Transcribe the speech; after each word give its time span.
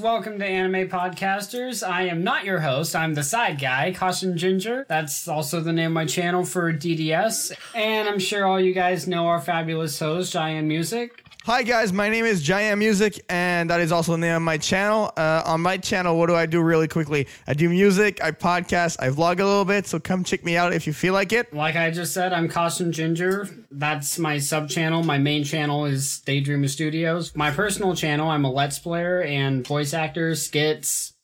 welcome 0.00 0.38
to 0.38 0.44
Anime 0.44 0.88
Podcasters. 0.88 1.86
I 1.86 2.02
am 2.02 2.22
not 2.22 2.44
your 2.44 2.60
host, 2.60 2.94
I'm 2.94 3.14
the 3.14 3.22
side 3.22 3.60
guy, 3.60 3.92
Caution 3.92 4.36
Ginger. 4.36 4.86
That's 4.88 5.26
also 5.26 5.60
the 5.60 5.72
name 5.72 5.88
of 5.88 5.92
my 5.92 6.04
channel 6.04 6.44
for 6.44 6.72
DDS. 6.72 7.52
And 7.74 8.08
I'm 8.08 8.18
sure 8.18 8.46
all 8.46 8.60
you 8.60 8.72
guys 8.72 9.08
know 9.08 9.26
our 9.26 9.40
fabulous 9.40 9.98
host, 9.98 10.32
Giant 10.32 10.68
Music. 10.68 11.24
Hi 11.48 11.62
guys, 11.62 11.94
my 11.94 12.10
name 12.10 12.26
is 12.26 12.42
Giant 12.42 12.78
Music, 12.78 13.24
and 13.30 13.70
that 13.70 13.80
is 13.80 13.90
also 13.90 14.12
the 14.12 14.18
name 14.18 14.34
of 14.34 14.42
my 14.42 14.58
channel. 14.58 15.10
Uh, 15.16 15.40
on 15.46 15.62
my 15.62 15.78
channel, 15.78 16.18
what 16.18 16.26
do 16.26 16.34
I 16.34 16.44
do 16.44 16.60
really 16.60 16.88
quickly? 16.88 17.26
I 17.46 17.54
do 17.54 17.70
music, 17.70 18.22
I 18.22 18.32
podcast, 18.32 18.98
I 19.00 19.08
vlog 19.08 19.40
a 19.40 19.46
little 19.46 19.64
bit, 19.64 19.86
so 19.86 19.98
come 19.98 20.24
check 20.24 20.44
me 20.44 20.58
out 20.58 20.74
if 20.74 20.86
you 20.86 20.92
feel 20.92 21.14
like 21.14 21.32
it. 21.32 21.54
Like 21.54 21.74
I 21.74 21.90
just 21.90 22.12
said, 22.12 22.34
I'm 22.34 22.48
Caution 22.48 22.92
Ginger. 22.92 23.48
That's 23.70 24.18
my 24.18 24.38
sub 24.38 24.68
channel. 24.68 25.02
My 25.02 25.16
main 25.16 25.42
channel 25.42 25.86
is 25.86 26.20
Daydreamer 26.26 26.68
Studios. 26.68 27.34
My 27.34 27.50
personal 27.50 27.96
channel, 27.96 28.28
I'm 28.28 28.44
a 28.44 28.52
Let's 28.52 28.78
Player 28.78 29.22
and 29.22 29.66
voice 29.66 29.94
actor, 29.94 30.34
skits, 30.34 31.14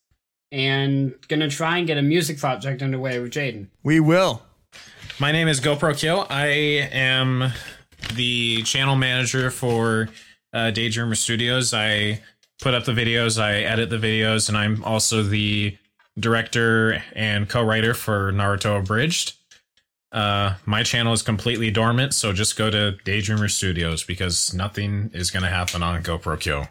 and 0.50 1.14
gonna 1.28 1.50
try 1.50 1.76
and 1.76 1.86
get 1.86 1.98
a 1.98 2.02
music 2.02 2.38
project 2.38 2.80
underway 2.80 3.18
with 3.18 3.32
Jaden. 3.32 3.66
We 3.82 4.00
will. 4.00 4.40
My 5.20 5.32
name 5.32 5.48
is 5.48 5.60
GoPro 5.60 5.94
Kill. 5.94 6.26
I 6.30 6.46
am 6.46 7.52
the 8.10 8.62
channel 8.62 8.96
manager 8.96 9.50
for 9.50 10.08
uh, 10.52 10.70
Daydreamer 10.74 11.16
Studios. 11.16 11.74
I 11.74 12.20
put 12.60 12.74
up 12.74 12.84
the 12.84 12.92
videos, 12.92 13.40
I 13.40 13.60
edit 13.60 13.90
the 13.90 13.96
videos, 13.96 14.48
and 14.48 14.56
I'm 14.56 14.82
also 14.84 15.22
the 15.22 15.76
director 16.18 17.02
and 17.14 17.48
co-writer 17.48 17.94
for 17.94 18.32
Naruto 18.32 18.78
Abridged. 18.78 19.34
Uh, 20.12 20.54
my 20.64 20.84
channel 20.84 21.12
is 21.12 21.22
completely 21.22 21.72
dormant, 21.72 22.14
so 22.14 22.32
just 22.32 22.56
go 22.56 22.70
to 22.70 22.96
Daydreamer 23.04 23.50
Studios 23.50 24.04
because 24.04 24.54
nothing 24.54 25.10
is 25.12 25.32
going 25.32 25.42
to 25.42 25.48
happen 25.48 25.82
on 25.82 26.02
GoPro 26.04 26.38
Kill 26.38 26.68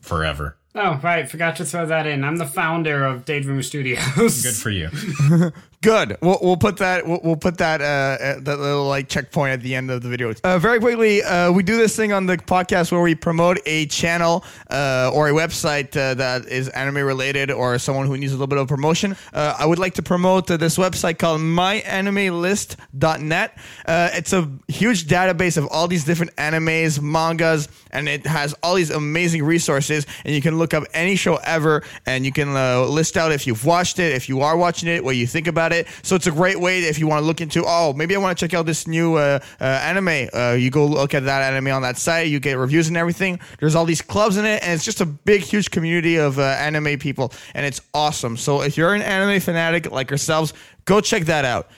forever. 0.00 0.56
Oh, 0.76 1.00
right. 1.02 1.28
Forgot 1.28 1.56
to 1.56 1.64
throw 1.64 1.86
that 1.86 2.06
in. 2.06 2.22
I'm 2.22 2.36
the 2.36 2.46
founder 2.46 3.04
of 3.04 3.24
Daydreamer 3.24 3.64
Studios. 3.64 4.42
Good 4.42 4.54
for 4.54 4.70
you. 4.70 4.90
Good. 5.80 6.18
We'll, 6.20 6.40
we'll 6.42 6.56
put 6.56 6.78
that. 6.78 7.06
We'll, 7.06 7.20
we'll 7.22 7.36
put 7.36 7.58
that. 7.58 7.80
Uh, 7.80 8.40
that 8.40 8.58
little 8.58 8.88
like 8.88 9.08
checkpoint 9.08 9.52
at 9.52 9.62
the 9.62 9.76
end 9.76 9.92
of 9.92 10.02
the 10.02 10.08
video. 10.08 10.34
Uh, 10.42 10.58
very 10.58 10.80
quickly, 10.80 11.22
uh, 11.22 11.52
we 11.52 11.62
do 11.62 11.76
this 11.76 11.94
thing 11.94 12.12
on 12.12 12.26
the 12.26 12.36
podcast 12.36 12.90
where 12.90 13.00
we 13.00 13.14
promote 13.14 13.60
a 13.64 13.86
channel 13.86 14.44
uh, 14.70 15.12
or 15.14 15.28
a 15.28 15.32
website 15.32 15.96
uh, 15.96 16.14
that 16.14 16.46
is 16.46 16.68
anime 16.70 16.96
related 16.96 17.52
or 17.52 17.78
someone 17.78 18.08
who 18.08 18.16
needs 18.16 18.32
a 18.32 18.34
little 18.34 18.48
bit 18.48 18.58
of 18.58 18.66
promotion. 18.66 19.14
Uh, 19.32 19.54
I 19.56 19.66
would 19.66 19.78
like 19.78 19.94
to 19.94 20.02
promote 20.02 20.48
this 20.48 20.78
website 20.78 21.18
called 21.18 21.40
MyAnimeList.net. 21.40 23.58
It's 23.86 24.32
a 24.32 24.50
huge 24.66 25.06
database 25.06 25.56
of 25.56 25.68
all 25.68 25.86
these 25.86 26.04
different 26.04 26.34
animes, 26.36 27.00
mangas, 27.00 27.68
and 27.92 28.08
it 28.08 28.26
has 28.26 28.52
all 28.64 28.74
these 28.74 28.90
amazing 28.90 29.44
resources. 29.44 30.08
And 30.24 30.34
you 30.34 30.42
can 30.42 30.58
look 30.58 30.74
up 30.74 30.82
any 30.92 31.14
show 31.14 31.36
ever, 31.36 31.84
and 32.04 32.24
you 32.24 32.32
can 32.32 32.52
list 32.90 33.16
out 33.16 33.30
if 33.30 33.46
you've 33.46 33.64
watched 33.64 34.00
it, 34.00 34.12
if 34.12 34.28
you 34.28 34.40
are 34.40 34.56
watching 34.56 34.88
it, 34.88 35.04
what 35.04 35.14
you 35.14 35.28
think 35.28 35.46
about 35.46 35.67
it. 35.67 35.67
So 36.02 36.16
it's 36.16 36.26
a 36.26 36.30
great 36.30 36.60
way 36.60 36.80
if 36.80 36.98
you 36.98 37.06
want 37.06 37.22
to 37.22 37.26
look 37.26 37.40
into. 37.40 37.64
Oh, 37.66 37.92
maybe 37.92 38.14
I 38.14 38.18
want 38.18 38.36
to 38.36 38.46
check 38.46 38.54
out 38.54 38.66
this 38.66 38.86
new 38.86 39.16
uh, 39.16 39.38
uh, 39.60 39.64
anime. 39.64 40.28
Uh, 40.32 40.52
you 40.52 40.70
go 40.70 40.86
look 40.86 41.14
at 41.14 41.24
that 41.24 41.42
anime 41.42 41.72
on 41.72 41.82
that 41.82 41.96
site. 41.98 42.28
You 42.28 42.40
get 42.40 42.58
reviews 42.58 42.88
and 42.88 42.96
everything. 42.96 43.40
There's 43.60 43.74
all 43.74 43.84
these 43.84 44.02
clubs 44.02 44.36
in 44.36 44.44
it, 44.44 44.62
and 44.62 44.72
it's 44.72 44.84
just 44.84 45.00
a 45.00 45.06
big, 45.06 45.42
huge 45.42 45.70
community 45.70 46.16
of 46.16 46.38
uh, 46.38 46.42
anime 46.42 46.98
people, 46.98 47.32
and 47.54 47.64
it's 47.64 47.80
awesome. 47.94 48.36
So 48.36 48.62
if 48.62 48.76
you're 48.76 48.94
an 48.94 49.02
anime 49.02 49.40
fanatic 49.40 49.90
like 49.90 50.10
yourselves, 50.10 50.52
go 50.84 51.00
check 51.00 51.24
that 51.24 51.44
out. 51.44 51.68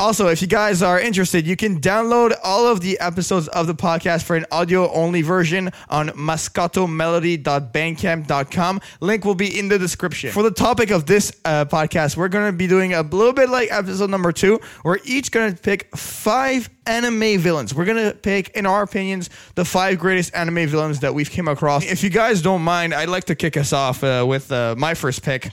Also, 0.00 0.28
if 0.28 0.40
you 0.40 0.48
guys 0.48 0.80
are 0.80 0.98
interested, 0.98 1.46
you 1.46 1.56
can 1.56 1.78
download 1.78 2.32
all 2.42 2.66
of 2.66 2.80
the 2.80 2.98
episodes 3.00 3.48
of 3.48 3.66
the 3.66 3.74
podcast 3.74 4.22
for 4.22 4.34
an 4.34 4.46
audio 4.50 4.90
only 4.92 5.20
version 5.20 5.70
on 5.90 6.08
mascatomelody.bandcamp.com. 6.08 8.80
Link 9.00 9.26
will 9.26 9.34
be 9.34 9.58
in 9.58 9.68
the 9.68 9.78
description. 9.78 10.32
For 10.32 10.42
the 10.42 10.52
topic 10.52 10.90
of 10.90 11.04
this 11.04 11.38
uh, 11.44 11.66
podcast, 11.66 12.16
we're 12.16 12.28
going 12.28 12.50
to 12.50 12.56
be 12.56 12.66
doing 12.66 12.94
a 12.94 13.02
little 13.02 13.34
bit 13.34 13.50
like 13.50 13.70
episode 13.70 14.08
number 14.08 14.32
two. 14.32 14.58
We're 14.84 15.00
each 15.04 15.30
going 15.30 15.54
to 15.54 15.60
pick 15.60 15.94
five 15.94 16.70
anime 16.86 17.38
villains. 17.38 17.74
We're 17.74 17.84
going 17.84 18.10
to 18.10 18.16
pick, 18.16 18.48
in 18.56 18.64
our 18.64 18.82
opinions, 18.82 19.28
the 19.54 19.66
five 19.66 19.98
greatest 19.98 20.34
anime 20.34 20.66
villains 20.66 21.00
that 21.00 21.12
we've 21.12 21.30
came 21.30 21.46
across. 21.46 21.84
If 21.84 22.02
you 22.02 22.08
guys 22.08 22.40
don't 22.40 22.62
mind, 22.62 22.94
I'd 22.94 23.10
like 23.10 23.24
to 23.24 23.34
kick 23.34 23.58
us 23.58 23.74
off 23.74 24.02
uh, 24.02 24.24
with 24.26 24.50
uh, 24.50 24.76
my 24.78 24.94
first 24.94 25.22
pick. 25.22 25.50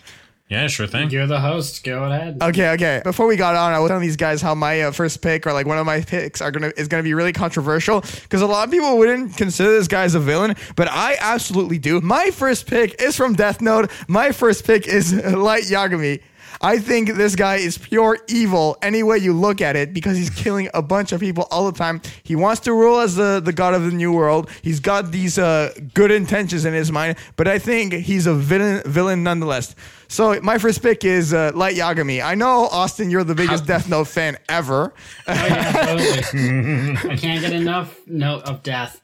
Yeah, 0.50 0.68
sure 0.68 0.88
thing. 0.88 1.10
You're 1.10 1.28
the 1.28 1.42
host. 1.42 1.84
Go 1.84 2.06
ahead. 2.06 2.42
Okay, 2.42 2.70
okay. 2.72 3.02
Before 3.04 3.28
we 3.28 3.36
got 3.36 3.56
on, 3.56 3.74
I 3.74 3.80
was 3.80 3.90
telling 3.90 4.02
these 4.02 4.16
guys 4.16 4.42
how 4.42 4.56
my 4.56 4.84
uh, 4.84 4.92
first 4.92 5.22
pick 5.22 5.46
or 5.46 5.52
like 5.52 5.68
one 5.68 5.78
of 5.78 5.86
my 5.86 6.00
picks 6.02 6.42
are 6.42 6.52
gonna 6.52 6.72
is 6.78 6.88
gonna 6.88 7.04
be 7.04 7.14
really 7.14 7.34
controversial 7.34 8.00
because 8.00 8.42
a 8.42 8.48
lot 8.48 8.66
of 8.66 8.72
people 8.72 8.98
wouldn't 8.98 9.36
consider 9.36 9.72
this 9.72 9.90
guy 9.90 10.04
as 10.04 10.16
a 10.16 10.22
villain, 10.22 10.56
but 10.78 10.88
I 10.90 11.18
absolutely 11.20 11.80
do. 11.80 12.00
My 12.00 12.32
first 12.32 12.66
pick 12.66 13.02
is 13.02 13.18
from 13.18 13.34
Death 13.34 13.60
Note. 13.60 13.92
My 14.08 14.32
first 14.32 14.66
pick 14.66 14.88
is 14.88 15.14
Light 15.36 15.64
Yagami. 15.64 16.22
I 16.62 16.80
think 16.80 17.14
this 17.14 17.36
guy 17.36 17.58
is 17.58 17.78
pure 17.78 18.18
evil 18.28 18.78
any 18.82 19.04
way 19.04 19.18
you 19.18 19.34
look 19.34 19.62
at 19.62 19.76
it 19.76 19.94
because 19.94 20.18
he's 20.18 20.30
killing 20.30 20.70
a 20.74 20.82
bunch 20.82 21.12
of 21.12 21.20
people 21.20 21.48
all 21.52 21.70
the 21.70 21.78
time. 21.78 22.02
He 22.24 22.36
wants 22.36 22.62
to 22.62 22.74
rule 22.74 23.00
as 23.00 23.16
the, 23.16 23.42
the 23.44 23.54
god 23.54 23.74
of 23.74 23.84
the 23.84 23.92
new 23.92 24.12
world. 24.12 24.50
He's 24.62 24.80
got 24.80 25.12
these 25.12 25.38
uh, 25.38 25.74
good 25.94 26.10
intentions 26.10 26.66
in 26.66 26.74
his 26.74 26.92
mind, 26.92 27.18
but 27.36 27.48
I 27.48 27.60
think 27.60 27.94
he's 27.94 28.26
a 28.26 28.34
villain, 28.34 28.82
villain 28.86 29.24
nonetheless. 29.24 29.76
So 30.10 30.40
my 30.42 30.58
first 30.58 30.82
pick 30.82 31.04
is 31.04 31.34
uh, 31.34 31.52
Light 31.54 31.76
Yagami. 31.76 32.24
I 32.24 32.36
know 32.36 32.68
Austin, 32.72 33.10
you're 33.12 33.24
the 33.24 33.36
biggest 33.36 33.66
Death 33.66 33.90
Note 33.90 34.06
fan 34.08 34.38
ever 34.48 34.94
Oh, 35.28 35.34
yeah, 35.34 35.72
totally. 35.72 36.98
I 37.12 37.16
can't 37.18 37.42
get 37.42 37.54
enough 37.54 37.96
note 38.08 38.44
of 38.44 38.64
death. 38.64 39.02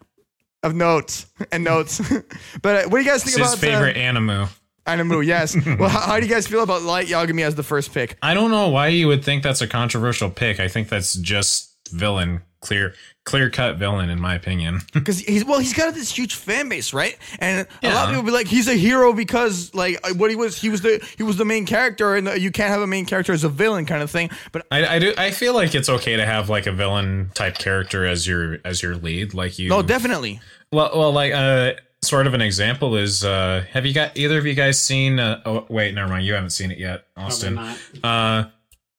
of 0.64 0.74
notes 0.76 1.26
and 1.52 1.64
notes. 1.64 2.00
but 2.62 2.86
uh, 2.86 2.90
what 2.90 3.00
do 3.00 3.04
you 3.04 3.10
guys 3.10 3.24
think 3.24 3.38
It's 3.38 3.52
his 3.52 3.60
favorite 3.60 3.98
Uh, 3.98 4.00
anime. 4.00 4.48
Animu? 4.86 5.26
Yes. 5.26 5.56
well, 5.80 5.90
how, 5.90 6.02
how 6.02 6.20
do 6.20 6.26
you 6.26 6.32
guys 6.34 6.46
feel 6.48 6.62
about 6.64 6.82
Light 6.84 7.08
Yagami 7.08 7.44
as 7.44 7.56
the 7.56 7.64
first 7.64 7.94
pick? 7.94 8.18
I 8.22 8.34
don't 8.34 8.52
know 8.52 8.70
why 8.70 8.88
you 8.90 9.08
would 9.08 9.24
think 9.24 9.42
that's 9.44 9.62
a 9.62 9.68
controversial 9.68 10.30
pick. 10.30 10.60
I 10.60 10.68
think 10.68 10.90
that's 10.90 11.14
just 11.16 11.73
villain, 11.94 12.42
clear, 12.62 12.94
clear 13.24 13.50
cut 13.50 13.78
villain, 13.78 14.10
in 14.10 14.20
my 14.20 14.36
opinion. 14.36 14.82
Because 14.94 15.20
he's 15.20 15.46
well, 15.46 15.60
he's 15.60 15.74
got 15.74 15.94
this 15.94 16.12
huge 16.16 16.36
fan 16.36 16.70
base, 16.70 16.94
right? 16.94 17.18
And 17.40 17.68
a 17.82 17.94
lot 17.94 18.06
of 18.06 18.10
people 18.12 18.24
be 18.24 18.32
like, 18.32 18.48
he's 18.48 18.68
a 18.68 18.74
hero 18.76 19.14
because 19.14 19.74
like 19.74 20.00
uh, 20.04 20.14
what 20.14 20.30
he 20.30 20.36
was, 20.36 20.58
he 20.60 20.70
was 20.70 20.82
the 20.82 21.06
he 21.18 21.24
was 21.24 21.38
the 21.38 21.46
main 21.46 21.66
character, 21.66 22.16
and 22.16 22.28
uh, 22.28 22.34
you 22.34 22.52
can't 22.52 22.70
have 22.70 22.82
a 22.82 22.88
main 22.88 23.06
character 23.06 23.34
as 23.34 23.44
a 23.44 23.50
villain 23.50 23.86
kind 23.86 24.02
of 24.02 24.10
thing. 24.12 24.30
But 24.52 24.66
I, 24.72 24.96
I 24.96 25.00
do. 25.00 25.14
I 25.18 25.32
feel 25.32 25.54
like 25.54 25.76
it's 25.76 25.90
okay 25.90 26.16
to 26.16 26.26
have 26.26 26.50
like 26.50 26.68
a 26.68 26.72
villain 26.72 27.32
type 27.34 27.58
character 27.58 28.06
as 28.06 28.28
your 28.28 28.60
as 28.66 28.82
your 28.82 28.96
lead. 28.96 29.34
Like 29.34 29.60
you. 29.60 29.70
no, 29.70 29.82
definitely. 29.82 30.40
Well, 30.72 30.92
well, 30.96 31.12
like 31.12 31.34
uh, 31.34 31.74
sort 32.04 32.28
of 32.28 32.34
an 32.34 32.42
example 32.42 32.96
is 32.96 33.24
uh, 33.24 33.66
have 33.72 33.86
you 33.86 33.94
got 33.94 34.18
either 34.18 34.38
of 34.38 34.46
you 34.46 34.54
guys 34.54 34.80
seen? 34.80 35.20
Uh, 35.20 35.42
oh, 35.46 35.66
wait, 35.70 35.94
never 35.94 36.10
mind. 36.10 36.26
You 36.26 36.34
haven't 36.34 36.52
seen 36.52 36.72
it 36.72 36.78
yet, 36.78 37.06
Austin. 37.18 37.56
not. 37.56 37.78
Uh, 38.04 38.44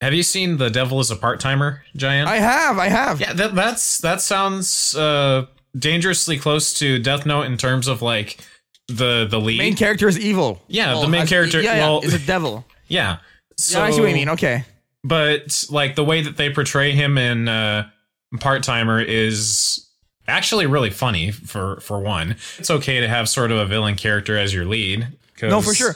have 0.04 0.14
you 0.14 0.22
seen 0.22 0.56
The 0.58 0.68
Devil 0.70 1.00
is 1.00 1.10
a 1.10 1.16
Part 1.16 1.40
Timer, 1.40 1.82
Giant? 1.96 2.28
I 2.28 2.36
have, 2.36 2.78
I 2.78 2.88
have. 2.88 3.20
Yeah, 3.20 3.32
that 3.32 3.54
that's 3.54 3.98
that 3.98 4.20
sounds 4.20 4.94
uh 4.94 5.46
dangerously 5.76 6.38
close 6.38 6.72
to 6.74 6.98
Death 7.00 7.26
Note 7.26 7.46
in 7.46 7.56
terms 7.56 7.88
of 7.88 8.00
like 8.02 8.38
the 8.88 9.26
the 9.28 9.40
lead. 9.40 9.58
Main 9.58 9.76
character 9.76 10.06
is 10.08 10.18
evil. 10.18 10.62
Yeah, 10.68 11.00
the 11.00 11.08
main 11.08 11.22
as- 11.22 11.28
character- 11.28 11.60
Yeah, 11.60 11.74
yeah, 11.76 11.88
well- 11.88 12.00
is 12.04 12.14
a 12.14 12.18
devil. 12.26 12.64
yeah. 12.88 13.18
So, 13.56 13.78
yeah, 13.78 13.84
I 13.84 13.90
see 13.92 14.00
what 14.00 14.08
you 14.10 14.14
mean. 14.16 14.28
Okay. 14.30 14.64
But 15.04 15.64
like 15.70 15.94
the 15.96 16.04
way 16.04 16.22
that 16.22 16.36
they 16.36 16.50
portray 16.50 16.92
him 16.92 17.18
in 17.18 17.48
uh 17.48 17.88
Part 18.40 18.62
Timer 18.62 19.00
is 19.00 19.86
actually 20.26 20.66
really 20.66 20.90
funny 20.90 21.30
for 21.30 21.78
for 21.80 22.00
one. 22.00 22.36
It's 22.58 22.70
okay 22.70 23.00
to 23.00 23.08
have 23.08 23.28
sort 23.28 23.50
of 23.52 23.58
a 23.58 23.66
villain 23.66 23.94
character 23.94 24.36
as 24.36 24.52
your 24.54 24.64
lead. 24.64 25.06
No, 25.42 25.60
for 25.60 25.74
sure. 25.74 25.94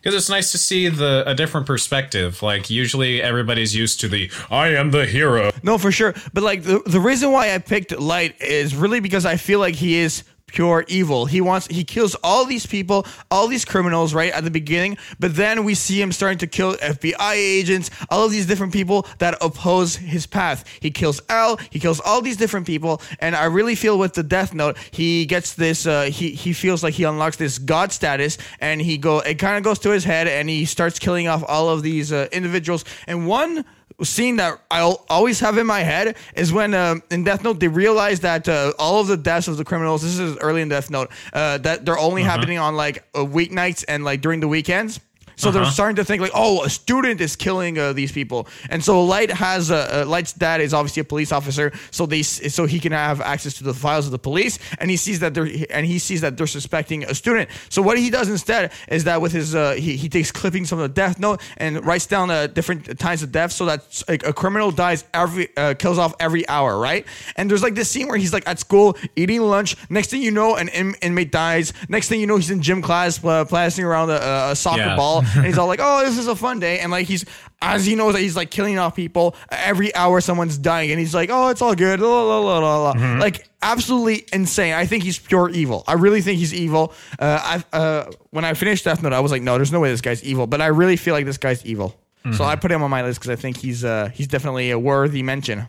Because 0.00 0.14
it's 0.14 0.30
nice 0.30 0.50
to 0.52 0.58
see 0.58 0.88
the 0.88 1.24
a 1.26 1.34
different 1.34 1.66
perspective. 1.66 2.42
Like 2.42 2.70
usually 2.70 3.20
everybody's 3.20 3.74
used 3.74 4.00
to 4.00 4.08
the 4.08 4.30
I 4.50 4.68
am 4.68 4.90
the 4.90 5.04
hero. 5.04 5.50
No, 5.62 5.76
for 5.78 5.92
sure. 5.92 6.14
But 6.32 6.42
like 6.42 6.62
the 6.62 6.82
the 6.86 7.00
reason 7.00 7.32
why 7.32 7.54
I 7.54 7.58
picked 7.58 7.98
Light 7.98 8.40
is 8.40 8.74
really 8.74 9.00
because 9.00 9.26
I 9.26 9.36
feel 9.36 9.60
like 9.60 9.74
he 9.74 9.96
is 9.98 10.24
pure 10.52 10.84
evil. 10.88 11.26
He 11.26 11.40
wants 11.40 11.66
he 11.66 11.84
kills 11.84 12.14
all 12.22 12.44
these 12.44 12.66
people, 12.66 13.06
all 13.30 13.48
these 13.48 13.64
criminals 13.64 14.14
right 14.14 14.32
at 14.32 14.44
the 14.44 14.50
beginning, 14.50 14.98
but 15.18 15.36
then 15.36 15.64
we 15.64 15.74
see 15.74 16.00
him 16.00 16.12
starting 16.12 16.38
to 16.38 16.46
kill 16.46 16.74
FBI 16.74 17.34
agents, 17.34 17.90
all 18.08 18.24
of 18.24 18.30
these 18.30 18.46
different 18.46 18.72
people 18.72 19.06
that 19.18 19.36
oppose 19.40 19.96
his 19.96 20.26
path. 20.26 20.64
He 20.80 20.90
kills 20.90 21.20
L, 21.28 21.58
he 21.70 21.78
kills 21.78 22.00
all 22.00 22.20
these 22.20 22.36
different 22.36 22.66
people, 22.66 23.00
and 23.18 23.34
I 23.36 23.44
really 23.44 23.74
feel 23.74 23.98
with 23.98 24.14
the 24.14 24.22
Death 24.22 24.54
Note, 24.54 24.76
he 24.90 25.26
gets 25.26 25.54
this 25.54 25.86
uh, 25.86 26.04
he 26.04 26.30
he 26.30 26.52
feels 26.52 26.82
like 26.82 26.94
he 26.94 27.04
unlocks 27.04 27.36
this 27.36 27.58
god 27.58 27.92
status 27.92 28.38
and 28.60 28.80
he 28.80 28.98
go 28.98 29.20
it 29.20 29.38
kind 29.38 29.56
of 29.56 29.62
goes 29.62 29.78
to 29.80 29.90
his 29.90 30.04
head 30.04 30.26
and 30.28 30.48
he 30.48 30.64
starts 30.64 30.98
killing 30.98 31.28
off 31.28 31.44
all 31.46 31.68
of 31.68 31.82
these 31.82 32.12
uh, 32.12 32.28
individuals. 32.32 32.84
And 33.06 33.26
one 33.26 33.64
scene 34.04 34.36
that 34.36 34.60
I'll 34.70 35.04
always 35.08 35.40
have 35.40 35.58
in 35.58 35.66
my 35.66 35.80
head 35.80 36.16
is 36.34 36.52
when 36.52 36.74
um, 36.74 37.02
in 37.10 37.24
Death 37.24 37.44
Note 37.44 37.60
they 37.60 37.68
realize 37.68 38.20
that 38.20 38.48
uh, 38.48 38.72
all 38.78 39.00
of 39.00 39.06
the 39.06 39.16
deaths 39.16 39.48
of 39.48 39.56
the 39.56 39.64
criminals. 39.64 40.02
This 40.02 40.18
is 40.18 40.36
early 40.38 40.62
in 40.62 40.68
Death 40.68 40.90
Note. 40.90 41.10
Uh, 41.32 41.58
that 41.58 41.84
they're 41.84 41.98
only 41.98 42.22
happening 42.22 42.58
on 42.58 42.76
like 42.76 43.04
uh, 43.14 43.18
weeknights 43.20 43.84
and 43.88 44.04
like 44.04 44.20
during 44.20 44.40
the 44.40 44.48
weekends. 44.48 45.00
So 45.40 45.50
they're 45.50 45.62
Uh-huh. 45.62 45.70
starting 45.80 45.96
to 45.96 46.04
think 46.04 46.20
like, 46.26 46.36
oh, 46.44 46.62
a 46.64 46.70
student 46.70 47.20
is 47.20 47.32
killing 47.36 47.74
uh, 47.78 47.92
these 48.00 48.12
people, 48.12 48.40
and 48.72 48.80
so 48.84 48.92
Light 49.14 49.30
has 49.46 49.70
a 49.70 50.02
uh, 50.02 50.04
Light's 50.14 50.32
dad 50.44 50.58
is 50.60 50.72
obviously 50.78 51.00
a 51.00 51.08
police 51.14 51.32
officer, 51.38 51.66
so 51.90 52.06
they 52.06 52.22
so 52.22 52.66
he 52.74 52.78
can 52.84 52.92
have 52.92 53.18
access 53.34 53.54
to 53.58 53.64
the 53.64 53.74
files 53.74 54.04
of 54.08 54.12
the 54.12 54.18
police, 54.30 54.58
and 54.80 54.90
he 54.90 54.96
sees 54.96 55.18
that 55.20 55.32
they're 55.34 55.50
and 55.76 55.84
he 55.86 55.98
sees 55.98 56.20
that 56.20 56.32
they're 56.36 56.46
suspecting 56.58 57.04
a 57.04 57.14
student. 57.14 57.48
So 57.74 57.80
what 57.82 57.96
he 57.98 58.10
does 58.10 58.28
instead 58.28 58.62
is 58.88 59.04
that 59.04 59.18
with 59.22 59.32
his 59.32 59.54
uh, 59.54 59.72
he 59.84 59.96
he 59.96 60.08
takes 60.08 60.30
clippings 60.40 60.68
from 60.68 60.80
the 60.80 60.88
death 61.02 61.18
note 61.18 61.40
and 61.56 61.70
writes 61.86 62.06
down 62.06 62.30
uh, 62.30 62.46
different 62.46 62.98
times 62.98 63.22
of 63.22 63.30
death, 63.32 63.50
so 63.52 63.64
that 63.66 63.80
like 64.08 64.22
a 64.26 64.32
criminal 64.32 64.70
dies 64.70 65.04
every 65.14 65.48
uh, 65.56 65.72
kills 65.82 65.98
off 65.98 66.12
every 66.20 66.44
hour, 66.48 66.78
right? 66.78 67.06
And 67.36 67.50
there's 67.50 67.62
like 67.62 67.74
this 67.74 67.88
scene 67.90 68.08
where 68.08 68.18
he's 68.18 68.32
like 68.36 68.46
at 68.46 68.58
school 68.58 68.96
eating 69.16 69.40
lunch. 69.40 69.76
Next 69.88 70.10
thing 70.10 70.22
you 70.22 70.30
know, 70.32 70.56
an 70.56 70.68
in- 70.68 70.96
inmate 71.00 71.32
dies. 71.32 71.72
Next 71.88 72.08
thing 72.08 72.20
you 72.20 72.26
know, 72.26 72.36
he's 72.36 72.50
in 72.50 72.60
gym 72.62 72.82
class 72.82 73.22
uh, 73.24 73.44
plasting 73.44 73.84
around 73.84 74.10
a, 74.10 74.50
a 74.52 74.56
soccer 74.56 74.80
Yeah. 74.80 74.96
ball, 74.96 75.22
and 75.36 75.46
he's 75.46 75.58
all 75.58 75.66
like, 75.66 75.80
"Oh, 75.82 76.04
this 76.04 76.18
is 76.18 76.26
a 76.26 76.36
fun 76.36 76.60
day." 76.60 76.78
And 76.80 76.90
like 76.90 77.06
he's 77.06 77.24
as 77.62 77.84
he 77.86 77.94
knows 77.94 78.14
that 78.14 78.20
he's 78.20 78.36
like 78.36 78.50
killing 78.50 78.78
off 78.78 78.96
people 78.96 79.36
every 79.50 79.94
hour, 79.94 80.20
someone's 80.20 80.58
dying, 80.58 80.90
and 80.90 81.00
he's 81.00 81.14
like, 81.14 81.30
"Oh, 81.32 81.48
it's 81.48 81.62
all 81.62 81.74
good." 81.74 82.00
La, 82.00 82.22
la, 82.22 82.38
la, 82.38 82.58
la, 82.58 82.82
la. 82.82 82.94
Mm-hmm. 82.94 83.20
Like 83.20 83.48
absolutely 83.62 84.26
insane. 84.32 84.74
I 84.74 84.86
think 84.86 85.02
he's 85.04 85.18
pure 85.18 85.50
evil. 85.50 85.84
I 85.86 85.94
really 85.94 86.22
think 86.22 86.38
he's 86.38 86.54
evil. 86.54 86.94
Uh, 87.18 87.62
I 87.72 87.76
uh, 87.76 88.10
when 88.30 88.44
I 88.44 88.54
finished 88.54 88.84
Death 88.84 89.02
Note, 89.02 89.12
I 89.12 89.20
was 89.20 89.32
like, 89.32 89.42
"No, 89.42 89.56
there's 89.56 89.72
no 89.72 89.80
way 89.80 89.90
this 89.90 90.00
guy's 90.00 90.22
evil," 90.24 90.46
but 90.46 90.60
I 90.60 90.66
really 90.66 90.96
feel 90.96 91.14
like 91.14 91.26
this 91.26 91.38
guy's 91.38 91.64
evil. 91.64 92.00
Mm-hmm. 92.24 92.36
So 92.36 92.44
I 92.44 92.56
put 92.56 92.70
him 92.70 92.82
on 92.82 92.90
my 92.90 93.02
list 93.02 93.20
because 93.20 93.30
I 93.30 93.36
think 93.36 93.56
he's 93.56 93.84
uh, 93.84 94.10
he's 94.12 94.26
definitely 94.28 94.70
a 94.70 94.78
worthy 94.78 95.22
mention 95.22 95.68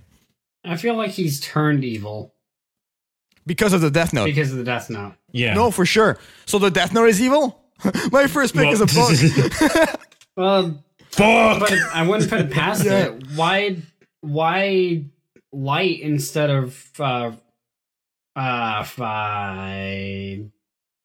I 0.63 0.77
feel 0.77 0.95
like 0.95 1.11
he's 1.11 1.39
turned 1.39 1.83
evil 1.83 2.35
because 3.45 3.73
of 3.73 3.81
the 3.81 3.89
Death 3.89 4.13
Note. 4.13 4.25
because 4.25 4.51
of 4.51 4.57
the 4.57 4.63
Death 4.63 4.89
Note. 4.89 5.13
Yeah. 5.31 5.53
No, 5.53 5.71
for 5.71 5.85
sure. 5.85 6.19
So 6.45 6.59
the 6.59 6.69
Death 6.69 6.93
Note 6.93 7.09
is 7.09 7.21
evil. 7.21 7.60
my 8.11 8.27
first 8.27 8.53
pick 8.53 8.63
Well- 8.65 8.73
is 8.73 8.81
a 8.81 8.85
book. 8.87 9.99
Well, 10.37 10.83
Fuck. 11.11 11.59
but 11.59 11.73
I 11.93 12.07
wouldn't 12.07 12.29
put 12.29 12.39
it 12.41 12.51
past 12.51 12.85
Yeah. 12.85 13.07
it. 13.07 13.23
Why, 13.35 13.77
why 14.21 15.03
light 15.51 15.99
instead 15.99 16.49
of 16.49 16.89
uh, 16.99 17.31
uh, 18.35 18.83
fi, 18.83 20.43
Ry- 20.43 20.45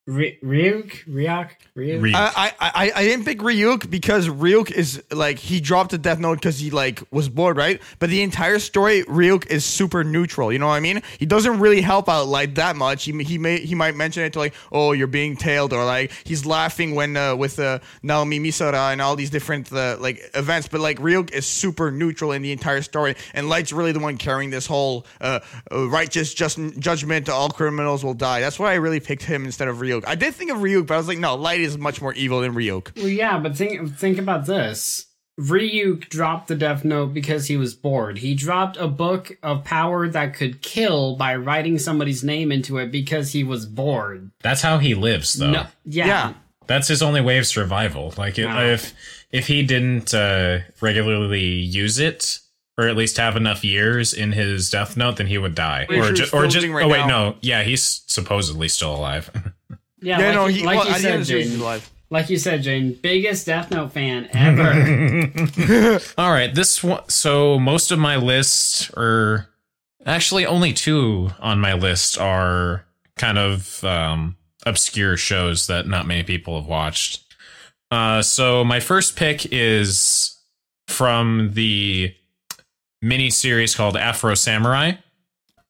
Ryuk, 0.09 0.41
Ryuk, 0.41 1.51
Ryuk. 1.77 2.01
Re- 2.01 2.15
I, 2.15 2.53
I 2.61 2.71
I 2.75 2.93
I 2.95 3.03
didn't 3.03 3.25
pick 3.25 3.39
Ryuk 3.41 3.91
because 3.91 4.29
Ryuk 4.29 4.71
is 4.71 5.03
like 5.11 5.41
he 5.41 5.61
dropped 5.61 5.91
the 5.91 5.99
Death 5.99 6.21
Note 6.21 6.37
because 6.37 6.61
he 6.61 6.71
like 6.71 7.03
was 7.11 7.29
bored, 7.29 7.57
right? 7.57 7.83
But 7.99 8.11
the 8.11 8.23
entire 8.23 8.61
story, 8.61 9.03
Ryuk 9.03 9.47
is 9.47 9.65
super 9.65 10.05
neutral. 10.05 10.53
You 10.53 10.61
know 10.61 10.69
what 10.69 10.75
I 10.75 10.81
mean? 10.81 11.03
He 11.19 11.27
doesn't 11.27 11.59
really 11.59 11.81
help 11.81 12.09
out 12.09 12.29
like 12.29 12.55
that 12.55 12.77
much. 12.77 13.03
He 13.03 13.21
he 13.25 13.37
may 13.37 13.59
he 13.59 13.75
might 13.75 13.97
mention 13.97 14.23
it 14.23 14.33
to 14.35 14.39
like, 14.39 14.55
oh, 14.71 14.93
you're 14.93 15.09
being 15.09 15.37
tailed, 15.37 15.73
or 15.73 15.85
like 15.85 16.13
he's 16.23 16.47
laughing 16.47 16.95
when 16.95 17.17
uh, 17.17 17.35
with 17.35 17.59
uh, 17.59 17.81
Naomi 18.05 18.39
Misora 18.39 18.93
and 18.93 19.03
all 19.03 19.17
these 19.17 19.31
different 19.31 19.73
uh, 19.73 19.97
like 19.99 20.23
events. 20.35 20.69
But 20.69 20.83
like 20.83 21.01
Ryuk 21.01 21.33
is 21.33 21.47
super 21.47 21.91
neutral 21.91 22.31
in 22.31 22.43
the 22.43 22.53
entire 22.53 22.83
story, 22.83 23.17
and 23.35 23.49
Light's 23.49 23.73
really 23.73 23.91
the 23.91 23.99
one 23.99 24.19
carrying 24.19 24.51
this 24.51 24.67
whole 24.67 25.05
uh, 25.21 25.41
uh, 25.73 25.89
righteous 25.89 26.33
just 26.33 26.61
judgment. 26.79 27.29
All 27.29 27.49
criminals 27.49 28.05
will 28.05 28.15
die. 28.15 28.39
That's 28.39 28.61
why 28.61 28.71
I 28.71 28.77
really 28.77 29.01
picked 29.01 29.25
him 29.25 29.45
instead 29.45 29.67
of 29.67 29.79
Ryuk. 29.79 29.96
I 30.07 30.15
did 30.15 30.35
think 30.35 30.51
of 30.51 30.59
Ryuk, 30.59 30.87
but 30.87 30.95
I 30.95 30.97
was 30.99 31.09
like, 31.09 31.19
no, 31.19 31.35
Light 31.37 31.61
is 31.61 31.79
much 31.79 32.01
more 32.03 32.13
evil 32.15 32.41
than 32.41 32.55
Ryuk. 32.55 32.97
Well, 32.97 33.09
yeah, 33.09 33.39
but 33.39 33.57
think 33.57 33.97
think 33.97 34.19
about 34.19 34.47
this. 34.47 35.07
Ryuk 35.39 36.09
dropped 36.09 36.49
the 36.49 36.55
Death 36.55 36.83
Note 36.85 37.13
because 37.13 37.47
he 37.47 37.59
was 37.59 37.75
bored. 37.75 38.19
He 38.19 38.35
dropped 38.35 38.79
a 38.79 38.89
book 38.89 39.37
of 39.43 39.65
power 39.65 40.09
that 40.09 40.33
could 40.35 40.63
kill 40.63 41.17
by 41.17 41.37
writing 41.37 41.79
somebody's 41.79 42.25
name 42.25 42.51
into 42.51 42.79
it 42.79 42.91
because 42.91 43.33
he 43.33 43.45
was 43.45 43.67
bored. 43.67 44.31
That's 44.43 44.63
how 44.63 44.79
he 44.79 44.95
lives, 44.95 45.35
though. 45.35 45.51
No, 45.51 45.67
yeah. 45.85 46.07
Yeah. 46.07 46.35
That's 46.67 46.89
his 46.89 47.03
only 47.03 47.21
way 47.21 47.37
of 47.39 47.47
survival. 47.47 48.15
Like, 48.17 48.39
it, 48.39 48.47
Wow. 48.47 48.63
if 48.63 48.95
if 49.31 49.47
he 49.47 49.63
didn't 49.63 50.15
uh, 50.15 50.61
regularly 50.81 51.45
use 51.45 51.99
it, 51.99 52.39
or 52.79 52.89
at 52.89 52.97
least 52.97 53.19
have 53.19 53.37
enough 53.37 53.63
years 53.63 54.15
in 54.15 54.33
his 54.33 54.71
death 54.71 54.97
note, 54.97 55.17
then 55.17 55.27
he 55.27 55.37
would 55.39 55.55
die. 55.55 55.87
Or 55.91 55.95
sure 56.05 56.13
ju- 56.13 56.27
or 56.33 56.47
just. 56.47 56.67
right 56.67 56.85
oh 56.85 56.89
wait, 56.89 57.01
now. 57.01 57.07
no. 57.07 57.37
Yeah, 57.43 57.63
he's 57.63 58.03
supposedly 58.07 58.69
still 58.69 58.95
alive. 58.97 59.31
Yeah, 60.01 60.19
Yeah, 60.21 60.27
like, 60.27 60.35
no, 60.35 60.47
you- 60.47 60.55
he 60.61 60.65
like 60.67 60.79
well, 60.79 60.89
you 60.89 60.95
at 60.95 61.01
the 61.03 61.09
end 61.09 61.11
said, 61.11 61.13
of 61.15 61.19
the 61.21 61.25
series, 61.27 61.51
he's 61.53 61.61
Jane. 61.61 61.81
Like 62.09 62.31
you 62.31 62.39
said, 62.39 62.63
Jane, 62.63 62.93
biggest 63.03 63.47
Death 63.47 63.71
Note 63.73 63.93
fan 63.93 64.29
ever. 64.33 66.01
All 66.19 66.31
right, 66.31 66.55
this 66.55 66.83
one. 66.85 67.09
So 67.09 67.59
most 67.59 67.91
of 67.91 67.99
my 67.99 68.15
list, 68.17 68.91
or 68.97 69.49
actually 70.05 70.47
only 70.47 70.73
two 70.73 71.31
on 71.41 71.59
my 71.59 71.73
list, 71.73 72.17
are 72.19 72.85
kind 73.17 73.39
of 73.39 73.83
um, 73.83 74.37
obscure 74.65 75.17
shows 75.17 75.67
that 75.67 75.89
not 75.89 76.07
many 76.07 76.23
people 76.23 76.61
have 76.61 76.69
watched. 76.69 77.25
Uh, 77.91 78.23
so 78.23 78.63
my 78.65 78.79
first 78.79 79.17
pick 79.17 79.47
is 79.53 80.37
from 80.87 81.51
the 81.55 82.15
mini 83.03 83.31
series 83.31 83.75
called 83.75 83.97
Afro 83.97 84.35
Samurai. 84.35 84.93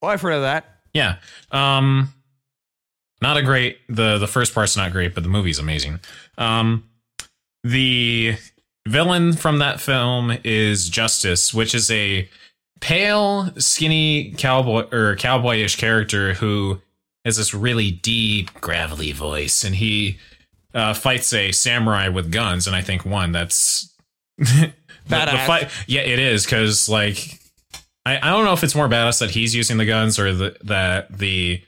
Oh, 0.03 0.09
I've 0.09 0.21
heard 0.21 0.33
of 0.33 0.43
that. 0.43 0.67
Yeah. 0.93 1.17
Um 1.51 2.13
not 3.23 3.37
a 3.37 3.43
great 3.43 3.79
the 3.89 4.19
the 4.19 4.27
first 4.27 4.55
part's 4.55 4.77
not 4.77 4.93
great, 4.93 5.15
but 5.15 5.23
the 5.23 5.29
movie's 5.29 5.59
amazing. 5.59 6.01
Um 6.39 6.85
the 7.65 8.37
villain 8.87 9.33
from 9.33 9.59
that 9.59 9.81
film 9.81 10.37
is 10.45 10.89
Justice, 10.89 11.53
which 11.53 11.75
is 11.75 11.91
a 11.91 12.29
pale, 12.81 13.53
skinny 13.59 14.33
cowboy 14.37 14.87
or 14.93 15.17
cowboyish 15.17 15.77
character 15.77 16.35
who 16.35 16.81
has 17.25 17.37
this 17.37 17.53
really 17.53 17.91
deep, 17.91 18.53
gravelly 18.61 19.11
voice, 19.13 19.65
and 19.65 19.75
he 19.75 20.19
uh, 20.75 20.95
fights 20.95 21.33
a 21.33 21.51
samurai 21.51 22.09
with 22.09 22.31
guns. 22.31 22.67
And 22.69 22.77
I 22.77 22.83
think 22.83 23.05
one 23.05 23.33
that's 23.33 23.93
the, 24.39 24.73
the 25.09 25.15
Badass. 25.15 25.47
fight. 25.47 25.71
Yeah, 25.89 26.03
it 26.03 26.19
is 26.19 26.45
because 26.45 26.89
like 26.89 27.41
I, 28.05 28.19
I 28.19 28.31
don't 28.31 28.45
know 28.45 28.53
if 28.53 28.63
it's 28.63 28.77
more 28.77 28.89
badass 28.89 29.19
that 29.19 29.31
he's 29.31 29.55
using 29.55 29.79
the 29.79 29.87
guns 29.87 30.19
or 30.19 30.33
the, 30.33 30.57
that 30.63 31.19
the 31.19 31.63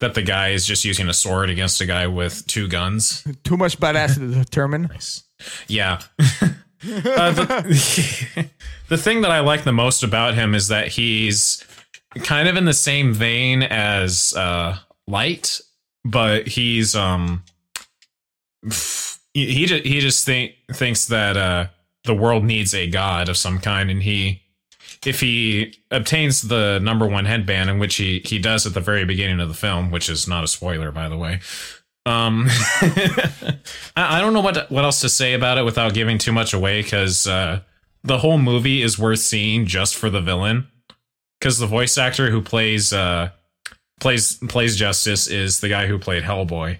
that 0.00 0.14
the 0.14 0.22
guy 0.22 0.48
is 0.48 0.66
just 0.66 0.84
using 0.84 1.08
a 1.08 1.14
sword 1.14 1.50
against 1.50 1.80
a 1.80 1.86
guy 1.86 2.06
with 2.06 2.46
two 2.46 2.68
guns. 2.68 3.24
Too 3.44 3.56
much 3.56 3.78
badass 3.78 4.14
to 4.14 4.34
determine. 4.34 4.82
Nice. 4.82 5.22
Yeah. 5.68 6.00
uh, 6.18 7.32
the, 7.32 8.50
the 8.88 8.98
thing 8.98 9.20
that 9.20 9.30
I 9.30 9.40
like 9.40 9.64
the 9.64 9.72
most 9.72 10.02
about 10.02 10.34
him 10.34 10.54
is 10.54 10.68
that 10.68 10.88
he's 10.88 11.64
kind 12.16 12.48
of 12.48 12.56
in 12.56 12.64
the 12.64 12.74
same 12.74 13.14
vein 13.14 13.62
as 13.62 14.34
uh, 14.34 14.78
Light, 15.06 15.60
but 16.04 16.46
he's 16.46 16.94
um 16.94 17.42
he 19.34 19.52
he 19.52 19.66
just, 19.66 19.84
he 19.84 20.00
just 20.00 20.24
think, 20.24 20.54
thinks 20.72 21.06
that 21.06 21.36
uh, 21.36 21.66
the 22.04 22.14
world 22.14 22.44
needs 22.44 22.74
a 22.74 22.86
god 22.88 23.28
of 23.28 23.36
some 23.36 23.58
kind, 23.58 23.90
and 23.90 24.02
he 24.02 24.42
if 25.06 25.20
he 25.20 25.74
obtains 25.90 26.42
the 26.42 26.78
number 26.80 27.06
one 27.06 27.24
headband, 27.24 27.70
in 27.70 27.78
which 27.78 27.96
he 27.96 28.20
he 28.24 28.38
does 28.38 28.66
at 28.66 28.74
the 28.74 28.80
very 28.80 29.04
beginning 29.04 29.40
of 29.40 29.48
the 29.48 29.54
film, 29.54 29.90
which 29.90 30.08
is 30.08 30.26
not 30.28 30.44
a 30.44 30.48
spoiler 30.48 30.90
by 30.92 31.08
the 31.08 31.16
way. 31.16 31.40
Um, 32.06 32.46
I, 32.50 33.58
I 33.96 34.20
don't 34.20 34.32
know 34.32 34.40
what 34.40 34.70
what 34.70 34.84
else 34.84 35.00
to 35.02 35.08
say 35.08 35.34
about 35.34 35.58
it 35.58 35.64
without 35.64 35.94
giving 35.94 36.18
too 36.18 36.32
much 36.32 36.52
away 36.54 36.82
because 36.82 37.26
uh, 37.26 37.60
the 38.02 38.18
whole 38.18 38.38
movie 38.38 38.82
is 38.82 38.98
worth 38.98 39.20
seeing 39.20 39.66
just 39.66 39.96
for 39.96 40.10
the 40.10 40.20
villain. 40.20 40.66
Because 41.38 41.58
the 41.58 41.66
voice 41.66 41.96
actor 41.96 42.30
who 42.30 42.42
plays 42.42 42.92
uh, 42.92 43.30
plays 44.00 44.34
plays 44.48 44.76
Justice 44.76 45.26
is 45.28 45.60
the 45.60 45.68
guy 45.68 45.86
who 45.86 45.98
played 45.98 46.22
Hellboy. 46.22 46.78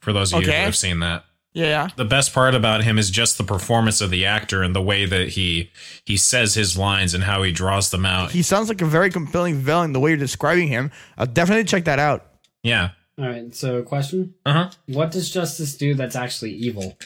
For 0.00 0.12
those 0.12 0.32
of 0.32 0.42
you 0.42 0.48
Okay. 0.48 0.58
who 0.58 0.64
have 0.64 0.76
seen 0.76 0.98
that, 1.00 1.24
Yeah. 1.54 1.88
the 1.96 2.04
best 2.06 2.32
part 2.32 2.54
about 2.54 2.82
him 2.82 2.98
is 2.98 3.10
just 3.10 3.36
the 3.36 3.44
performance 3.44 4.00
of 4.00 4.10
the 4.10 4.24
actor 4.24 4.62
and 4.62 4.74
the 4.74 4.80
way 4.80 5.04
that 5.04 5.28
he 5.30 5.70
he 6.04 6.16
says 6.16 6.54
his 6.54 6.78
lines 6.78 7.12
and 7.12 7.24
how 7.24 7.42
he 7.42 7.52
draws 7.52 7.90
them 7.90 8.06
out. 8.06 8.30
He 8.30 8.42
sounds 8.42 8.68
like 8.68 8.80
a 8.80 8.86
very 8.86 9.10
compelling 9.10 9.56
villain 9.56 9.92
the 9.92 10.00
way 10.00 10.10
you're 10.10 10.18
describing 10.18 10.68
him. 10.68 10.90
I'll 11.18 11.26
definitely 11.26 11.64
check 11.64 11.84
that 11.84 11.98
out. 11.98 12.26
yeah. 12.62 12.90
All 13.18 13.26
right, 13.28 13.54
so 13.54 13.82
question: 13.82 14.34
Uh 14.46 14.52
huh. 14.52 14.70
What 14.86 15.10
does 15.10 15.28
Justice 15.30 15.76
do 15.76 15.92
that's 15.94 16.16
actually 16.16 16.52
evil? 16.52 16.96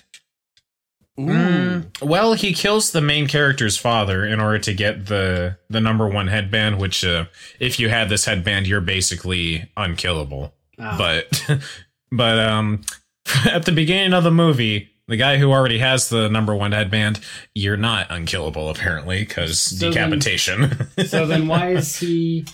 Mm, 1.19 1.87
well, 2.03 2.35
he 2.35 2.53
kills 2.53 2.93
the 2.93 3.01
main 3.01 3.27
character's 3.27 3.77
father 3.79 4.25
in 4.25 4.39
order 4.39 4.59
to 4.59 4.75
get 4.75 5.07
the 5.07 5.57
the 5.71 5.81
number 5.81 6.07
one 6.07 6.29
headband. 6.29 6.79
Which, 6.79 7.05
uh, 7.05 7.25
if 7.59 7.81
you 7.81 7.89
had 7.89 8.09
this 8.09 8.27
headband, 8.27 8.67
you're 8.67 8.81
basically 8.83 9.71
unkillable. 9.77 10.55
Oh. 10.79 10.95
But, 10.99 11.47
but 12.13 12.39
um, 12.39 12.83
at 13.47 13.65
the 13.65 13.73
beginning 13.73 14.13
of 14.13 14.25
the 14.25 14.31
movie, 14.31 14.91
the 15.09 15.17
guy 15.17 15.37
who 15.39 15.53
already 15.53 15.79
has 15.79 16.09
the 16.09 16.29
number 16.29 16.55
one 16.55 16.73
headband, 16.73 17.21
you're 17.55 17.77
not 17.77 18.07
unkillable 18.11 18.69
apparently 18.71 19.21
because 19.21 19.59
So 19.59 19.77
then- 19.91 19.93
decapitation. 20.11 20.89
so 21.07 21.27
then, 21.27 21.47
why 21.49 21.71
is 21.73 21.97
he 22.01 22.45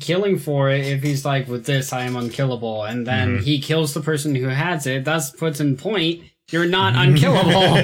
killing 0.00 0.38
for 0.38 0.70
it 0.70 0.86
if 0.86 1.02
he's 1.02 1.24
like, 1.24 1.48
with 1.48 1.66
this, 1.66 1.92
I 1.92 2.02
am 2.02 2.14
unkillable, 2.16 2.84
and 2.84 3.06
then 3.06 3.38
Mhm. 3.38 3.42
he 3.42 3.60
kills 3.60 3.94
the 3.94 4.00
person 4.00 4.34
who 4.34 4.46
has 4.48 4.86
it? 4.86 5.04
Thus 5.04 5.30
puts 5.30 5.60
in 5.60 5.76
point 5.76 6.22
you're 6.50 6.66
not 6.66 6.94
unkillable. 6.96 7.74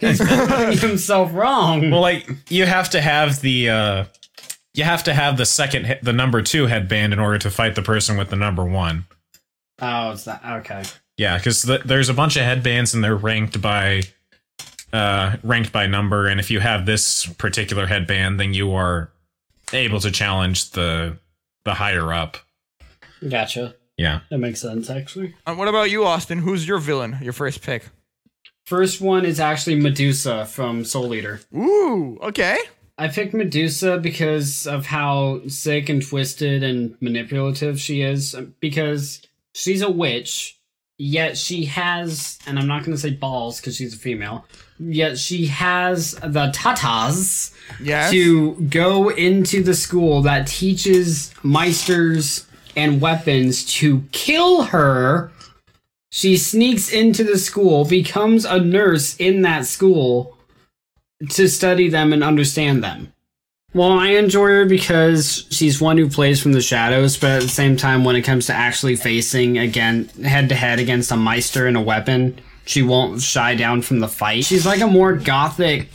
he's 0.00 0.18
proving 0.18 0.78
himself 0.78 1.30
wrong. 1.34 1.90
well, 1.90 2.00
like 2.00 2.26
you 2.48 2.64
have 2.66 2.88
to 2.90 3.00
have 3.00 3.40
the. 3.40 3.68
uh 3.70 4.04
you 4.76 4.82
have 4.82 5.04
to 5.04 5.14
have 5.14 5.36
the 5.36 5.46
second, 5.46 5.98
the 6.02 6.12
number 6.12 6.42
two 6.42 6.66
headband 6.66 7.12
in 7.12 7.20
order 7.20 7.38
to 7.38 7.48
fight 7.50 7.76
the 7.76 7.82
person 7.82 8.16
with 8.16 8.28
the 8.30 8.34
number 8.36 8.64
one. 8.64 9.04
oh, 9.80 10.10
it's 10.12 10.24
that 10.24 10.40
okay. 10.44 10.82
Yeah, 11.16 11.38
because 11.38 11.62
th- 11.62 11.82
there's 11.82 12.08
a 12.08 12.14
bunch 12.14 12.36
of 12.36 12.42
headbands 12.42 12.94
and 12.94 13.04
they're 13.04 13.16
ranked 13.16 13.60
by 13.60 14.02
uh, 14.92 15.36
ranked 15.42 15.72
by 15.72 15.86
number, 15.86 16.26
and 16.26 16.38
if 16.40 16.50
you 16.50 16.60
have 16.60 16.86
this 16.86 17.26
particular 17.26 17.86
headband, 17.86 18.38
then 18.38 18.54
you 18.54 18.72
are 18.72 19.10
able 19.72 20.00
to 20.00 20.10
challenge 20.10 20.70
the 20.70 21.18
the 21.64 21.74
higher 21.74 22.12
up. 22.12 22.36
Gotcha. 23.28 23.74
Yeah. 23.96 24.20
That 24.30 24.38
makes 24.38 24.60
sense, 24.60 24.90
actually. 24.90 25.34
And 25.46 25.56
what 25.56 25.68
about 25.68 25.90
you, 25.90 26.04
Austin? 26.04 26.38
Who's 26.38 26.66
your 26.66 26.78
villain? 26.78 27.18
Your 27.22 27.32
first 27.32 27.62
pick? 27.62 27.88
First 28.66 29.00
one 29.00 29.24
is 29.24 29.40
actually 29.40 29.76
Medusa 29.76 30.46
from 30.46 30.84
Soul 30.84 31.14
Eater. 31.14 31.40
Ooh, 31.54 32.18
okay. 32.22 32.58
I 32.96 33.08
picked 33.08 33.34
Medusa 33.34 33.98
because 33.98 34.66
of 34.66 34.86
how 34.86 35.46
sick 35.48 35.88
and 35.88 36.04
twisted 36.06 36.62
and 36.62 36.96
manipulative 37.00 37.80
she 37.80 38.02
is. 38.02 38.34
Because 38.60 39.22
she's 39.52 39.82
a 39.82 39.90
witch, 39.90 40.58
yet 40.98 41.36
she 41.36 41.64
has, 41.66 42.38
and 42.46 42.58
I'm 42.58 42.66
not 42.66 42.84
going 42.84 42.96
to 42.96 43.00
say 43.00 43.10
balls 43.10 43.60
because 43.60 43.76
she's 43.76 43.94
a 43.94 43.98
female, 43.98 44.44
yet 44.78 45.18
she 45.18 45.46
has 45.46 46.12
the 46.16 46.52
tatas 46.54 47.54
Yes. 47.80 48.10
to 48.12 48.54
go 48.68 49.08
into 49.10 49.62
the 49.62 49.74
school 49.74 50.22
that 50.22 50.46
teaches 50.46 51.32
meisters 51.42 52.44
and 52.76 53.00
weapons 53.00 53.64
to 53.76 54.02
kill 54.12 54.64
her. 54.64 55.30
She 56.10 56.36
sneaks 56.36 56.92
into 56.92 57.24
the 57.24 57.38
school, 57.38 57.84
becomes 57.84 58.44
a 58.44 58.60
nurse 58.60 59.16
in 59.16 59.42
that 59.42 59.66
school 59.66 60.36
to 61.30 61.48
study 61.48 61.88
them 61.88 62.12
and 62.12 62.22
understand 62.22 62.84
them. 62.84 63.12
Well, 63.74 63.90
I 63.92 64.10
enjoy 64.10 64.46
her 64.50 64.64
because 64.66 65.46
she's 65.50 65.80
one 65.80 65.98
who 65.98 66.08
plays 66.08 66.40
from 66.40 66.52
the 66.52 66.62
shadows, 66.62 67.16
but 67.16 67.30
at 67.30 67.42
the 67.42 67.48
same 67.48 67.76
time, 67.76 68.04
when 68.04 68.14
it 68.14 68.22
comes 68.22 68.46
to 68.46 68.54
actually 68.54 68.94
facing 68.94 69.58
again 69.58 70.04
head 70.24 70.48
to 70.50 70.54
head 70.54 70.78
against 70.78 71.10
a 71.10 71.16
meister 71.16 71.66
and 71.66 71.76
a 71.76 71.80
weapon, 71.80 72.38
she 72.66 72.82
won't 72.82 73.20
shy 73.20 73.56
down 73.56 73.82
from 73.82 73.98
the 73.98 74.06
fight. 74.08 74.44
She's 74.44 74.64
like 74.64 74.80
a 74.80 74.86
more 74.86 75.12
gothic 75.14 75.88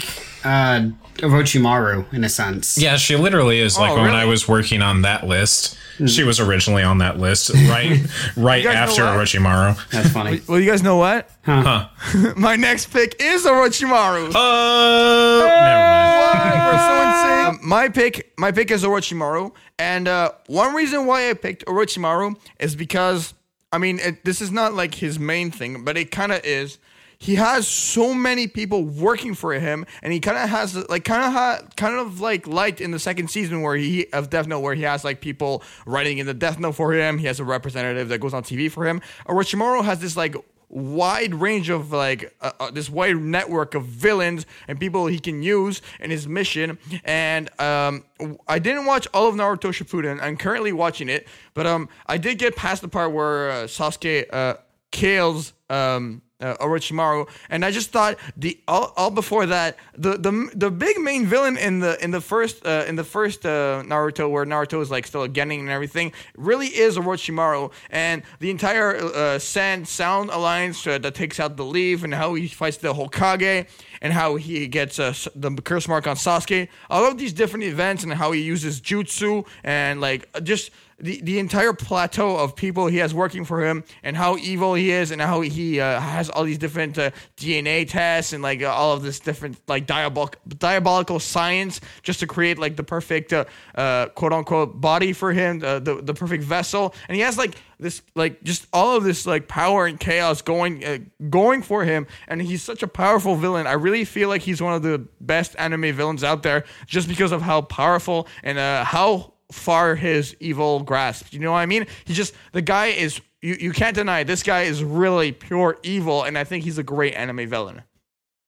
uh, 0.44 0.90
Orochimaru 1.20 2.12
in 2.14 2.24
a 2.26 2.30
sense. 2.30 2.78
Yeah, 2.78 2.98
she 2.98 3.16
literally 3.16 3.60
is 3.60 3.78
like 3.78 3.92
Oh, 3.92 3.96
when 3.96 4.06
really? 4.08 4.18
I 4.18 4.26
was 4.26 4.48
working 4.48 4.82
on 4.82 5.04
that 5.04 5.26
list. 5.26 5.78
She 6.08 6.24
was 6.24 6.40
originally 6.40 6.84
on 6.84 7.00
that 7.00 7.20
list 7.20 7.50
right 7.54 8.00
right 8.38 8.66
after 8.66 9.04
what? 9.04 9.16
Orochimaru. 9.18 9.90
That's 9.92 10.10
funny. 10.10 10.42
Well, 10.48 10.60
you 10.60 10.70
guys 10.70 10.82
know 10.84 10.98
what? 10.98 11.30
Huh. 11.44 11.90
My 12.38 12.56
next 12.56 12.92
pick 12.92 13.16
is 13.20 13.46
Orochimaru. 13.46 14.32
Oh, 14.36 15.46
never 15.46 16.50
mind. 16.50 16.68
We're 16.68 16.80
so 16.80 17.08
insane. 17.08 17.46
Um, 17.48 17.60
my 17.68 17.90
pick, 17.90 18.32
my 18.38 18.52
pick 18.52 18.72
is 18.72 18.84
Orochimaru, 18.84 19.52
and 19.78 20.08
uh, 20.08 20.32
one 20.48 20.76
reason 20.76 21.06
why 21.06 21.30
I 21.30 21.34
picked 21.34 21.66
Orochimaru 21.66 22.38
is 22.60 22.76
because 22.76 23.34
I 23.72 23.78
mean 23.78 24.00
it, 24.00 24.24
this 24.26 24.42
is 24.42 24.52
not 24.52 24.74
like 24.74 24.96
his 24.96 25.20
main 25.20 25.52
thing, 25.52 25.84
but 25.84 25.98
it 25.98 26.12
kind 26.12 26.32
of 26.32 26.44
is. 26.46 26.78
He 27.20 27.36
has 27.36 27.68
so 27.68 28.14
many 28.14 28.48
people 28.48 28.86
working 28.86 29.36
for 29.36 29.54
him, 29.54 29.86
and 30.02 30.14
he 30.14 30.22
kind 30.22 30.38
of 30.38 30.50
has 30.50 30.76
like 30.90 31.04
kind 31.04 31.24
of 31.24 31.34
ha- 31.34 31.62
kind 31.76 31.96
of 32.00 32.22
like 32.22 32.48
liked 32.48 32.80
in 32.80 32.92
the 32.92 33.00
second 33.00 33.30
season 33.30 33.62
where 33.62 33.76
he 33.76 34.08
of 34.14 34.30
Death 34.30 34.48
Note, 34.48 34.62
where 34.62 34.74
he 34.74 34.84
has 34.84 35.04
like 35.04 35.20
people 35.20 35.62
writing 35.86 36.20
in 36.20 36.26
the 36.26 36.34
Death 36.34 36.60
Note 36.60 36.74
for 36.74 36.94
him. 36.94 37.18
He 37.18 37.28
has 37.28 37.42
a 37.42 37.44
representative 37.44 38.08
that 38.08 38.20
goes 38.20 38.34
on 38.34 38.44
TV 38.44 38.72
for 38.72 38.88
him. 38.88 39.02
Orochimaru 39.28 39.84
has 39.84 40.00
this 40.00 40.16
like 40.16 40.34
wide 40.70 41.36
range 41.36 41.70
of 41.70 41.92
like 41.92 42.34
uh, 42.42 42.52
uh, 42.60 42.72
this 42.72 42.90
wide 42.90 43.18
network 43.18 43.76
of 43.76 43.84
villains 43.84 44.46
and 44.68 44.80
people 44.80 45.08
he 45.08 45.20
can 45.20 45.44
use 45.44 45.82
in 46.00 46.12
his 46.12 46.26
mission. 46.26 46.78
And 47.04 47.50
um, 47.60 48.06
I 48.48 48.60
didn't 48.60 48.86
watch 48.86 49.08
all 49.14 49.28
of 49.28 49.36
Naruto 49.36 49.74
Shippuden. 49.74 50.22
I'm 50.22 50.38
currently 50.38 50.72
watching 50.72 51.10
it, 51.10 51.28
but 51.54 51.66
um, 51.66 51.90
I 52.06 52.18
did 52.18 52.38
get 52.38 52.56
past 52.56 52.82
the 52.82 52.88
part 52.88 53.12
where 53.12 53.52
uh, 53.52 53.54
Sasuke 53.66 54.26
uh, 54.32 54.54
kills 54.92 55.52
um. 55.70 56.22
Uh, 56.42 56.56
Orochimaru, 56.56 57.28
and 57.50 57.66
I 57.66 57.72
just 57.72 57.92
thought 57.92 58.18
the 58.38 58.58
all, 58.66 58.94
all 58.96 59.12
before 59.12 59.46
that 59.48 59.76
the, 59.98 60.18
the 60.18 60.50
the 60.56 60.72
big 60.72 60.98
main 60.98 61.26
villain 61.26 61.58
in 61.58 61.82
the 61.82 62.02
in 62.02 62.12
the 62.12 62.22
first 62.22 62.66
uh, 62.66 62.86
in 62.88 62.96
the 62.96 63.04
first 63.04 63.46
uh, 63.46 63.84
Naruto 63.86 64.32
where 64.32 64.46
Naruto 64.46 64.82
is 64.82 64.90
like 64.90 65.06
still 65.06 65.28
Genin 65.28 65.60
and 65.60 65.70
everything 65.70 66.14
really 66.38 66.68
is 66.68 66.96
Orochimaru 66.96 67.74
and 67.90 68.24
the 68.40 68.52
entire 68.52 68.96
uh, 68.96 69.38
Sand 69.38 69.86
Sound 69.86 70.30
Alliance 70.30 70.88
uh, 70.88 70.98
that 71.00 71.14
takes 71.14 71.42
out 71.42 71.58
the 71.58 71.66
Leaf 71.66 72.06
and 72.06 72.14
how 72.14 72.36
he 72.36 72.48
fights 72.48 72.78
the 72.78 72.94
Hokage 72.94 73.68
and 74.02 74.14
how 74.14 74.38
he 74.38 74.66
gets 74.68 74.98
uh, 74.98 75.14
the 75.36 75.52
curse 75.52 75.90
mark 75.90 76.08
on 76.08 76.16
Sasuke. 76.16 76.70
All 76.90 77.06
of 77.06 77.18
these 77.18 77.34
different 77.34 77.66
events 77.66 78.04
and 78.04 78.14
how 78.14 78.32
he 78.32 78.42
uses 78.42 78.80
jutsu 78.80 79.46
and 79.66 80.00
like 80.00 80.30
just 80.44 80.72
the, 81.02 81.22
the 81.22 81.40
entire 81.40 81.74
plateau 81.74 82.36
of 82.36 82.56
people 82.56 82.88
he 82.88 82.98
has 82.98 83.14
working 83.14 83.46
for 83.46 83.66
him 83.66 83.84
and 84.04 84.18
how 84.18 84.38
evil 84.38 84.74
he 84.74 84.92
is 84.92 85.12
and 85.12 85.22
how 85.22 85.42
he 85.42 85.80
uh, 85.80 86.00
has 86.00 86.30
all 86.30 86.44
these 86.44 86.58
different 86.58 86.98
uh, 86.98 87.12
DNA 87.38 87.88
tests 87.88 88.34
and 88.34 88.44
like 88.44 88.64
all 88.64 88.94
of 88.94 89.02
this 89.02 89.20
different 89.20 89.58
like 89.68 89.88
diabol- 89.88 90.34
diabolical 90.48 91.20
science 91.20 91.80
just 92.04 92.20
to 92.20 92.28
create 92.28 92.58
like 92.60 92.76
the 92.76 92.84
perfect 92.84 93.34
uh, 93.34 93.46
uh, 93.76 94.08
quote 94.08 94.34
unquote 94.34 94.80
body 94.80 95.14
for 95.14 95.32
him, 95.32 95.62
uh, 95.64 95.80
the 95.80 96.02
the 96.02 96.14
perfect 96.14 96.44
vessel, 96.44 96.94
and 97.08 97.16
he 97.16 97.22
has 97.22 97.38
like 97.38 97.56
this 97.80 98.02
like 98.16 98.44
just 98.44 98.68
all 98.74 98.98
of 98.98 99.04
this 99.04 99.26
like 99.26 99.48
power 99.48 99.86
and 99.86 100.00
chaos 100.00 100.42
going 100.42 101.12
going 101.30 101.62
for 101.62 101.84
him, 101.84 102.08
and 102.28 102.42
he's 102.42 102.62
such 102.62 102.84
a 102.84 102.88
powerful 102.88 103.36
villain. 103.36 103.68
I 103.68 103.74
really 103.74 104.06
feel 104.06 104.30
like 104.30 104.42
he's 104.42 104.62
one 104.62 104.74
of 104.74 104.84
the 104.84 105.08
best 105.22 105.56
anime 105.58 105.94
villains 105.96 106.24
out 106.24 106.44
there 106.44 106.66
just 106.86 107.08
because 107.08 107.32
of 107.32 107.42
how 107.42 107.62
powerful 107.62 108.28
and 108.44 108.58
how 108.58 109.34
far 109.52 109.96
his 109.96 110.36
evil 110.40 110.82
grasp. 110.82 111.34
You 111.34 111.40
know 111.40 111.52
what 111.52 111.60
I 111.60 111.66
mean? 111.66 111.86
He 112.06 112.14
just 112.14 112.34
the 112.52 112.62
guy 112.62 112.88
is 112.88 113.20
you, 113.42 113.56
you 113.56 113.72
can't 113.72 113.96
deny 113.96 114.20
it. 114.20 114.26
this 114.28 114.44
guy 114.44 114.64
is 114.64 114.84
really 114.84 115.32
pure 115.32 115.78
evil, 115.84 116.24
and 116.24 116.38
I 116.38 116.44
think 116.44 116.64
he's 116.64 116.78
a 116.78 116.84
great 116.84 117.14
anime 117.16 117.48
villain. 117.50 117.82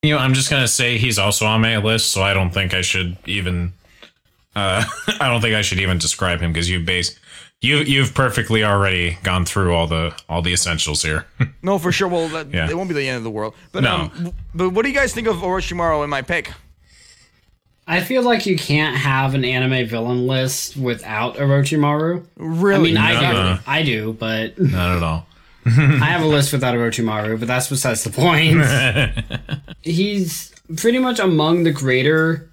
You 0.03 0.15
know, 0.15 0.19
I'm 0.19 0.33
just 0.33 0.49
gonna 0.49 0.67
say 0.67 0.97
he's 0.97 1.19
also 1.19 1.45
on 1.45 1.61
my 1.61 1.77
list, 1.77 2.11
so 2.11 2.23
I 2.23 2.33
don't 2.33 2.51
think 2.51 2.73
I 2.73 2.81
should 2.81 3.17
even. 3.25 3.73
Uh, 4.55 4.83
I 5.19 5.27
don't 5.29 5.41
think 5.41 5.55
I 5.55 5.61
should 5.61 5.79
even 5.79 5.97
describe 5.97 6.41
him 6.41 6.51
because 6.51 6.69
you 6.69 6.79
base 6.81 7.17
you 7.61 7.77
you've 7.77 8.13
perfectly 8.13 8.63
already 8.63 9.17
gone 9.23 9.45
through 9.45 9.73
all 9.75 9.87
the 9.87 10.13
all 10.27 10.41
the 10.41 10.51
essentials 10.53 11.03
here. 11.03 11.25
No, 11.63 11.77
for 11.77 11.91
sure. 11.91 12.07
Well, 12.07 12.27
that, 12.29 12.51
Yeah. 12.51 12.67
it 12.69 12.75
won't 12.75 12.89
be 12.89 12.95
the 12.95 13.07
end 13.07 13.17
of 13.17 13.23
the 13.23 13.29
world. 13.29 13.53
But 13.71 13.83
No. 13.83 13.95
um, 14.15 14.33
but 14.55 14.69
what 14.71 14.81
do 14.81 14.89
you 14.89 14.95
guys 14.95 15.13
think 15.13 15.27
of 15.27 15.37
Orochimaru 15.37 16.03
in 16.03 16.09
my 16.09 16.23
pick? 16.23 16.51
I 17.91 17.99
feel 17.99 18.21
like 18.21 18.45
you 18.45 18.55
can't 18.55 18.95
have 18.95 19.33
an 19.35 19.43
anime 19.43 19.85
villain 19.85 20.25
list 20.25 20.77
without 20.77 21.35
Orochimaru. 21.35 22.25
Really? 22.37 22.75
I 22.75 22.79
mean, 22.83 22.97
I 22.97 23.13
Nuh-uh. 23.21 23.55
do, 23.57 23.61
I 23.67 23.83
do, 23.83 24.13
but 24.13 24.57
Not 24.57 24.95
at 24.95 25.03
all. 25.03 25.27
I 25.65 26.05
have 26.05 26.21
a 26.21 26.25
list 26.25 26.53
without 26.53 26.73
Orochimaru. 26.73 27.37
But 27.37 27.49
that's 27.49 27.67
besides 27.67 28.05
the 28.05 28.09
point. 28.09 28.63
He's 29.81 30.53
pretty 30.77 30.99
much 30.99 31.19
among 31.19 31.63
the 31.63 31.73
greater, 31.73 32.49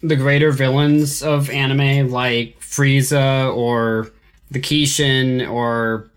the 0.00 0.14
greater 0.14 0.52
villains 0.52 1.24
of 1.24 1.50
anime, 1.50 2.12
like 2.12 2.60
Frieza 2.60 3.52
or 3.56 4.12
the 4.52 4.60
Kishin 4.60 5.50
or 5.50 6.08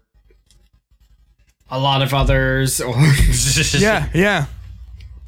a 1.72 1.80
lot 1.80 2.04
of 2.04 2.14
others. 2.14 2.80
Or 2.80 2.96
yeah, 3.80 4.08
yeah. 4.14 4.46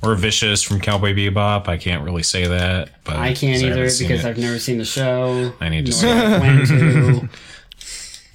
Or 0.02 0.16
vicious 0.16 0.62
from 0.62 0.80
Cowboy 0.80 1.14
Bebop. 1.14 1.68
I 1.68 1.78
can't 1.78 2.04
really 2.04 2.24
say 2.24 2.48
that, 2.48 2.90
but 3.04 3.16
I 3.16 3.34
can't 3.34 3.62
either 3.62 3.70
haven't 3.86 4.00
because 4.00 4.24
it. 4.24 4.26
I've 4.26 4.38
never 4.38 4.60
seen 4.60 4.78
the 4.78 4.86
show. 4.86 5.54
I 5.60 5.70
need 5.70 5.86
to 5.88 5.92
nor 5.92 6.00
see 6.00 6.08
do 6.08 6.14
it. 6.14 6.24
I 6.34 6.40
plan 6.40 6.66
to. 6.68 7.30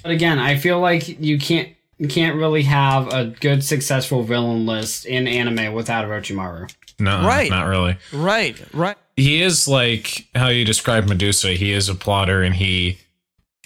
But 0.02 0.10
again, 0.10 0.40
I 0.40 0.56
feel 0.56 0.80
like 0.80 1.20
you 1.20 1.38
can't 1.38 1.68
you 1.98 2.08
can't 2.08 2.36
really 2.36 2.62
have 2.64 3.06
a 3.12 3.26
good 3.26 3.62
successful 3.62 4.24
villain 4.24 4.66
list 4.66 5.06
in 5.06 5.28
anime 5.28 5.72
without 5.72 6.04
Orochimaru. 6.04 6.74
No, 6.98 7.24
Right. 7.24 7.48
not 7.48 7.68
really. 7.68 7.96
Right, 8.12 8.60
right. 8.74 8.96
He 9.16 9.40
is 9.42 9.68
like 9.68 10.26
how 10.34 10.48
you 10.48 10.64
describe 10.64 11.06
Medusa. 11.08 11.52
He 11.52 11.70
is 11.72 11.88
a 11.88 11.94
plotter, 11.94 12.42
and 12.42 12.54
he 12.56 12.98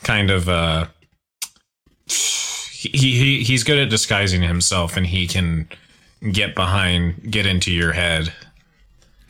kind 0.02 0.30
of 0.30 0.46
uh, 0.50 0.88
he, 2.06 2.90
he 2.90 3.42
he's 3.44 3.64
good 3.64 3.78
at 3.78 3.88
disguising 3.90 4.42
himself, 4.42 4.96
and 4.96 5.06
he 5.06 5.26
can 5.26 5.68
get 6.32 6.54
behind, 6.54 7.30
get 7.30 7.46
into 7.46 7.72
your 7.72 7.92
head. 7.92 8.32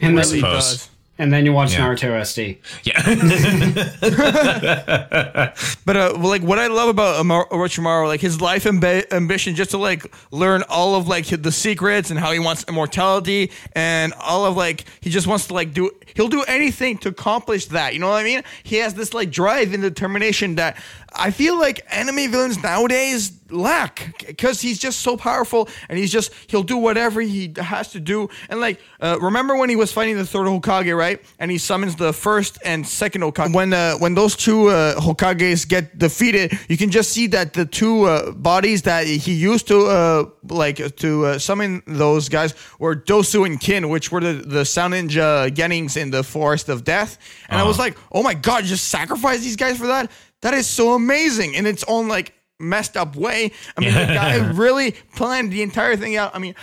And 0.00 0.16
then, 0.19 0.25
Really 0.26 0.40
suppose. 0.40 0.71
does. 0.73 0.88
and 1.19 1.33
then 1.33 1.47
you 1.47 1.52
watch 1.52 1.73
Yeah. 1.73 1.81
Naruto 1.88 2.21
SD. 2.21 2.59
Yeah, 2.85 3.02
But 5.87 5.97
uh, 5.97 6.14
like 6.19 6.43
what 6.43 6.59
I 6.59 6.66
love 6.66 6.88
about 6.88 7.21
Amar- 7.21 7.49
Orochimaru, 7.49 8.07
like 8.07 8.21
his 8.21 8.40
life 8.40 8.64
amb- 8.64 9.11
ambition, 9.12 9.55
just 9.55 9.71
to 9.71 9.78
like 9.78 10.12
learn 10.31 10.62
all 10.69 10.95
of 10.97 11.09
like 11.09 11.26
the 11.28 11.52
secrets 11.52 12.11
and 12.11 12.19
how 12.19 12.33
he 12.33 12.38
wants 12.38 12.64
immortality 12.69 13.50
and 13.73 14.12
all 14.21 14.45
of 14.45 14.57
like 14.57 14.85
he 15.00 15.11
just 15.11 15.26
wants 15.26 15.47
to 15.47 15.55
like 15.55 15.73
do. 15.73 15.90
He'll 16.14 16.28
do 16.28 16.43
anything 16.49 16.99
to 16.99 17.09
accomplish 17.09 17.66
that. 17.66 17.95
You 17.95 18.00
know 18.00 18.09
what 18.09 18.21
I 18.21 18.25
mean? 18.25 18.43
He 18.62 18.76
has 18.76 18.95
this 18.95 19.14
like 19.14 19.31
drive 19.31 19.73
and 19.73 19.83
determination 19.83 20.57
that 20.57 20.76
I 21.18 21.30
feel 21.30 21.58
like 21.58 21.87
enemy 21.90 22.26
villains 22.26 22.62
nowadays 22.62 23.32
lack 23.50 24.26
because 24.26 24.61
he's 24.61 24.78
just 24.78 25.00
so 25.00 25.16
powerful 25.16 25.68
and 25.88 25.99
he's 25.99 26.11
just 26.11 26.32
he'll 26.49 26.62
do 26.62 26.76
whatever 26.76 27.20
he 27.20 27.52
has 27.56 27.92
to 27.92 28.00
do. 28.00 28.28
And 28.49 28.61
like 28.61 28.80
uh, 29.00 29.18
remember 29.20 29.56
when 29.56 29.68
he 29.68 29.76
was 29.76 29.92
fighting 29.92 30.16
the 30.16 30.26
third 30.26 30.46
Hokage 30.46 30.96
right? 30.96 31.23
And 31.38 31.50
he 31.50 31.58
summons 31.58 31.96
the 31.96 32.12
first 32.12 32.58
and 32.64 32.87
second 32.87 33.23
Hokage. 33.23 33.54
When 33.54 33.73
uh, 33.73 33.94
when 33.99 34.14
those 34.14 34.37
two 34.37 34.68
uh, 34.68 34.96
Hokages 34.96 35.66
get 35.68 35.99
defeated 35.99 36.58
you 36.68 36.76
can 36.76 36.90
just 36.90 37.12
see 37.12 37.26
that 37.28 37.52
the 37.52 37.66
two 37.66 38.04
uh, 38.04 38.32
bodies 38.32 38.82
that 38.82 39.06
he 39.06 39.32
used 39.32 39.68
to 39.68 39.87
uh, 39.87 40.25
like 40.49 40.96
to 40.96 41.26
uh, 41.26 41.38
summon 41.38 41.82
those 41.87 42.28
guys 42.28 42.54
were 42.78 42.96
Dosu 42.96 43.46
and 43.46 43.61
Kin 43.61 43.88
which 43.88 44.11
were 44.11 44.20
the 44.20 44.35
the 44.35 44.64
Sound 44.64 44.94
Ninja 44.94 45.52
Gennings 45.52 45.96
in 45.96 46.11
the 46.11 46.23
Forest 46.23 46.68
of 46.68 46.85
Death. 46.85 47.18
And 47.49 47.61
I 47.61 47.64
was 47.64 47.78
like 47.78 47.96
oh 48.12 48.23
my 48.23 48.35
god 48.35 48.64
just 48.64 48.88
sacrifice 48.88 49.40
these 49.40 49.56
guys 49.56 49.78
for 49.78 49.87
that 49.87 50.11
that 50.43 50.55
is 50.55 50.66
so 50.66 50.95
amazing 50.95 51.55
in 51.55 51.66
its 51.66 51.85
own 51.88 52.09
like 52.09 52.33
messed 52.59 52.97
up 52.97 53.16
way. 53.16 53.52
I 53.76 53.81
mean, 53.81 53.93
the 53.93 54.07
guy 54.14 54.37
really 54.52 54.93
planned 55.14 55.52
the 55.52 55.62
entire 55.62 55.97
thing 55.97 56.16
out. 56.16 56.35
I 56.35 56.38
mean, 56.38 56.55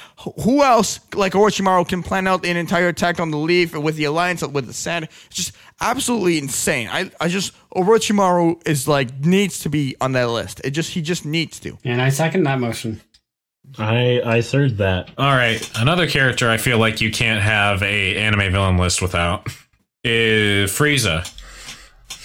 who 0.43 0.63
else 0.63 0.99
like 1.13 1.33
Orochimaru 1.33 1.87
can 1.87 2.03
plan 2.03 2.27
out 2.27 2.45
an 2.45 2.57
entire 2.57 2.87
attack 2.87 3.19
on 3.19 3.31
the 3.31 3.37
leaf 3.37 3.75
with 3.75 3.95
the 3.95 4.05
alliance 4.05 4.41
with 4.41 4.67
the 4.67 4.73
sand? 4.73 5.07
It's 5.27 5.35
just 5.35 5.51
absolutely 5.81 6.37
insane. 6.37 6.87
I, 6.91 7.11
I 7.19 7.27
just 7.27 7.53
Orochimaru 7.75 8.67
is 8.67 8.87
like 8.87 9.19
needs 9.19 9.59
to 9.59 9.69
be 9.69 9.95
on 10.01 10.13
that 10.13 10.29
list. 10.29 10.61
It 10.63 10.71
just 10.71 10.91
he 10.91 11.01
just 11.01 11.25
needs 11.25 11.59
to. 11.61 11.77
And 11.83 12.01
I 12.01 12.09
second 12.09 12.43
that 12.43 12.59
motion. 12.59 13.01
I 13.77 14.21
I 14.25 14.41
third 14.41 14.77
that. 14.77 15.09
All 15.17 15.33
right, 15.33 15.69
another 15.77 16.07
character 16.07 16.49
I 16.49 16.57
feel 16.57 16.77
like 16.77 17.01
you 17.01 17.11
can't 17.11 17.41
have 17.41 17.81
a 17.81 18.17
anime 18.17 18.51
villain 18.51 18.77
list 18.77 19.01
without 19.01 19.47
is 20.03 20.69
Frieza. 20.71 21.29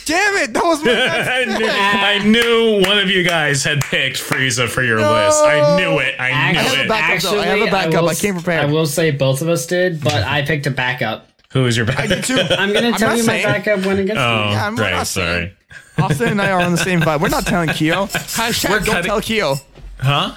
Damn 0.09 0.37
it! 0.37 0.53
That 0.55 0.65
was 0.65 0.83
my 0.83 0.91
I, 0.93 1.45
knew, 1.59 1.67
I 1.69 2.19
knew 2.27 2.89
one 2.89 2.99
of 2.99 3.11
you 3.11 3.23
guys 3.23 3.63
had 3.63 3.81
picked 3.83 4.17
Frieza 4.17 4.67
for 4.69 4.83
your 4.83 4.97
list. 4.99 5.43
I 5.45 5.77
knew 5.77 5.99
it. 5.99 6.15
I 6.19 6.53
knew 6.53 6.59
have 6.61 6.79
a 6.79 6.83
it. 6.85 6.89
back- 6.89 7.23
backup, 7.23 7.31
though. 7.33 7.41
I 7.41 7.45
have 7.47 7.61
a 7.69 7.71
backup. 7.71 8.03
will 8.03 8.09
I 8.09 8.15
came 8.15 8.35
prepared. 8.35 8.65
I 8.65 8.73
will 8.73 8.87
say 8.87 9.11
both 9.11 9.43
of 9.43 9.49
us 9.49 9.67
did, 9.67 10.01
but 10.03 10.15
I 10.25 10.43
picked 10.43 10.67
a 10.67 10.71
backup. 10.71 11.29
Who 11.53 11.67
is 11.67 11.77
your 11.77 11.91
I 11.91 11.95
back? 11.95 12.09
did 12.09 12.25
too. 12.25 12.39
I'm 12.51 12.73
gonna 12.73 12.93
tell 12.93 13.11
not 13.11 13.19
you 13.19 13.25
my 13.25 13.43
backup 13.43 13.85
when 13.87 13.99
it 13.99 14.07
gets. 14.07 14.19
Oh, 14.19 14.51
Yeah, 14.51 14.67
I'm 14.67 14.75
not 14.75 14.83
right. 14.93 15.07
saying- 15.07 15.53
Sorry. 15.97 16.05
Austin 16.11 16.29
and 16.29 16.41
I 16.43 16.51
are 16.53 16.61
on 16.63 16.73
the 16.73 16.79
same 16.79 17.01
vibe. 17.01 17.21
We're 17.21 17.29
not 17.29 17.45
telling 17.47 17.69
Kyo. 17.71 18.07
Hashtag 18.07 18.71
We're 18.71 18.79
don't 18.79 18.87
cutting- 18.87 19.05
tell 19.05 19.21
Kyo. 19.21 19.57
Huh? 19.99 20.35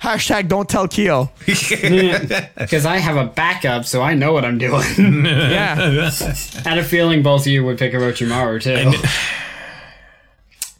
Hashtag 0.00 0.48
don't 0.48 0.68
tell 0.68 0.86
Kyo. 0.88 1.30
Because 1.46 2.84
I 2.86 2.98
have 2.98 3.16
a 3.16 3.24
backup, 3.24 3.84
so 3.86 4.02
I 4.02 4.14
know 4.14 4.32
what 4.32 4.44
I'm 4.44 4.58
doing. 4.58 4.82
Yeah. 5.26 6.10
I 6.14 6.68
had 6.68 6.78
a 6.78 6.84
feeling 6.84 7.22
both 7.22 7.42
of 7.42 7.46
you 7.48 7.64
would 7.64 7.78
pick 7.78 7.92
Orochimaru 7.92 8.60
too. 8.62 8.92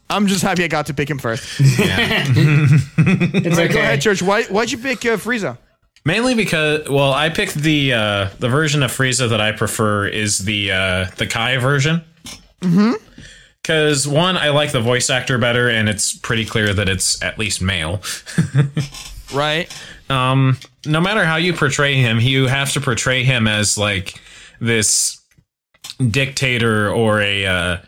I'm 0.09 0.27
just 0.27 0.43
happy 0.43 0.65
I 0.65 0.69
got 0.69 0.87
to 0.87 0.95
pick 0.95 1.11
him 1.11 1.19
first. 1.19 1.61
It's 2.99 3.59
okay. 3.59 3.69
Go 3.73 3.79
ahead, 3.81 4.01
Church. 4.01 4.23
Why, 4.23 4.45
why'd 4.45 4.71
you 4.71 4.79
pick 4.79 5.05
uh, 5.05 5.17
Frieza? 5.17 5.59
Mainly 6.05 6.35
because, 6.35 6.89
well, 6.89 7.13
I 7.13 7.29
picked 7.31 7.55
the 7.55 7.93
uh, 7.93 8.29
the 8.39 8.49
version 8.49 8.83
of 8.83 8.91
Frieza 8.93 9.29
that 9.31 9.41
I 9.41 9.53
prefer 9.53 10.07
is 10.07 10.39
the 10.39 10.73
uh, 10.73 11.07
the 11.17 11.27
Kai 11.27 11.57
version. 11.59 12.03
Because 13.67 14.07
one, 14.07 14.37
I 14.37 14.51
like 14.51 14.71
the 14.71 14.81
voice 14.81 15.11
actor 15.11 15.39
better, 15.39 15.69
and 15.69 15.89
it's 15.89 16.17
pretty 16.17 16.45
clear 16.45 16.73
that 16.73 16.89
it's 16.89 17.21
at 17.21 17.37
least 17.37 17.61
male. 17.61 18.01
Right. 19.35 19.69
um, 20.09 20.57
no 20.87 21.01
matter 21.01 21.25
how 21.25 21.35
you 21.35 21.53
portray 21.53 21.97
him, 21.97 22.21
you 22.21 22.47
have 22.47 22.73
to 22.75 22.81
portray 22.81 23.25
him 23.25 23.49
as 23.49 23.77
like 23.77 24.21
this 24.61 25.21
dictator 25.99 26.89
or 26.89 27.21
a 27.21 27.45
uh, 27.45 27.79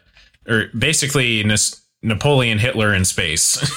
or 0.48 0.64
basically 0.76 1.44
Nas- 1.44 1.80
Napoleon 2.02 2.58
Hitler 2.58 2.92
in 2.92 3.04
space. 3.04 3.72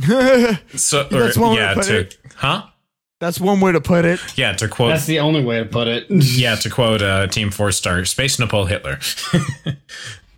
so, 0.74 1.02
or, 1.02 1.08
That's 1.08 1.38
one 1.38 1.50
way 1.52 1.56
to 1.58 1.62
yeah, 1.62 1.74
put 1.74 1.84
to 1.84 1.98
it. 2.00 2.18
huh? 2.34 2.66
That's 3.18 3.40
one 3.40 3.60
way 3.60 3.72
to 3.72 3.80
put 3.80 4.04
it. 4.04 4.20
Yeah, 4.36 4.52
to 4.54 4.68
quote 4.68 4.90
That's 4.90 5.06
the 5.06 5.20
only 5.20 5.42
way 5.44 5.58
to 5.60 5.64
put 5.64 5.88
it. 5.88 6.06
yeah, 6.10 6.56
to 6.56 6.68
quote 6.68 7.00
uh, 7.00 7.28
Team 7.28 7.50
Four 7.50 7.70
Star, 7.72 8.04
Space 8.04 8.38
Napoleon 8.38 8.68
Hitler. 8.68 8.98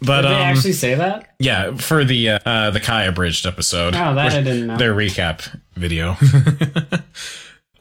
but 0.01 0.23
Did 0.23 0.31
they 0.31 0.35
um, 0.35 0.43
actually 0.43 0.73
say 0.73 0.95
that? 0.95 1.35
yeah, 1.39 1.77
for 1.77 2.05
the 2.05 2.31
uh, 2.31 2.39
uh, 2.45 2.71
the 2.71 2.81
Kai 2.81 3.05
abridged 3.05 3.47
episode. 3.47 3.95
Oh, 3.95 4.15
that 4.15 4.33
I 4.33 4.43
didn't 4.43 4.67
know. 4.67 4.77
their 4.77 4.95
recap 4.95 5.59
video. 5.75 6.17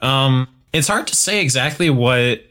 um, 0.00 0.48
it's 0.72 0.88
hard 0.88 1.06
to 1.08 1.16
say 1.16 1.40
exactly 1.40 1.90
what 1.90 2.44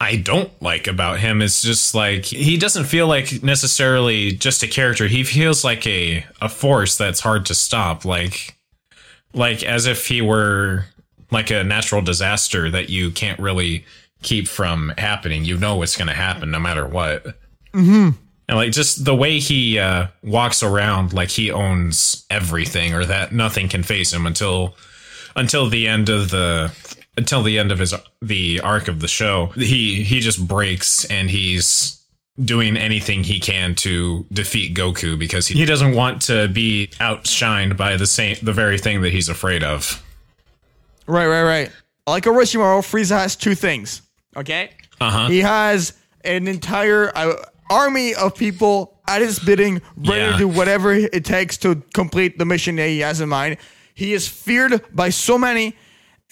I 0.00 0.16
don't 0.16 0.50
like 0.62 0.86
about 0.86 1.20
him. 1.20 1.42
It's 1.42 1.62
just 1.62 1.94
like 1.94 2.24
he 2.24 2.56
doesn't 2.56 2.84
feel 2.84 3.06
like 3.06 3.42
necessarily 3.42 4.32
just 4.32 4.62
a 4.62 4.66
character. 4.66 5.06
He 5.06 5.24
feels 5.24 5.62
like 5.62 5.86
a 5.86 6.24
a 6.40 6.48
force 6.48 6.96
that's 6.96 7.20
hard 7.20 7.46
to 7.46 7.54
stop. 7.54 8.04
Like 8.04 8.56
like 9.34 9.62
as 9.62 9.86
if 9.86 10.08
he 10.08 10.22
were 10.22 10.86
like 11.30 11.50
a 11.50 11.62
natural 11.62 12.02
disaster 12.02 12.70
that 12.70 12.88
you 12.88 13.10
can't 13.10 13.38
really 13.38 13.84
keep 14.22 14.48
from 14.48 14.92
happening. 14.98 15.44
You 15.44 15.58
know 15.58 15.76
what's 15.76 15.96
going 15.96 16.08
to 16.08 16.14
happen 16.14 16.50
no 16.50 16.58
matter 16.58 16.86
what. 16.86 17.38
And 18.50 18.56
like 18.56 18.72
just 18.72 19.04
the 19.04 19.14
way 19.14 19.38
he 19.38 19.78
uh, 19.78 20.08
walks 20.24 20.64
around, 20.64 21.12
like 21.12 21.28
he 21.28 21.52
owns 21.52 22.26
everything, 22.28 22.94
or 22.94 23.04
that 23.04 23.30
nothing 23.30 23.68
can 23.68 23.84
face 23.84 24.12
him 24.12 24.26
until 24.26 24.74
until 25.36 25.68
the 25.68 25.86
end 25.86 26.08
of 26.08 26.30
the 26.30 26.72
until 27.16 27.44
the 27.44 27.60
end 27.60 27.70
of 27.70 27.78
his 27.78 27.94
the 28.20 28.58
arc 28.58 28.88
of 28.88 28.98
the 28.98 29.06
show. 29.06 29.46
He 29.54 30.02
he 30.02 30.18
just 30.18 30.48
breaks 30.48 31.04
and 31.04 31.30
he's 31.30 32.04
doing 32.44 32.76
anything 32.76 33.22
he 33.22 33.38
can 33.38 33.76
to 33.76 34.26
defeat 34.32 34.74
Goku 34.74 35.16
because 35.16 35.46
he, 35.46 35.56
he 35.56 35.64
doesn't 35.64 35.94
want 35.94 36.22
to 36.22 36.48
be 36.48 36.88
outshined 36.94 37.76
by 37.76 37.96
the 37.96 38.06
same 38.06 38.36
the 38.42 38.52
very 38.52 38.78
thing 38.78 39.02
that 39.02 39.12
he's 39.12 39.28
afraid 39.28 39.62
of. 39.62 40.02
Right, 41.06 41.28
right, 41.28 41.44
right. 41.44 41.72
Like 42.04 42.24
Orochimaru, 42.24 42.80
Frieza 42.80 43.16
has 43.16 43.36
two 43.36 43.54
things. 43.54 44.02
Okay? 44.36 44.70
Uh 45.00 45.10
huh. 45.12 45.28
He 45.28 45.38
has 45.38 45.92
an 46.24 46.48
entire 46.48 47.16
uh, 47.16 47.44
army 47.70 48.14
of 48.14 48.34
people 48.34 48.98
at 49.08 49.22
his 49.22 49.38
bidding, 49.38 49.80
ready 49.96 50.20
Yeah. 50.20 50.32
to 50.32 50.38
do 50.38 50.48
whatever 50.48 50.92
it 50.92 51.24
takes 51.24 51.56
to 51.58 51.82
complete 51.94 52.38
the 52.38 52.44
mission 52.44 52.76
that 52.76 52.88
he 52.88 53.00
has 53.00 53.20
in 53.20 53.28
mind. 53.28 53.56
He 53.94 54.12
is 54.12 54.28
feared 54.28 54.82
by 54.94 55.10
so 55.10 55.38
many. 55.38 55.76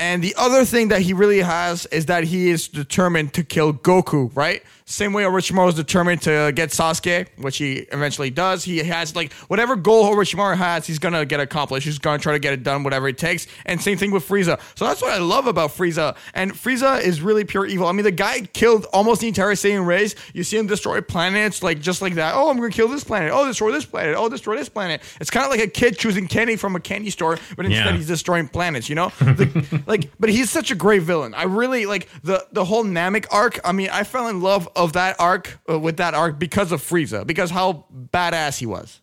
And 0.00 0.22
the 0.22 0.34
other 0.38 0.64
thing 0.64 0.88
that 0.88 1.00
he 1.02 1.12
really 1.12 1.40
has 1.40 1.86
is 1.86 2.06
that 2.06 2.24
he 2.24 2.50
is 2.50 2.68
determined 2.68 3.32
to 3.34 3.42
kill 3.42 3.72
Goku, 3.72 4.30
right? 4.36 4.62
Same 4.90 5.12
way 5.12 5.22
Orochimaru 5.24 5.68
is 5.68 5.74
determined 5.74 6.22
to 6.22 6.50
get 6.54 6.70
Sasuke, 6.70 7.28
which 7.36 7.58
he 7.58 7.86
eventually 7.92 8.30
does. 8.30 8.64
He 8.64 8.78
has 8.78 9.14
like 9.14 9.34
whatever 9.48 9.76
goal 9.76 10.04
Orochimaru 10.10 10.56
has, 10.56 10.86
he's 10.86 10.98
gonna 10.98 11.26
get 11.26 11.40
accomplished. 11.40 11.84
He's 11.86 11.98
gonna 11.98 12.18
try 12.18 12.32
to 12.32 12.38
get 12.38 12.54
it 12.54 12.62
done, 12.62 12.84
whatever 12.84 13.06
it 13.06 13.18
takes. 13.18 13.46
And 13.66 13.82
same 13.82 13.98
thing 13.98 14.12
with 14.12 14.26
Frieza. 14.26 14.58
So 14.76 14.86
that's 14.86 15.02
what 15.02 15.10
I 15.12 15.18
love 15.18 15.46
about 15.46 15.72
Frieza. 15.72 16.16
And 16.32 16.52
Frieza 16.52 17.02
is 17.02 17.20
really 17.20 17.44
pure 17.44 17.66
evil. 17.66 17.86
I 17.86 17.92
mean, 17.92 18.04
the 18.04 18.10
guy 18.10 18.40
killed 18.40 18.86
almost 18.86 19.20
the 19.20 19.28
entire 19.28 19.50
Saiyan 19.52 19.84
race. 19.86 20.14
You 20.32 20.42
see 20.42 20.56
him 20.56 20.66
destroy 20.66 21.02
planets 21.02 21.62
like 21.62 21.80
just 21.80 22.00
like 22.00 22.14
that. 22.14 22.34
Oh, 22.34 22.48
I'm 22.48 22.56
gonna 22.56 22.70
kill 22.70 22.88
this 22.88 23.04
planet. 23.04 23.30
Oh, 23.34 23.46
destroy 23.46 23.70
this 23.72 23.84
planet. 23.84 24.14
Oh, 24.16 24.30
destroy 24.30 24.56
this 24.56 24.70
planet. 24.70 25.02
It's 25.20 25.28
kind 25.30 25.44
of 25.44 25.50
like 25.50 25.60
a 25.60 25.68
kid 25.68 25.98
choosing 25.98 26.26
candy 26.28 26.56
from 26.56 26.74
a 26.76 26.80
candy 26.80 27.10
store, 27.10 27.38
but 27.56 27.66
instead 27.66 27.84
Yeah. 27.84 27.92
he's 27.96 28.06
destroying 28.06 28.48
planets. 28.48 28.88
You 28.88 28.94
know, 28.94 29.08
The- 29.18 29.82
like, 29.86 30.10
but 30.18 30.30
he's 30.30 30.48
such 30.50 30.70
a 30.70 30.74
great 30.74 31.02
villain. 31.02 31.34
I 31.34 31.42
really 31.44 31.84
like 31.84 32.08
the 32.22 32.46
the 32.52 32.64
whole 32.64 32.84
Namek 32.84 33.26
arc. 33.30 33.60
I 33.66 33.72
mean, 33.72 33.90
I 33.92 34.02
fell 34.04 34.28
in 34.28 34.40
love 34.40 34.66
of 34.78 34.94
that 34.94 35.16
arc 35.18 35.58
uh, 35.68 35.78
with 35.78 35.96
that 35.98 36.14
arc 36.14 36.38
because 36.38 36.72
of 36.72 36.80
Frieza, 36.80 37.26
because 37.26 37.50
how 37.50 37.84
badass 38.12 38.58
he 38.58 38.66
was. 38.66 39.00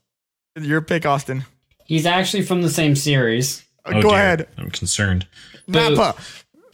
Your 0.59 0.81
pick, 0.81 1.05
Austin. 1.05 1.45
He's 1.85 2.05
actually 2.05 2.43
from 2.43 2.61
the 2.63 2.69
same 2.69 2.95
series. 2.95 3.59
Uh, 3.85 3.91
Oh, 3.95 4.01
Go 4.01 4.09
dear. 4.09 4.17
ahead, 4.17 4.47
I'm 4.57 4.71
concerned. 4.71 5.27
Nappa. 5.67 6.15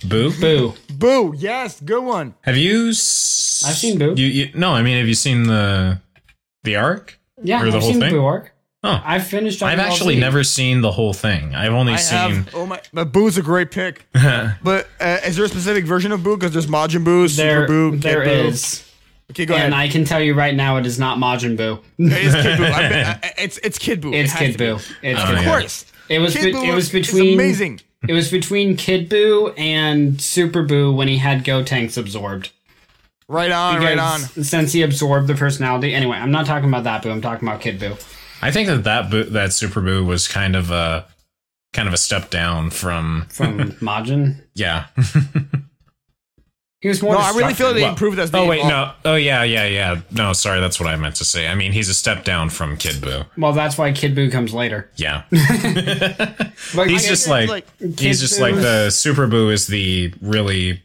Boo. 0.07 0.31
Boo. 0.39 0.73
Boo. 0.93 1.33
Yes, 1.37 1.81
good 1.81 2.03
one. 2.03 2.33
Have 2.41 2.55
you? 2.57 2.89
S- 2.89 3.63
I've 3.67 3.75
seen 3.75 3.99
Boo. 3.99 4.13
You, 4.15 4.25
you 4.27 4.49
no, 4.55 4.71
I 4.71 4.81
mean, 4.81 4.97
have 4.97 5.07
you 5.07 5.13
seen 5.15 5.43
the 5.43 5.99
the 6.63 6.75
arc? 6.77 7.19
Yeah, 7.43 7.61
Or 7.61 7.65
the 7.71 7.77
I've 7.77 7.83
whole 7.83 7.91
seen 7.91 7.99
thing? 8.01 8.13
the 8.13 8.19
Boo 8.19 8.25
arc. 8.25 8.53
Oh, 8.83 8.99
I've 9.05 9.27
finished. 9.27 9.61
I've 9.61 9.77
actually 9.77 10.15
Z. 10.15 10.21
never 10.21 10.43
seen 10.43 10.81
the 10.81 10.91
whole 10.91 11.13
thing. 11.13 11.53
I've 11.53 11.73
only 11.73 11.93
I 11.93 11.97
seen. 11.97 12.17
have. 12.17 12.55
Oh 12.55 12.65
my, 12.65 12.81
but 12.93 13.11
Boo's 13.11 13.37
a 13.37 13.43
great 13.43 13.69
pick. 13.71 14.07
but 14.13 14.87
uh, 14.99 15.17
is 15.25 15.35
there 15.35 15.45
a 15.45 15.49
specific 15.49 15.85
version 15.85 16.11
of 16.11 16.23
Boo? 16.23 16.35
Because 16.37 16.53
there's 16.53 16.65
Majin 16.67 17.03
Boo, 17.03 17.27
Super 17.27 17.47
There, 17.47 17.67
Boo, 17.67 17.91
Kid 17.91 18.01
there 18.01 18.23
Boo. 18.23 18.31
is, 18.31 18.83
Okay, 19.32 19.46
go 19.46 19.56
and 19.56 19.74
ahead. 19.74 19.89
I 19.89 19.91
can 19.91 20.06
tell 20.06 20.22
you 20.22 20.34
right 20.34 20.54
now, 20.56 20.78
it 20.78 20.86
is 20.86 21.00
not 21.00 21.17
Majin 21.17 21.58
Buu. 21.58 21.82
it 21.98 22.12
is 22.26 22.34
Kid 22.34 22.58
Boo. 22.58 22.63
I 22.65 22.89
bet- 22.89 23.20
I- 23.26 23.34
it's 23.41 23.58
it's 23.60 23.78
Kid 23.78 24.02
Boo. 24.02 24.13
It 24.13 24.20
It's 24.22 24.32
has 24.34 24.39
Kid 24.39 24.52
to 24.54 24.58
be. 24.58 24.65
Boo. 24.65 24.80
It's 25.02 25.20
Oh, 25.22 25.26
Kid 25.26 25.38
Of 25.39 25.44
course. 25.46 25.86
It 26.10 26.20
was. 26.20 26.34
Kid 26.36 26.44
be- 26.46 26.52
Boo 26.54 26.63
it 26.63 26.76
was 26.76 26.89
between. 26.89 27.34
amazing. 27.34 27.82
It 28.08 28.13
was 28.13 28.32
between 28.32 28.78
Kid 28.78 29.10
Boo 29.10 29.54
and 29.58 30.20
Super 30.22 30.63
Boo 30.63 30.94
when 30.94 31.08
he 31.08 31.17
had 31.17 31.44
Gotenks 31.46 31.98
absorbed. 31.98 32.50
Right 33.28 33.52
on, 33.52 33.78
right 33.82 33.98
on. 34.00 34.20
Since 34.20 34.74
he 34.74 34.82
absorbed 34.82 35.28
the 35.28 35.36
personality. 35.36 35.94
Anyway, 35.94 36.17
I'm 36.17 36.32
not 36.32 36.46
talking 36.46 36.67
about 36.67 36.84
that 36.86 37.02
Boo. 37.04 37.12
I'm 37.12 37.22
talking 37.22 37.48
about 37.48 37.62
Kid 37.62 37.80
Boo. 37.80 37.96
I 38.41 38.52
think 38.52 38.67
that 38.67 38.84
that 38.86 39.10
Boo, 39.12 39.24
that 39.26 39.54
Super 39.54 39.80
Boo 39.82 40.04
was 40.04 40.28
kind 40.28 40.56
of 40.56 40.70
a 40.72 41.06
kind 41.74 41.88
of 41.88 41.94
a 41.94 41.98
step 41.98 42.30
down 42.30 42.72
from 42.72 43.28
from 43.30 43.72
Majin. 43.82 44.41
yeah. 44.56 44.88
He 46.82 46.88
was 46.89 47.02
more. 47.02 47.13
No, 47.13 47.20
I 47.20 47.30
really 47.30 47.54
feel 47.54 47.74
destructive. 47.74 47.76
they 47.76 47.82
Well, 47.84 47.89
improved 47.91 48.20
as 48.20 48.32
they 48.32 48.39
oh 48.39 48.48
wait, 48.48 48.63
no. 48.63 48.67
evolved. 48.67 48.91
Oh 49.06 49.12
No, 49.12 49.15
I 49.15 49.15
really 49.15 49.17
destructive. 49.17 49.17
feel 49.17 49.24
they 49.24 49.32
Well- 49.32 49.39
improved 49.39 49.39
as 49.39 49.41
they 49.41 49.46
Oh 49.46 49.46
wait, 49.46 49.46
no. 49.46 49.52
Oh 49.54 49.65
yeah, 49.65 49.65
yeah, 49.65 49.65
yeah. 49.67 50.02
No, 50.12 50.34
sorry, 50.34 50.60
that's 50.62 50.80
what 50.80 50.89
I 50.89 50.96
meant 50.96 51.15
to 51.17 51.26
say. 51.26 51.48
I 51.48 51.54
mean, 51.54 51.72
he's 51.74 51.89
a 51.89 51.94
step 51.94 52.24
down 52.24 52.50
from 52.50 52.76
Kid 52.76 52.96
Buu. 52.96 53.26
Well, 53.38 53.54
that's 53.54 53.78
why 53.78 53.91
Kid 53.91 54.15
Buu 54.15 54.32
comes 54.32 54.52
later. 54.54 54.89
Yeah, 54.96 55.22
But 56.76 56.89
he's 56.89 57.08
just 57.08 57.24
It's 57.24 57.28
like, 57.28 57.50
like- 57.50 58.00
he's 58.00 58.20
just 58.20 58.39
like 58.39 58.56
the 58.56 58.89
Super 58.91 59.28
Buu 59.28 59.52
is 59.52 59.67
the 59.67 60.13
really. 60.22 60.82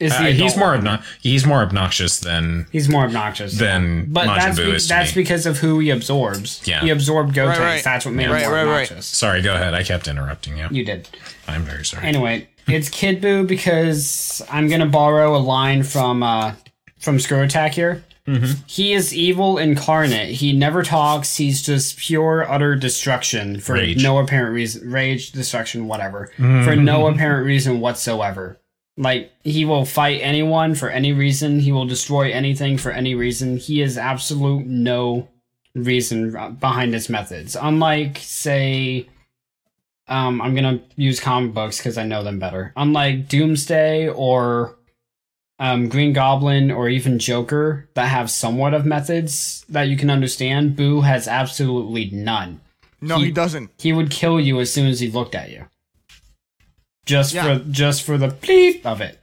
is 0.00 0.12
Uh, 0.12 0.22
he's 0.24 0.56
more 0.56 0.70
one. 0.70 0.82
obno- 0.84 1.02
he's 1.20 1.44
more 1.46 1.62
obnoxious 1.62 2.20
than 2.20 2.66
He's 2.72 2.88
more 2.88 3.04
obnoxious 3.04 3.58
than 3.58 4.06
but 4.12 4.26
Majin 4.28 4.36
that's, 4.36 4.58
Buu 4.58 4.66
be- 4.66 4.72
is 4.76 4.82
to 4.84 4.88
that's 4.88 5.14
me. 5.16 5.22
because 5.22 5.46
of 5.46 5.58
who 5.58 5.78
he 5.80 5.90
absorbs. 5.90 6.60
Yeah. 6.64 6.80
he 6.80 6.90
absorbed 6.90 7.34
Gotenks. 7.34 7.46
Right, 7.48 7.58
right. 7.60 7.84
That's 7.84 8.04
what 8.04 8.14
made 8.14 8.28
Right, 8.30 8.42
him 8.42 8.50
more 8.50 8.58
right, 8.58 8.64
right. 8.64 8.90
obnoxious. 8.90 9.06
Sorry, 9.06 9.42
go 9.42 9.54
ahead. 9.54 9.74
I 9.74 9.82
kept 9.82 10.06
interrupting 10.08 10.56
you. 10.58 10.66
You 10.70 10.84
did. 10.84 11.08
I'm 11.48 11.62
very 11.62 11.84
sorry. 11.84 12.06
Anyway, 12.06 12.48
it's 12.68 12.88
Kid 12.88 13.20
Buu 13.22 13.46
because 13.46 14.42
I'm 14.50 14.68
gonna 14.68 14.86
borrow 14.86 15.36
a 15.36 15.38
line 15.38 15.82
from 15.82 16.22
uh 16.22 16.54
from 16.98 17.18
Screw 17.20 17.42
Attack 17.42 17.74
here. 17.74 18.04
Mm-hmm. 18.26 18.60
He 18.66 18.92
is 18.92 19.14
evil 19.14 19.56
incarnate. 19.56 20.28
He 20.28 20.52
never 20.52 20.82
talks. 20.82 21.36
He's 21.36 21.62
just 21.62 21.96
pure 21.96 22.48
utter 22.50 22.76
destruction 22.76 23.58
for 23.58 23.72
Rage. 23.74 24.02
no 24.02 24.18
apparent 24.18 24.54
reason. 24.54 24.90
Rage, 24.90 25.32
destruction, 25.32 25.88
whatever. 25.88 26.30
Mm-hmm. 26.36 26.64
For 26.64 26.76
no 26.76 27.06
apparent 27.06 27.46
reason 27.46 27.80
whatsoever. 27.80 28.60
Like 28.98 29.32
he 29.44 29.64
will 29.64 29.84
fight 29.86 30.20
anyone 30.22 30.74
for 30.74 30.90
any 30.90 31.12
reason. 31.12 31.60
He 31.60 31.72
will 31.72 31.86
destroy 31.86 32.30
anything 32.32 32.76
for 32.76 32.90
any 32.90 33.14
reason. 33.14 33.56
He 33.56 33.78
has 33.78 33.96
absolute 33.96 34.66
no 34.66 35.28
reason 35.74 36.56
behind 36.60 36.92
his 36.92 37.08
methods. 37.08 37.56
Unlike, 37.56 38.18
say, 38.18 39.08
um, 40.08 40.40
I'm 40.40 40.54
gonna 40.54 40.80
use 40.96 41.20
comic 41.20 41.52
books 41.54 41.78
because 41.78 41.98
I 41.98 42.04
know 42.04 42.22
them 42.22 42.38
better. 42.38 42.72
Unlike 42.76 43.28
Doomsday 43.28 44.08
or 44.08 44.76
um, 45.58 45.88
Green 45.88 46.12
Goblin 46.12 46.70
or 46.70 46.88
even 46.88 47.18
Joker 47.18 47.88
that 47.94 48.06
have 48.08 48.30
somewhat 48.30 48.74
of 48.74 48.86
methods 48.86 49.64
that 49.68 49.88
you 49.88 49.96
can 49.96 50.08
understand, 50.10 50.76
Boo 50.76 51.00
has 51.02 51.26
absolutely 51.28 52.10
none. 52.10 52.60
No, 53.00 53.18
He- 53.18 53.26
he 53.26 53.30
doesn't. 53.30 53.70
He 53.78 53.92
would 53.92 54.10
kill 54.10 54.40
you 54.40 54.60
as 54.60 54.72
soon 54.72 54.86
as 54.86 55.00
he 55.00 55.10
looked 55.10 55.34
at 55.34 55.50
you. 55.50 55.66
Just 57.06 57.34
Yeah. 57.34 57.58
for 57.58 57.64
just 57.70 58.02
for 58.02 58.18
the 58.18 58.28
bleep 58.28 58.84
of 58.84 59.00
it. 59.00 59.18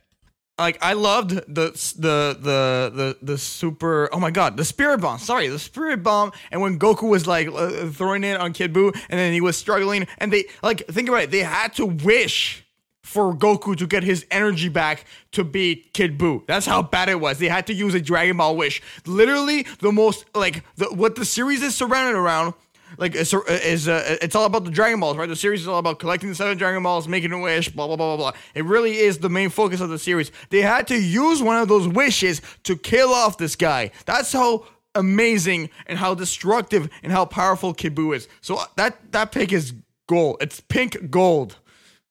Like 0.57 0.77
I 0.81 0.93
loved 0.93 1.31
the 1.31 1.71
the 1.97 2.37
the 2.39 2.91
the 2.93 3.17
the 3.21 3.37
super 3.37 4.09
oh 4.11 4.19
my 4.19 4.31
god 4.31 4.57
the 4.57 4.65
spirit 4.65 4.99
bomb 4.99 5.19
sorry 5.19 5.47
the 5.47 5.59
spirit 5.59 6.03
bomb 6.03 6.31
and 6.51 6.61
when 6.61 6.79
Goku 6.79 7.09
was 7.09 7.27
like 7.27 7.47
uh, 7.47 7.87
throwing 7.89 8.23
it 8.23 8.39
on 8.39 8.53
Kid 8.53 8.73
Buu 8.73 8.93
and 9.09 9.19
then 9.19 9.33
he 9.33 9.41
was 9.41 9.57
struggling 9.57 10.07
and 10.17 10.31
they 10.31 10.45
like 10.63 10.85
think 10.87 11.09
about 11.09 11.23
it 11.23 11.31
they 11.31 11.43
had 11.43 11.73
to 11.75 11.85
wish 11.85 12.65
for 13.05 13.33
Goku 13.35 13.77
to 13.77 13.85
get 13.85 14.03
his 14.03 14.25
energy 14.31 14.67
back 14.67 15.05
to 15.33 15.43
beat 15.43 15.93
Kid 15.93 16.17
Buu. 16.17 16.45
That's 16.47 16.65
how 16.65 16.81
bad 16.81 17.07
it 17.07 17.19
was. 17.19 17.37
They 17.37 17.47
had 17.47 17.67
to 17.67 17.73
use 17.73 17.93
a 17.93 18.01
Dragon 18.01 18.37
Ball 18.37 18.57
wish. 18.57 18.81
Literally 19.05 19.67
the 19.79 19.91
most 19.91 20.25
like 20.33 20.63
the, 20.75 20.87
what 20.87 21.15
the 21.15 21.23
series 21.23 21.61
is 21.61 21.75
surrounded 21.75 22.17
around 22.17 22.55
like 22.97 23.15
is, 23.15 23.33
is 23.33 23.87
uh, 23.87 24.17
it's 24.21 24.35
all 24.35 24.45
about 24.45 24.65
the 24.65 24.71
Dragon 24.71 24.99
Balls, 24.99 25.17
right? 25.17 25.27
The 25.27 25.35
series 25.35 25.61
is 25.61 25.67
all 25.67 25.79
about 25.79 25.99
collecting 25.99 26.29
the 26.29 26.35
seven 26.35 26.57
Dragon 26.57 26.83
Balls, 26.83 27.07
making 27.07 27.31
a 27.31 27.39
wish, 27.39 27.69
blah 27.69 27.87
blah 27.87 27.95
blah 27.95 28.15
blah 28.15 28.31
blah. 28.31 28.39
It 28.53 28.65
really 28.65 28.97
is 28.97 29.19
the 29.19 29.29
main 29.29 29.49
focus 29.49 29.81
of 29.81 29.89
the 29.89 29.99
series. 29.99 30.31
They 30.49 30.61
had 30.61 30.87
to 30.87 31.01
use 31.01 31.41
one 31.41 31.57
of 31.57 31.67
those 31.67 31.87
wishes 31.87 32.41
to 32.63 32.77
kill 32.77 33.09
off 33.13 33.37
this 33.37 33.55
guy. 33.55 33.91
That's 34.05 34.31
how 34.31 34.65
amazing 34.95 35.69
and 35.87 35.99
how 35.99 36.15
destructive 36.15 36.89
and 37.03 37.11
how 37.11 37.25
powerful 37.25 37.73
Kid 37.73 37.95
Buu 37.95 38.15
is. 38.15 38.27
So 38.41 38.59
that 38.77 39.11
that 39.11 39.31
pick 39.31 39.51
is 39.51 39.73
gold. 40.07 40.37
It's 40.41 40.59
pink 40.61 41.09
gold. 41.09 41.57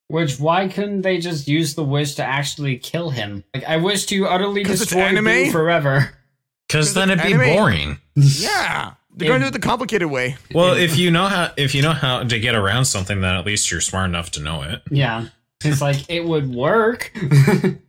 Which 0.09 0.38
why 0.38 0.68
couldn't 0.68 1.01
they 1.03 1.18
just 1.18 1.49
use 1.49 1.75
the 1.75 1.83
wish 1.83 2.14
to 2.16 2.25
actually 2.25 2.77
kill 2.79 3.11
him? 3.11 3.42
Like 3.55 3.64
I 3.64 3.79
wish 3.79 4.07
to 4.07 4.27
utterly 4.27 4.62
destroy 4.62 5.01
anime? 5.01 5.25
Boo 5.25 5.51
forever. 5.51 6.11
Because 6.66 6.94
then 6.94 7.11
it'd 7.11 7.23
be 7.23 7.35
anime. 7.35 7.55
boring. 7.55 7.99
Yeah, 8.16 8.94
they're 9.14 9.29
gonna 9.29 9.44
do 9.44 9.48
it 9.48 9.53
the 9.53 9.59
complicated 9.59 10.11
way. 10.11 10.37
Well, 10.55 10.74
if 10.74 10.96
you 10.96 11.11
know 11.11 11.27
how 11.27 11.53
if 11.57 11.74
you 11.74 11.83
know 11.83 11.92
how 11.92 12.24
to 12.24 12.40
get 12.40 12.55
around 12.55 12.87
something, 12.87 13.20
then 13.20 13.35
at 13.35 13.46
least 13.46 13.70
you're 13.70 13.81
smart 13.81 14.09
enough 14.09 14.31
to 14.33 14.42
know 14.42 14.62
it. 14.62 14.83
Yeah. 14.90 15.29
It's 15.62 15.81
like 15.81 16.09
it 16.11 16.24
would 16.24 16.53
work. 16.55 17.12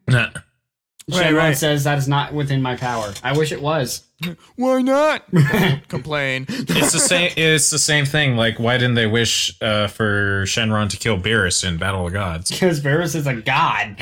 Nah. 0.07 0.29
Shenron 1.09 1.35
right. 1.35 1.57
says 1.57 1.83
that 1.83 1.97
is 1.97 2.07
not 2.07 2.33
within 2.33 2.61
my 2.61 2.75
power. 2.75 3.13
I 3.23 3.35
wish 3.35 3.51
it 3.51 3.61
was. 3.61 4.03
Why 4.55 4.81
not? 4.81 5.23
Complain. 5.87 6.45
It's 6.47 6.93
the 6.93 6.99
same. 6.99 7.31
It's 7.35 7.69
the 7.69 7.77
same 7.77 8.05
thing. 8.05 8.37
Like, 8.37 8.59
why 8.59 8.77
didn't 8.77 8.95
they 8.95 9.05
wish 9.05 9.55
uh, 9.61 9.87
for 9.87 10.43
Shenron 10.45 10.89
to 10.89 10.97
kill 10.97 11.19
Beerus 11.19 11.67
in 11.67 11.77
Battle 11.77 12.07
of 12.07 12.13
Gods? 12.13 12.49
Because 12.49 12.81
Beerus 12.81 13.15
is 13.15 13.27
a 13.27 13.35
god. 13.35 13.97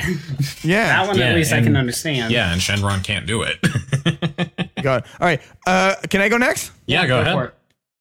Yeah. 0.62 0.86
That 0.86 1.08
one 1.08 1.18
Yeah, 1.18 1.26
at 1.26 1.34
least 1.34 1.52
I 1.52 1.62
can 1.62 1.76
understand. 1.76 2.32
Yeah, 2.32 2.52
and 2.52 2.60
Shenron 2.60 3.04
can't 3.04 3.26
do 3.26 3.42
it. 3.42 3.58
God. 4.84 5.04
All 5.20 5.26
right. 5.26 5.40
Uh, 5.66 5.96
can 6.08 6.20
I 6.20 6.28
go 6.28 6.36
next? 6.38 6.70
yeah, 6.86 7.06
go, 7.06 7.16
for 7.16 7.22
ahead. 7.30 7.44
it. 7.48 7.54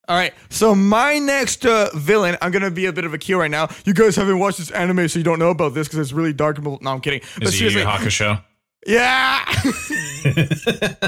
All 0.10 0.18
right. 0.18 0.34
So 0.50 0.76
my 0.76 1.18
next 1.18 1.66
uh, 1.66 1.90
villain, 1.96 2.38
I'm 2.42 2.52
gonna 2.52 2.70
be 2.70 2.86
a 2.88 2.94
bit 2.94 3.06
of 3.06 3.14
a 3.14 3.18
cue 3.18 3.40
right 3.40 3.50
now. 3.50 3.70
You 3.86 3.94
guys 3.94 4.16
haven't 4.18 4.38
watched 4.38 4.58
this 4.60 4.70
anime, 4.72 5.08
so 5.08 5.18
you 5.18 5.24
don't 5.24 5.40
know 5.40 5.50
about 5.50 5.74
this 5.74 5.88
because 5.88 6.00
it's 6.00 6.12
really 6.14 6.34
dark. 6.34 6.58
and- 6.60 6.82
No, 6.82 6.92
I'm 6.92 7.00
kidding. 7.02 7.22
But 7.36 7.48
Is 7.48 7.56
it 7.56 7.60
Yu 7.62 7.66
Yu 7.68 7.72
seriously, 7.72 8.08
Hakusho? 8.10 8.44
yeah. 8.86 9.46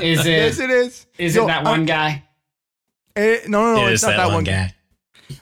Is 0.02 0.26
it 0.26 0.26
yes, 0.26 0.60
it 0.60 0.70
is. 0.70 1.06
is 1.18 1.36
Yo, 1.36 1.44
it 1.44 1.48
that 1.48 1.64
one 1.64 1.74
I'm- 1.82 1.86
guy? 1.86 2.24
eh, 3.16 3.40
no, 3.48 3.62
no, 3.66 3.76
no. 3.76 3.88
It 3.88 3.94
it's 3.94 4.04
is 4.04 4.08
not 4.10 4.18
that, 4.18 4.34
one 4.34 4.44
guy. 4.44 4.74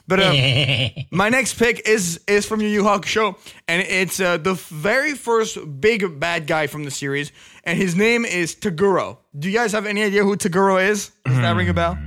But 0.08 0.20
uh, 0.20 0.88
my 1.10 1.28
next 1.28 1.54
pick 1.58 1.86
is 1.88 2.20
is 2.26 2.46
from 2.46 2.60
Yu 2.60 2.68
Yu 2.68 2.82
Hakusho, 2.82 3.36
and 3.68 3.82
it's 3.82 4.18
uh, 4.18 4.36
the 4.38 4.54
very 4.54 5.12
first 5.14 5.58
big 5.80 6.18
bad 6.18 6.46
guy 6.46 6.66
from 6.66 6.84
the 6.84 6.90
series, 6.90 7.32
and 7.64 7.78
his 7.78 7.94
name 7.96 8.24
is 8.24 8.54
Toguro. 8.54 9.18
Do 9.38 9.50
you 9.50 9.58
guys 9.58 9.72
have 9.72 9.86
any 9.86 10.02
idea 10.02 10.22
who 10.22 10.36
Toguro 10.36 10.82
is? 10.82 11.10
Does 11.24 11.36
that 11.36 11.56
ring 11.56 11.68
a 11.68 11.74
bell? 11.74 11.98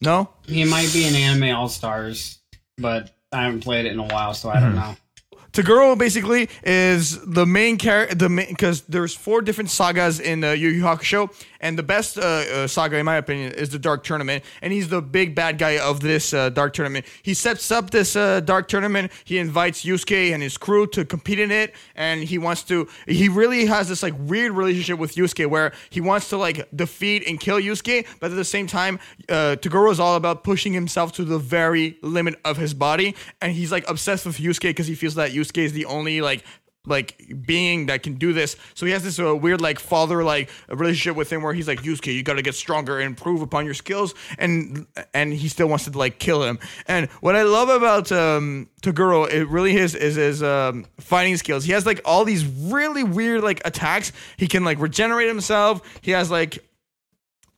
No. 0.00 0.30
He 0.46 0.64
might 0.64 0.92
be 0.92 1.06
in 1.06 1.14
Anime 1.14 1.56
All 1.56 1.68
Stars, 1.68 2.38
but 2.76 3.10
I 3.32 3.42
haven't 3.42 3.60
played 3.60 3.86
it 3.86 3.92
in 3.92 3.98
a 3.98 4.06
while, 4.06 4.34
so 4.34 4.48
I 4.48 4.60
don't 4.60 4.76
know. 4.76 4.96
Toguro 5.52 5.98
basically 5.98 6.48
is 6.62 7.18
the 7.24 7.44
main 7.46 7.78
character, 7.78 8.14
the 8.14 8.28
main 8.28 8.48
because 8.48 8.82
there's 8.82 9.14
four 9.14 9.42
different 9.42 9.70
sagas 9.70 10.20
in 10.20 10.44
uh, 10.44 10.52
Yu 10.52 10.68
Yu 10.68 10.82
Hakusho, 10.82 11.32
and 11.60 11.78
the 11.78 11.82
best 11.82 12.18
uh, 12.18 12.22
uh, 12.22 12.66
saga, 12.66 12.96
in 12.98 13.04
my 13.04 13.16
opinion, 13.16 13.52
is 13.52 13.70
the 13.70 13.78
Dark 13.78 14.04
Tournament, 14.04 14.44
and 14.62 14.72
he's 14.72 14.88
the 14.88 15.02
big 15.02 15.34
bad 15.34 15.58
guy 15.58 15.78
of 15.78 16.00
this 16.00 16.32
uh, 16.32 16.50
Dark 16.50 16.72
Tournament. 16.72 17.06
He 17.22 17.34
sets 17.34 17.70
up 17.70 17.90
this 17.90 18.16
uh, 18.16 18.40
Dark 18.40 18.68
Tournament. 18.68 19.12
He 19.24 19.38
invites 19.38 19.84
Yusuke 19.84 20.32
and 20.32 20.42
his 20.42 20.56
crew 20.56 20.86
to 20.88 21.04
compete 21.04 21.38
in 21.38 21.50
it, 21.50 21.74
and 21.94 22.22
he 22.22 22.38
wants 22.38 22.62
to. 22.64 22.88
He 23.06 23.28
really 23.28 23.66
has 23.66 23.88
this 23.88 24.02
like 24.02 24.14
weird 24.18 24.52
relationship 24.52 24.98
with 24.98 25.14
Yusuke, 25.14 25.46
where 25.48 25.72
he 25.90 26.00
wants 26.00 26.28
to 26.30 26.36
like 26.36 26.68
defeat 26.74 27.26
and 27.26 27.40
kill 27.40 27.58
Yusuke, 27.58 28.06
but 28.20 28.30
at 28.30 28.36
the 28.36 28.44
same 28.44 28.66
time, 28.66 28.98
uh, 29.28 29.56
Toguro 29.60 29.90
is 29.90 30.00
all 30.00 30.16
about 30.16 30.44
pushing 30.44 30.72
himself 30.72 31.12
to 31.12 31.24
the 31.24 31.38
very 31.38 31.98
limit 32.02 32.38
of 32.44 32.56
his 32.56 32.74
body, 32.74 33.14
and 33.40 33.52
he's 33.52 33.72
like 33.72 33.88
obsessed 33.88 34.26
with 34.26 34.38
Yusuke 34.38 34.62
because 34.62 34.86
he 34.86 34.94
feels 34.94 35.14
that 35.16 35.32
Yusuke 35.32 35.58
is 35.58 35.72
the 35.72 35.86
only 35.86 36.20
like 36.20 36.44
like 36.88 37.34
being 37.46 37.86
that 37.86 38.02
can 38.02 38.14
do 38.14 38.32
this. 38.32 38.56
So 38.74 38.86
he 38.86 38.92
has 38.92 39.02
this 39.02 39.18
uh, 39.18 39.34
weird 39.36 39.60
like 39.60 39.78
father 39.78 40.24
like 40.24 40.50
relationship 40.68 41.16
with 41.16 41.32
him 41.32 41.42
where 41.42 41.52
he's 41.52 41.68
like 41.68 41.82
Yusuke, 41.82 42.14
you 42.14 42.22
got 42.22 42.34
to 42.34 42.42
get 42.42 42.54
stronger 42.54 42.98
and 42.98 43.06
improve 43.06 43.42
upon 43.42 43.64
your 43.64 43.74
skills, 43.74 44.14
and 44.38 44.86
and 45.14 45.32
he 45.32 45.48
still 45.48 45.68
wants 45.68 45.84
to 45.84 45.96
like 45.96 46.18
kill 46.18 46.42
him. 46.42 46.58
And 46.86 47.08
what 47.20 47.36
I 47.36 47.42
love 47.42 47.68
about 47.68 48.10
um, 48.12 48.68
Toguro, 48.82 49.30
it 49.30 49.48
really 49.48 49.76
is 49.76 49.94
is 49.94 50.16
his 50.16 50.42
um, 50.42 50.86
fighting 50.98 51.36
skills. 51.36 51.64
He 51.64 51.72
has 51.72 51.86
like 51.86 52.00
all 52.04 52.24
these 52.24 52.46
really 52.46 53.04
weird 53.04 53.42
like 53.42 53.60
attacks. 53.64 54.12
He 54.36 54.46
can 54.46 54.64
like 54.64 54.78
regenerate 54.78 55.28
himself. 55.28 55.82
He 56.00 56.12
has 56.12 56.30
like 56.30 56.67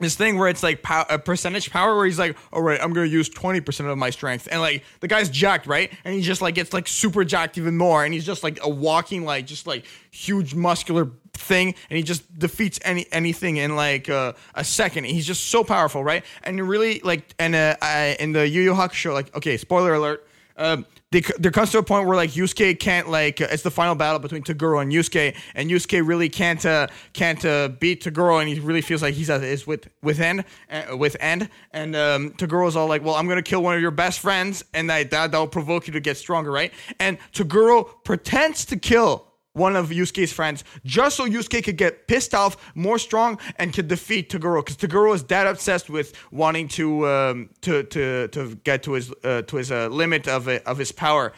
this 0.00 0.16
thing 0.16 0.38
where 0.38 0.48
it's 0.48 0.62
like 0.62 0.82
pow- 0.82 1.06
a 1.08 1.18
percentage 1.18 1.70
power 1.70 1.96
where 1.96 2.06
he's 2.06 2.18
like, 2.18 2.36
all 2.52 2.62
right, 2.62 2.80
I'm 2.82 2.92
gonna 2.92 3.06
use 3.06 3.28
20% 3.28 3.90
of 3.90 3.98
my 3.98 4.10
strength. 4.10 4.48
And 4.50 4.60
like 4.60 4.82
the 5.00 5.08
guy's 5.08 5.28
jacked, 5.28 5.66
right? 5.66 5.92
And 6.04 6.14
he 6.14 6.22
just 6.22 6.42
like 6.42 6.54
gets 6.54 6.72
like 6.72 6.88
super 6.88 7.24
jacked 7.24 7.58
even 7.58 7.76
more. 7.76 8.04
And 8.04 8.12
he's 8.12 8.26
just 8.26 8.42
like 8.42 8.58
a 8.62 8.68
walking, 8.68 9.24
like 9.24 9.46
just 9.46 9.66
like 9.66 9.84
huge 10.10 10.54
muscular 10.54 11.10
thing. 11.34 11.74
And 11.88 11.96
he 11.96 12.02
just 12.02 12.38
defeats 12.38 12.80
any 12.82 13.06
anything 13.12 13.58
in 13.58 13.76
like 13.76 14.08
uh, 14.08 14.32
a 14.54 14.64
second. 14.64 15.04
He's 15.04 15.26
just 15.26 15.48
so 15.48 15.64
powerful, 15.64 16.02
right? 16.02 16.24
And 16.42 16.60
really 16.68 17.00
like, 17.00 17.34
and 17.38 17.54
uh, 17.54 17.76
I, 17.80 18.16
in 18.18 18.32
the 18.32 18.48
Yu 18.48 18.62
Yu 18.62 18.72
Hakusho, 18.72 19.12
like, 19.12 19.34
okay, 19.36 19.56
spoiler 19.56 19.94
alert. 19.94 20.26
Um, 20.60 20.86
they, 21.10 21.22
there 21.38 21.50
comes 21.50 21.72
to 21.72 21.78
a 21.78 21.82
point 21.82 22.06
where 22.06 22.16
like 22.16 22.30
Yusuke 22.30 22.78
can't 22.78 23.08
like 23.08 23.40
uh, 23.40 23.48
it's 23.50 23.64
the 23.64 23.70
final 23.70 23.96
battle 23.96 24.20
between 24.20 24.42
Toguro 24.42 24.80
and 24.80 24.92
Yusuke, 24.92 25.34
and 25.54 25.70
Yusuke 25.70 26.06
really 26.06 26.28
can't 26.28 26.64
uh, 26.64 26.86
can't 27.14 27.44
uh, 27.44 27.68
beat 27.68 28.04
Toguro, 28.04 28.38
and 28.38 28.48
he 28.48 28.60
really 28.60 28.82
feels 28.82 29.02
like 29.02 29.14
he's 29.14 29.30
at 29.30 29.40
his 29.40 29.66
with 29.66 29.88
with 30.02 30.20
end 30.20 30.44
uh, 30.70 30.96
with 30.96 31.16
end, 31.18 31.48
and 31.72 31.96
um, 31.96 32.30
Toguro's 32.32 32.76
all 32.76 32.86
like, 32.86 33.02
well, 33.02 33.16
I'm 33.16 33.26
gonna 33.26 33.42
kill 33.42 33.62
one 33.62 33.74
of 33.74 33.80
your 33.80 33.90
best 33.90 34.20
friends, 34.20 34.62
and 34.72 34.88
that 34.88 35.10
that 35.10 35.32
that'll 35.32 35.48
provoke 35.48 35.88
you 35.88 35.92
to 35.94 36.00
get 36.00 36.16
stronger, 36.16 36.52
right? 36.52 36.72
And 37.00 37.18
Toguro 37.32 37.88
pretends 38.04 38.64
to 38.66 38.76
kill 38.76 39.29
one 39.52 39.76
of 39.76 39.90
Yusuke's 39.90 40.32
friends, 40.32 40.64
just 40.84 41.16
so 41.16 41.26
Yusuke 41.26 41.64
could 41.64 41.76
get 41.76 42.06
pissed 42.06 42.34
off, 42.34 42.56
more 42.74 42.98
strong, 42.98 43.38
and 43.56 43.72
could 43.72 43.88
defeat 43.88 44.30
Toguro. 44.30 44.64
Because 44.64 44.76
Toguro 44.76 45.14
is 45.14 45.24
that 45.24 45.46
obsessed 45.46 45.90
with 45.90 46.12
wanting 46.30 46.68
to 46.68 47.06
um, 47.08 47.50
to 47.62 47.82
to 47.84 48.28
to 48.28 48.54
get 48.56 48.82
to 48.84 48.92
his 48.92 49.12
uh, 49.24 49.42
to 49.42 49.56
his 49.56 49.72
uh, 49.72 49.88
limit 49.88 50.28
of 50.28 50.48
it, 50.48 50.66
of 50.66 50.78
his 50.78 50.92
power. 50.92 51.32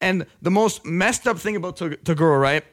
And 0.00 0.26
the 0.42 0.50
most 0.50 0.84
messed 0.84 1.26
up 1.26 1.38
thing 1.38 1.56
about 1.56 1.76
Toguro, 1.78 2.40
right, 2.40 2.64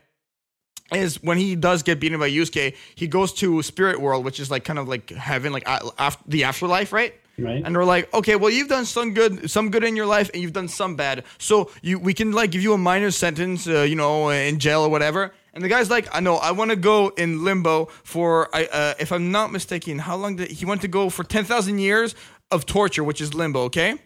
is 0.93 1.23
when 1.23 1.37
he 1.37 1.55
does 1.55 1.81
get 1.81 1.99
beaten 1.99 2.19
by 2.19 2.29
Yusuke, 2.29 2.75
he 2.95 3.07
goes 3.07 3.33
to 3.33 3.61
Spirit 3.63 3.99
World, 4.01 4.25
which 4.25 4.39
is 4.39 4.51
like 4.51 4.63
kind 4.65 4.77
of 4.77 4.87
like 4.87 5.09
heaven, 5.09 5.53
like 5.53 5.63
after 5.67 6.23
the 6.27 6.43
afterlife, 6.43 6.91
right? 6.91 7.15
Right. 7.37 7.63
And 7.65 7.75
they're 7.75 7.83
like, 7.83 8.13
okay, 8.13 8.35
well, 8.35 8.51
you've 8.51 8.67
done 8.67 8.85
some 8.85 9.13
good, 9.13 9.49
some 9.49 9.71
good 9.71 9.83
in 9.83 9.95
your 9.95 10.05
life, 10.05 10.29
and 10.33 10.41
you've 10.41 10.53
done 10.53 10.67
some 10.67 10.95
bad. 10.95 11.23
So 11.39 11.71
you, 11.81 11.97
we 11.97 12.13
can 12.13 12.31
like 12.31 12.51
give 12.51 12.61
you 12.61 12.73
a 12.73 12.77
minor 12.77 13.09
sentence, 13.09 13.67
uh, 13.67 13.81
you 13.81 13.95
know, 13.95 14.29
in 14.29 14.59
jail 14.59 14.81
or 14.83 14.89
whatever. 14.89 15.33
And 15.53 15.63
the 15.63 15.67
guy's 15.67 15.89
like, 15.89 16.07
I 16.11 16.19
know, 16.19 16.35
I 16.35 16.51
want 16.51 16.71
to 16.71 16.75
go 16.75 17.09
in 17.09 17.43
limbo 17.43 17.85
for, 18.03 18.49
I, 18.55 18.65
uh, 18.65 18.93
if 18.99 19.11
I'm 19.11 19.31
not 19.31 19.51
mistaken, 19.51 19.99
how 19.99 20.15
long 20.15 20.35
did 20.35 20.51
he 20.51 20.65
want 20.65 20.81
to 20.81 20.87
go 20.87 21.09
for 21.09 21.23
ten 21.23 21.43
thousand 21.43 21.79
years 21.79 22.15
of 22.51 22.65
torture, 22.65 23.03
which 23.03 23.21
is 23.21 23.33
limbo, 23.33 23.63
okay? 23.63 23.97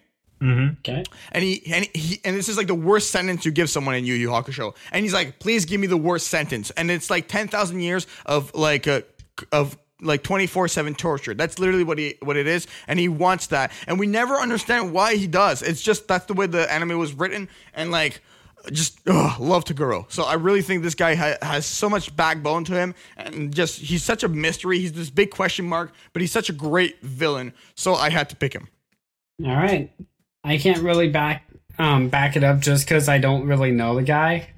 Okay. 0.41 1.03
And 1.31 1.43
he 1.43 1.63
and 1.73 1.85
he 1.93 2.21
and 2.23 2.35
this 2.35 2.47
is 2.47 2.57
like 2.57 2.67
the 2.67 2.75
worst 2.75 3.09
sentence 3.09 3.43
you 3.43 3.51
give 3.51 3.69
someone 3.69 3.95
in 3.95 4.05
Yu 4.05 4.13
Yu 4.13 4.29
Hakusho. 4.29 4.75
And 4.91 5.03
he's 5.03 5.13
like, 5.13 5.39
please 5.39 5.65
give 5.65 5.81
me 5.81 5.87
the 5.87 5.97
worst 5.97 6.27
sentence. 6.27 6.69
And 6.71 6.91
it's 6.91 7.09
like 7.09 7.27
ten 7.27 7.47
thousand 7.47 7.79
years 7.79 8.05
of 8.25 8.53
like 8.53 8.85
a 8.85 9.03
of 9.51 9.77
like 10.01 10.23
24/7 10.23 10.95
torture. 10.97 11.33
That's 11.33 11.59
literally 11.59 11.83
what 11.83 11.97
he 11.97 12.15
what 12.21 12.37
it 12.37 12.47
is 12.47 12.67
and 12.87 12.99
he 12.99 13.07
wants 13.07 13.47
that. 13.47 13.71
And 13.87 13.99
we 13.99 14.07
never 14.07 14.35
understand 14.35 14.93
why 14.93 15.15
he 15.15 15.27
does. 15.27 15.61
It's 15.61 15.81
just 15.81 16.07
that's 16.07 16.25
the 16.25 16.33
way 16.33 16.47
the 16.47 16.71
anime 16.71 16.97
was 16.97 17.13
written 17.13 17.49
and 17.73 17.91
like 17.91 18.21
just 18.71 18.99
ugh, 19.07 19.39
love 19.39 19.63
Toguro. 19.65 20.11
So 20.11 20.23
I 20.23 20.33
really 20.33 20.61
think 20.61 20.83
this 20.83 20.95
guy 20.95 21.15
ha- 21.15 21.37
has 21.41 21.65
so 21.65 21.89
much 21.89 22.15
backbone 22.15 22.63
to 22.65 22.73
him 22.73 22.95
and 23.15 23.53
just 23.53 23.79
he's 23.79 24.03
such 24.03 24.23
a 24.23 24.27
mystery. 24.27 24.79
He's 24.79 24.93
this 24.93 25.09
big 25.09 25.31
question 25.31 25.67
mark, 25.67 25.93
but 26.13 26.21
he's 26.21 26.31
such 26.31 26.49
a 26.49 26.53
great 26.53 27.01
villain. 27.01 27.53
So 27.75 27.95
I 27.95 28.09
had 28.09 28.29
to 28.29 28.35
pick 28.35 28.53
him. 28.53 28.67
All 29.45 29.55
right. 29.55 29.91
I 30.43 30.57
can't 30.57 30.83
really 30.83 31.09
back 31.09 31.43
um 31.79 32.09
back 32.09 32.35
it 32.35 32.43
up 32.43 32.59
just 32.59 32.85
because 32.85 33.09
I 33.09 33.17
don't 33.17 33.47
really 33.47 33.71
know 33.71 33.95
the 33.95 34.03
guy. 34.03 34.49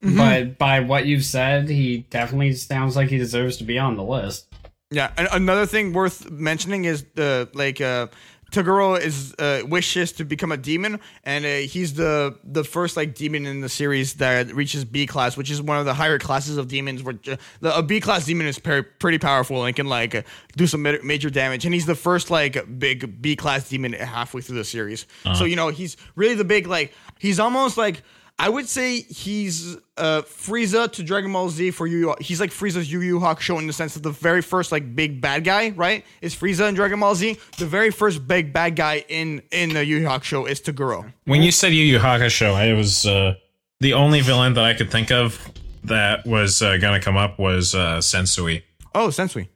But 0.00 0.58
by 0.58 0.78
what 0.78 1.06
you've 1.06 1.24
said, 1.24 1.68
he 1.68 2.06
definitely 2.10 2.52
sounds 2.52 2.94
like 2.94 3.08
he 3.08 3.18
deserves 3.18 3.56
to 3.56 3.64
be 3.64 3.78
on 3.78 3.96
the 3.96 4.04
list. 4.04 4.47
Yeah, 4.90 5.12
and 5.18 5.28
another 5.32 5.66
thing 5.66 5.92
worth 5.92 6.30
mentioning 6.30 6.84
is 6.84 7.04
the 7.14 7.48
like 7.52 7.80
uh 7.80 8.06
Toguro 8.50 8.98
is 8.98 9.34
uh, 9.38 9.62
wishes 9.68 10.12
to 10.12 10.24
become 10.24 10.52
a 10.52 10.56
demon, 10.56 11.00
and 11.22 11.44
uh, 11.44 11.48
he's 11.48 11.94
the 11.94 12.38
the 12.42 12.64
first 12.64 12.96
like 12.96 13.14
demon 13.14 13.44
in 13.44 13.60
the 13.60 13.68
series 13.68 14.14
that 14.14 14.54
reaches 14.54 14.86
B 14.86 15.06
class, 15.06 15.36
which 15.36 15.50
is 15.50 15.60
one 15.60 15.78
of 15.78 15.84
the 15.84 15.92
higher 15.92 16.18
classes 16.18 16.56
of 16.56 16.66
demons. 16.66 17.02
Where 17.02 17.18
uh, 17.30 17.36
the, 17.60 17.76
a 17.76 17.82
B 17.82 18.00
class 18.00 18.24
demon 18.24 18.46
is 18.46 18.58
per- 18.58 18.84
pretty 18.84 19.18
powerful 19.18 19.64
and 19.66 19.76
can 19.76 19.86
like 19.86 20.26
do 20.56 20.66
some 20.66 20.82
ma- 20.82 20.94
major 21.04 21.28
damage, 21.28 21.66
and 21.66 21.74
he's 21.74 21.84
the 21.84 21.94
first 21.94 22.30
like 22.30 22.78
big 22.78 23.20
B 23.20 23.36
class 23.36 23.68
demon 23.68 23.92
halfway 23.92 24.40
through 24.40 24.56
the 24.56 24.64
series. 24.64 25.06
So 25.34 25.44
you 25.44 25.56
know 25.56 25.68
he's 25.68 25.98
really 26.16 26.34
the 26.34 26.44
big 26.44 26.66
like 26.66 26.94
he's 27.18 27.38
almost 27.38 27.76
like 27.76 28.02
I 28.40 28.48
would 28.48 28.68
say 28.68 29.00
he's 29.00 29.74
uh, 29.96 30.22
Frieza 30.22 30.90
to 30.92 31.02
Dragon 31.02 31.32
Ball 31.32 31.48
Z 31.50 31.72
for 31.72 31.88
Yu 31.88 31.98
Yu. 31.98 32.14
He's 32.20 32.38
like 32.40 32.50
Frieza's 32.50 32.90
Yu 32.90 33.00
Yu 33.00 33.18
Hakusho 33.18 33.58
in 33.58 33.66
the 33.66 33.72
sense 33.72 33.94
that 33.94 34.04
the 34.04 34.10
very 34.12 34.42
first 34.42 34.70
like 34.70 34.94
big 34.94 35.20
bad 35.20 35.42
guy, 35.42 35.70
right, 35.70 36.04
is 36.20 36.36
Frieza 36.36 36.68
in 36.68 36.74
Dragon 36.76 37.00
Ball 37.00 37.16
Z. 37.16 37.36
The 37.58 37.66
very 37.66 37.90
first 37.90 38.28
big 38.28 38.52
bad 38.52 38.76
guy 38.76 39.04
in 39.08 39.42
in 39.50 39.70
the 39.70 39.84
Yu 39.84 39.96
Yu 39.98 40.06
Hakusho 40.06 40.48
is 40.48 40.60
Toguro. 40.60 41.12
When 41.24 41.42
you 41.42 41.50
said 41.50 41.72
Yu 41.72 41.82
Yu 41.84 41.98
Hakusho, 41.98 42.54
I 42.54 42.74
was 42.74 43.06
uh, 43.06 43.34
the 43.80 43.94
only 43.94 44.20
villain 44.20 44.54
that 44.54 44.64
I 44.64 44.74
could 44.74 44.90
think 44.92 45.10
of 45.10 45.40
that 45.84 46.24
was 46.24 46.62
uh, 46.62 46.76
gonna 46.76 47.00
come 47.00 47.16
up 47.16 47.40
was 47.40 47.74
uh, 47.74 47.98
Sensui. 47.98 48.62
Oh, 48.94 49.08
Sensui. 49.08 49.48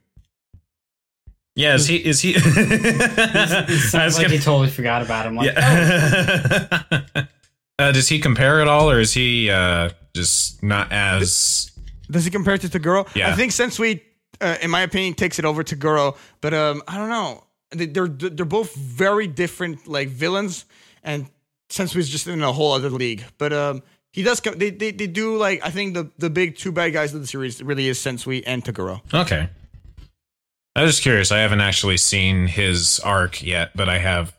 Yeah, 1.55 1.75
is 1.75 1.87
he? 1.87 1.97
Is 1.97 2.19
he? 2.19 2.35
I 2.37 3.65
was 3.69 3.91
Sounds 3.91 4.17
like 4.17 4.25
gonna- 4.27 4.37
he 4.37 4.43
totally 4.43 4.69
forgot 4.69 5.03
about 5.03 5.25
him. 5.27 5.35
Like, 5.35 5.53
yeah. 5.55 7.25
uh, 7.79 7.91
does 7.91 8.07
he 8.09 8.19
compare 8.19 8.61
at 8.61 8.67
all, 8.67 8.89
or 8.89 8.99
is 8.99 9.13
he 9.13 9.49
uh, 9.49 9.89
just 10.15 10.61
not 10.63 10.91
as? 10.91 11.71
Does 12.11 12.25
he 12.25 12.31
compare 12.31 12.53
it 12.55 12.61
to 12.61 12.67
Toguro? 12.69 13.07
Yeah. 13.15 13.29
I 13.29 13.33
think 13.33 13.51
Sensui, 13.51 14.01
uh, 14.41 14.57
in 14.61 14.69
my 14.69 14.81
opinion, 14.81 15.13
takes 15.15 15.39
it 15.39 15.45
over 15.45 15.63
Toguro. 15.63 16.15
But 16.41 16.53
um, 16.53 16.83
I 16.87 16.97
don't 16.97 17.09
know. 17.09 17.43
They- 17.71 17.87
They're 17.87 18.07
they're 18.07 18.45
both 18.45 18.75
very 18.75 19.25
different 19.27 19.87
like 19.87 20.09
villains, 20.09 20.65
and 21.03 21.27
Sensui's 21.69 22.09
just 22.09 22.27
in 22.27 22.43
a 22.43 22.51
whole 22.53 22.71
other 22.73 22.89
league. 22.91 23.23
But 23.39 23.51
um, 23.53 23.81
he 24.11 24.21
does. 24.21 24.39
co- 24.41 24.53
They, 24.53 24.69
they 24.69 24.91
they 24.91 25.07
do 25.07 25.37
like 25.37 25.65
I 25.65 25.71
think 25.71 25.95
the 25.95 26.11
the 26.19 26.29
big 26.29 26.55
two 26.57 26.71
bad 26.71 26.93
guys 26.93 27.13
of 27.15 27.21
the 27.21 27.27
series 27.27 27.63
really 27.63 27.87
is 27.87 27.97
Sensui 27.97 28.43
and 28.45 28.63
Toguro. 28.63 29.01
Okay. 29.13 29.49
I 30.75 30.81
was 30.83 30.91
just 30.93 31.03
curious. 31.03 31.31
I 31.31 31.39
haven't 31.39 31.61
actually 31.61 31.97
seen 31.97 32.47
his 32.47 32.99
arc 32.99 33.41
yet, 33.43 33.71
but 33.75 33.89
I 33.89 33.97
have 33.99 34.33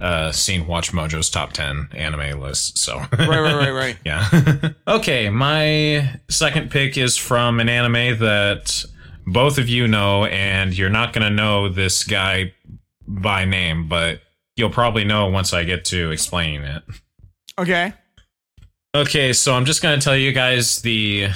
uh, 0.00 0.32
seen 0.32 0.66
Watch 0.66 0.92
Mojo's 0.92 1.28
top 1.30 1.52
ten 1.52 1.88
anime 1.92 2.40
list. 2.40 2.78
So 2.78 2.98
Right, 2.98 3.28
right, 3.28 3.54
right, 3.54 3.70
right. 3.72 3.96
Yeah. 4.04 4.70
okay, 4.88 5.28
my 5.30 6.20
second 6.28 6.70
pick 6.70 6.96
is 6.96 7.16
from 7.16 7.60
an 7.60 7.68
anime 7.68 8.18
that 8.20 8.84
both 9.26 9.58
of 9.58 9.68
you 9.68 9.86
know, 9.86 10.24
and 10.24 10.76
you're 10.76 10.90
not 10.90 11.12
going 11.12 11.24
to 11.24 11.30
know 11.34 11.68
this 11.68 12.04
guy 12.04 12.54
by 13.06 13.44
name, 13.44 13.88
but 13.88 14.20
you'll 14.56 14.70
probably 14.70 15.04
know 15.04 15.28
once 15.28 15.52
I 15.52 15.64
get 15.64 15.84
to 15.86 16.10
explaining 16.10 16.62
it. 16.62 16.82
Okay. 17.58 17.92
Okay, 18.94 19.32
so 19.32 19.54
I'm 19.54 19.66
just 19.66 19.82
going 19.82 19.98
to 19.98 20.04
tell 20.04 20.16
you 20.16 20.32
guys 20.32 20.82
the 20.82 21.28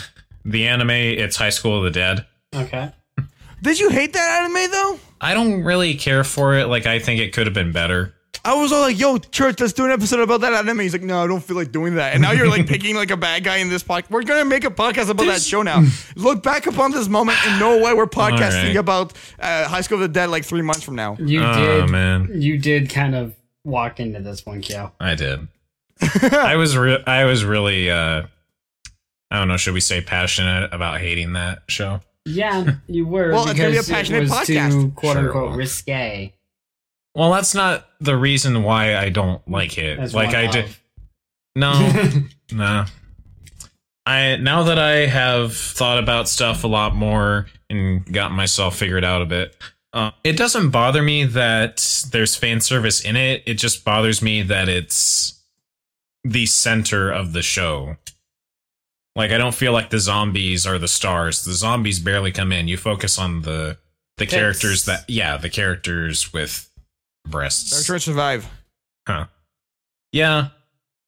the 0.44 0.66
anime. 0.66 0.90
It's 0.90 1.36
High 1.36 1.50
School 1.50 1.78
of 1.78 1.84
the 1.84 1.90
Dead. 1.90 2.26
okay. 2.54 2.92
Did 3.62 3.78
you 3.78 3.88
hate 3.88 4.12
that 4.12 4.42
anime 4.42 4.70
though? 4.70 4.98
I 5.22 5.32
don't 5.32 5.64
really 5.64 5.94
care 5.94 6.22
for 6.22 6.54
it. 6.54 6.66
Like 6.66 6.84
I 6.86 6.98
think 6.98 7.20
it 7.20 7.32
could 7.32 7.46
have 7.46 7.54
been 7.54 7.72
better. 7.72 8.14
I 8.44 8.54
was 8.54 8.72
all 8.72 8.80
like, 8.82 8.98
"Yo, 8.98 9.18
church, 9.18 9.60
let's 9.60 9.72
do 9.72 9.84
an 9.84 9.90
episode 9.90 10.20
about 10.20 10.40
that 10.42 10.52
anime." 10.52 10.80
He's 10.80 10.92
like, 10.92 11.02
"No, 11.02 11.22
I 11.22 11.26
don't 11.26 11.42
feel 11.42 11.56
like 11.56 11.72
doing 11.72 11.94
that." 11.96 12.12
And 12.14 12.22
now 12.22 12.32
you're 12.32 12.48
like 12.48 12.66
picking 12.74 12.96
like 12.96 13.10
a 13.10 13.16
bad 13.16 13.44
guy 13.44 13.56
in 13.58 13.68
this 13.68 13.82
podcast. 13.82 14.10
We're 14.10 14.22
gonna 14.22 14.44
make 14.44 14.64
a 14.64 14.70
podcast 14.70 15.10
about 15.10 15.26
that 15.26 15.40
show 15.42 15.62
now. 15.62 15.82
Look 16.16 16.42
back 16.42 16.66
upon 16.66 16.90
this 16.92 17.08
moment 17.08 17.38
and 17.46 17.60
know 17.60 17.78
why 17.78 17.94
we're 17.94 18.06
podcasting 18.06 18.68
right. 18.68 18.76
about 18.76 19.12
uh, 19.38 19.68
High 19.68 19.80
School 19.82 19.96
of 19.96 20.02
the 20.02 20.08
Dead 20.08 20.30
like 20.30 20.44
three 20.44 20.62
months 20.62 20.82
from 20.82 20.94
now. 20.96 21.16
You 21.18 21.42
Oh 21.44 21.80
did. 21.82 21.90
man, 21.90 22.30
You 22.34 22.58
did 22.58 22.90
kind 22.90 23.14
of 23.14 23.34
walk 23.64 24.00
into 24.00 24.20
this 24.20 24.44
one, 24.44 24.60
Kyo. 24.60 24.92
I 25.00 25.14
did. 25.14 25.46
I 26.32 26.56
was 26.56 26.76
re- 26.76 27.02
I 27.06 27.24
was 27.24 27.44
really 27.44 27.90
uh 27.90 28.22
I 29.30 29.38
don't 29.38 29.48
know, 29.48 29.56
should 29.56 29.74
we 29.74 29.80
say 29.80 30.00
passionate 30.00 30.72
about 30.72 31.00
hating 31.00 31.32
that 31.32 31.62
show? 31.68 32.00
Yeah, 32.26 32.74
you 32.86 33.06
were. 33.06 33.32
Well, 33.32 33.48
it's 33.48 33.58
gonna 33.58 33.70
be 33.70 33.76
a 33.78 33.82
passionate 33.82 34.18
it 34.18 34.30
was 34.30 34.32
podcast. 34.32 34.70
Too, 34.70 34.90
quote 34.92 35.14
Sure. 35.16 35.26
unquote 35.26 35.56
risque. 35.56 36.32
Well, 37.14 37.30
that's 37.32 37.54
not 37.54 37.86
the 38.00 38.16
reason 38.16 38.62
why 38.62 38.96
I 38.96 39.08
don't 39.08 39.46
like 39.48 39.78
it. 39.78 39.98
As 39.98 40.14
like 40.14 40.34
I 40.34 40.48
did. 40.48 40.76
No, 41.54 41.92
no. 42.52 42.84
I 44.06 44.36
now 44.36 44.64
that 44.64 44.78
I 44.78 45.06
have 45.06 45.56
thought 45.56 45.98
about 45.98 46.28
stuff 46.28 46.64
a 46.64 46.68
lot 46.68 46.94
more 46.94 47.46
and 47.70 48.04
got 48.12 48.32
myself 48.32 48.76
figured 48.76 49.04
out 49.04 49.22
a 49.22 49.26
bit. 49.26 49.56
Uh, 49.92 50.10
it 50.24 50.36
doesn't 50.36 50.70
bother 50.70 51.02
me 51.02 51.24
that 51.24 52.04
there's 52.10 52.34
fan 52.34 52.60
service 52.60 53.04
in 53.04 53.14
it. 53.14 53.44
It 53.46 53.54
just 53.54 53.84
bothers 53.84 54.20
me 54.20 54.42
that 54.42 54.68
it's 54.68 55.40
the 56.24 56.46
center 56.46 57.12
of 57.12 57.32
the 57.32 57.42
show. 57.42 57.96
Like 59.14 59.30
I 59.30 59.38
don't 59.38 59.54
feel 59.54 59.72
like 59.72 59.90
the 59.90 60.00
zombies 60.00 60.66
are 60.66 60.78
the 60.78 60.88
stars. 60.88 61.44
The 61.44 61.52
zombies 61.52 62.00
barely 62.00 62.32
come 62.32 62.50
in. 62.50 62.66
You 62.66 62.76
focus 62.76 63.18
on 63.18 63.42
the 63.42 63.78
the 64.16 64.26
characters 64.26 64.84
that 64.86 65.08
yeah, 65.08 65.36
the 65.36 65.50
characters 65.50 66.32
with 66.32 66.68
They're 67.24 67.30
breasts. 67.32 67.84
trying 67.86 67.98
to 67.98 68.04
survive. 68.04 68.48
Huh. 69.06 69.26
Yeah. 70.12 70.48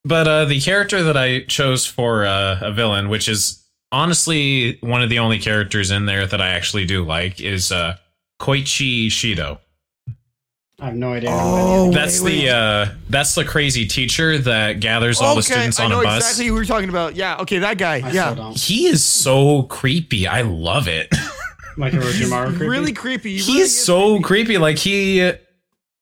But 0.05 0.29
uh, 0.29 0.45
the 0.45 0.61
character 0.61 1.03
that 1.05 1.17
I 1.17 1.41
chose 1.45 1.87
for 1.87 2.25
uh, 2.27 2.59
a 2.63 2.73
villain, 2.73 3.09
which 3.09 3.29
is 3.29 3.63
honestly 3.93 4.79
one 4.81 5.03
of 5.03 5.11
the 5.11 5.19
only 5.19 5.39
characters 5.39 5.91
in 5.91 6.07
there 6.07 6.27
that 6.27 6.41
I 6.41 6.49
actually 6.49 6.85
do 6.85 7.05
like, 7.05 7.41
is 7.41 7.73
uh, 7.73 7.97
Koichi 8.41 9.07
Shido. 9.07 9.59
I 10.79 10.87
have 10.87 10.95
no 10.95 11.15
idea. 11.15 11.31
Oh, 11.33 11.91
That's 11.91 12.21
wait, 12.21 12.43
the 12.43 12.51
uh, 12.51 12.87
that's 13.09 13.35
the 13.35 13.45
crazy 13.47 13.87
teacher 13.87 14.37
that 14.37 14.81
gathers 14.81 15.23
all 15.23 15.35
the 15.35 15.43
students 15.43 15.81
I 15.81 15.85
on 15.85 15.91
know 15.91 16.01
a 16.01 16.05
bus. 16.05 16.19
exactly 16.19 16.49
who 16.49 16.55
you're 16.57 16.67
talking 16.67 16.91
about. 16.91 17.17
Yeah, 17.17 17.39
okay, 17.39 17.61
that 17.61 17.79
guy. 17.79 17.95
I 17.95 18.11
yeah, 18.11 18.33
still 18.33 18.35
don't. 18.45 18.57
He 18.59 18.87
is 18.87 19.03
so 19.03 19.63
creepy. 19.65 20.27
I 20.29 20.43
love 20.43 20.87
it. 20.87 21.09
Like 21.79 21.95
a 21.95 21.97
Orochimaru 21.97 22.49
creepy? 22.57 22.69
really 22.69 22.93
creepy. 22.93 23.31
He 23.33 23.37
He's 23.39 23.49
really 23.49 23.61
is 23.63 23.85
so 23.85 24.21
creepy. 24.21 24.59
Like 24.59 24.77
he, 24.79 25.33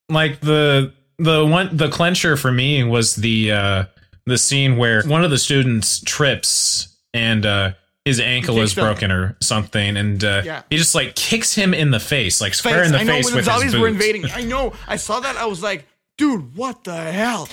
like 0.08 0.40
the 0.40 0.92
the 1.18 1.44
one 1.46 1.76
the 1.76 1.88
clencher 1.88 2.38
for 2.38 2.50
me 2.52 2.82
was 2.84 3.14
the 3.16 3.52
uh 3.52 3.84
the 4.26 4.38
scene 4.38 4.76
where 4.76 5.02
one 5.04 5.24
of 5.24 5.30
the 5.30 5.38
students 5.38 6.00
trips 6.00 6.88
and 7.12 7.44
uh 7.46 7.72
his 8.04 8.20
ankle 8.20 8.56
kicks 8.56 8.72
is 8.72 8.76
him. 8.78 8.84
broken 8.84 9.10
or 9.10 9.34
something, 9.40 9.96
and 9.96 10.22
uh, 10.22 10.42
Yeah. 10.44 10.62
he 10.68 10.76
just 10.76 10.94
like 10.94 11.14
kicks 11.14 11.54
him 11.54 11.72
in 11.72 11.90
the 11.90 11.98
face, 12.00 12.38
like 12.38 12.52
square 12.52 12.80
Face. 12.80 12.86
in 12.88 12.92
the 12.92 12.98
I 12.98 13.02
know 13.04 13.12
face 13.14 13.24
when 13.24 13.32
the 13.32 13.36
with 13.38 13.46
his 13.46 13.54
zombies 13.54 13.72
boot. 13.72 13.80
were 13.80 13.88
invading. 13.88 14.26
I 14.34 14.42
know. 14.42 14.74
I 14.86 14.96
saw 14.96 15.20
that. 15.20 15.38
I 15.38 15.46
was 15.46 15.62
like, 15.62 15.86
dude, 16.18 16.54
what 16.54 16.84
the 16.84 16.94
hell? 16.94 17.48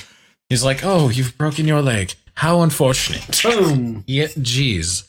He's 0.49 0.61
like, 0.65 0.83
"Oh, 0.83 1.07
you've 1.07 1.37
broken 1.37 1.65
your 1.69 1.81
leg. 1.81 2.15
How 2.35 2.59
unfortunate." 2.63 3.41
Boom. 3.43 4.03
yeah, 4.07 4.25
jeez. 4.27 5.03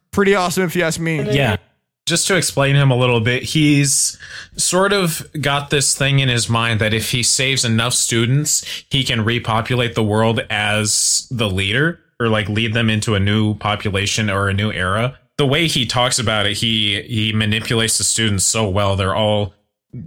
Pretty 0.10 0.34
awesome, 0.34 0.64
if 0.64 0.74
you 0.74 0.82
ask 0.82 0.98
me. 0.98 1.22
Yeah. 1.32 1.58
Just 2.06 2.28
to 2.28 2.36
explain 2.36 2.76
him 2.76 2.90
a 2.92 2.96
little 2.96 3.20
bit, 3.20 3.42
he's 3.42 4.16
sort 4.56 4.92
of 4.92 5.26
got 5.40 5.70
this 5.70 5.96
thing 5.98 6.20
in 6.20 6.28
his 6.28 6.48
mind 6.48 6.80
that 6.80 6.94
if 6.94 7.10
he 7.10 7.22
saves 7.24 7.64
enough 7.64 7.94
students, 7.94 8.64
he 8.90 9.02
can 9.02 9.24
repopulate 9.24 9.94
the 9.96 10.04
world 10.04 10.40
as 10.48 11.26
the 11.30 11.50
leader. 11.50 11.98
or 12.18 12.28
like 12.28 12.48
lead 12.48 12.72
them 12.72 12.88
into 12.88 13.14
a 13.14 13.20
new 13.20 13.54
population 13.54 14.30
or 14.30 14.48
a 14.48 14.54
new 14.54 14.72
era. 14.72 15.18
The 15.36 15.46
way 15.46 15.66
he 15.66 15.84
talks 15.84 16.18
about 16.18 16.46
it, 16.46 16.56
he 16.56 17.02
he 17.02 17.32
manipulates 17.32 17.98
the 17.98 18.04
students 18.04 18.44
so 18.44 18.68
well. 18.68 18.96
They're 18.96 19.14
all 19.14 19.52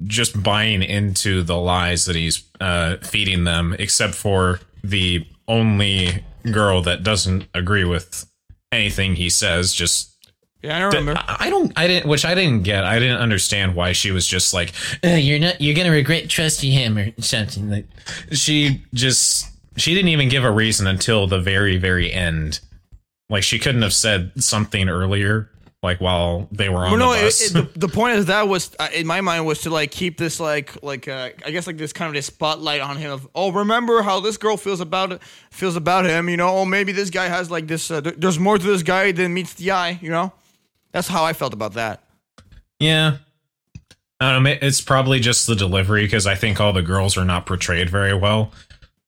just 0.06 0.42
buying 0.42 0.82
into 0.82 1.44
the 1.44 1.58
lies 1.58 2.06
that 2.06 2.16
he's 2.16 2.44
uh, 2.60 2.98
feeding 3.04 3.44
them, 3.44 3.76
except 3.78 4.16
for 4.16 4.60
the 4.84 5.26
only 5.48 6.24
girl 6.52 6.82
that 6.82 7.04
doesn't 7.04 7.48
agree 7.54 7.84
with 7.86 8.26
anything 8.72 9.16
he 9.16 9.30
says. 9.30 9.72
Just 9.74 10.09
Yeah, 10.62 10.76
I 10.76 10.80
don't 10.80 10.94
remember. 10.94 11.22
I 11.28 11.50
don't, 11.50 11.72
I 11.78 11.88
didn't, 11.88 12.08
which 12.10 12.26
I 12.26 12.36
didn't 12.36 12.64
get. 12.64 12.84
I 12.84 13.00
didn't 13.00 13.22
understand 13.22 13.76
why 13.76 13.94
she 13.94 14.12
was 14.12 14.28
just 14.28 14.54
like, 14.54 14.74
Uh, 15.04 15.10
you're 15.10 15.40
not. 15.40 15.62
You're 15.62 15.76
gonna 15.76 15.92
regret 15.92 16.30
trusting 16.30 16.72
him 16.72 16.98
or 16.98 17.12
something. 17.22 17.70
Like, 17.70 17.86
she 18.34 18.84
just, 18.94 19.48
she 19.78 19.94
didn't 19.96 20.10
even 20.10 20.28
give 20.28 20.44
a 20.44 20.52
reason 20.52 20.86
until 20.88 21.28
the 21.28 21.40
very, 21.40 21.78
very 21.78 22.12
end. 22.12 22.60
Like 23.30 23.44
she 23.44 23.58
couldn't 23.60 23.84
have 23.84 23.94
said 23.94 24.32
something 24.44 24.90
earlier, 24.90 25.50
like 25.84 26.02
while 26.02 26.50
they 26.52 26.68
were 26.68 26.84
on 26.86 26.92
Well, 26.92 27.00
no, 27.00 27.16
the 27.16 27.22
bus. 27.26 27.42
it, 27.42 27.54
the, 27.54 27.62
the 27.80 27.88
point 27.88 28.18
of 28.18 28.26
that 28.26 28.48
was 28.50 28.76
uh, 28.80 28.88
in 28.94 29.06
my 29.08 29.22
mind 29.22 29.46
was 29.46 29.62
to 29.62 29.70
like 29.70 29.92
keep 29.92 30.18
this 30.18 30.40
like 30.40 30.82
like 30.84 31.08
uh, 31.08 31.30
I 31.46 31.52
guess 31.52 31.68
like 31.68 31.78
this 31.78 31.94
kind 31.94 32.10
of 32.10 32.16
this 32.16 32.26
spotlight 32.26 32.82
on 32.82 32.98
him 32.98 33.12
of 33.12 33.28
oh 33.36 33.52
remember 33.52 34.02
how 34.02 34.20
this 34.20 34.36
girl 34.36 34.58
feels 34.58 34.82
about 34.82 35.22
feels 35.52 35.76
about 35.76 36.06
him 36.06 36.28
you 36.28 36.38
know 36.38 36.50
oh 36.50 36.66
maybe 36.66 36.92
this 36.92 37.12
guy 37.12 37.28
has 37.30 37.50
like 37.52 37.68
this 37.68 37.90
uh, 37.92 38.02
th- 38.02 38.16
there's 38.18 38.40
more 38.40 38.58
to 38.58 38.66
this 38.66 38.82
guy 38.84 39.12
than 39.14 39.32
meets 39.34 39.54
the 39.54 39.70
eye 39.72 40.00
you 40.02 40.10
know 40.10 40.34
that's 40.92 41.08
how 41.08 41.24
I 41.24 41.34
felt 41.34 41.54
about 41.54 41.74
that 41.74 42.04
yeah. 42.80 43.18
I 44.22 44.32
don't 44.32 44.44
know. 44.44 44.50
ma- 44.52 44.58
It's 44.62 44.80
probably 44.80 45.20
just 45.20 45.48
the 45.48 45.56
delivery 45.56 46.04
because 46.04 46.26
I 46.28 46.36
think 46.36 46.62
all 46.62 46.72
the 46.72 46.82
girls 46.82 47.18
are 47.18 47.26
not 47.26 47.46
portrayed 47.46 47.90
very 47.90 48.14
well. 48.14 48.52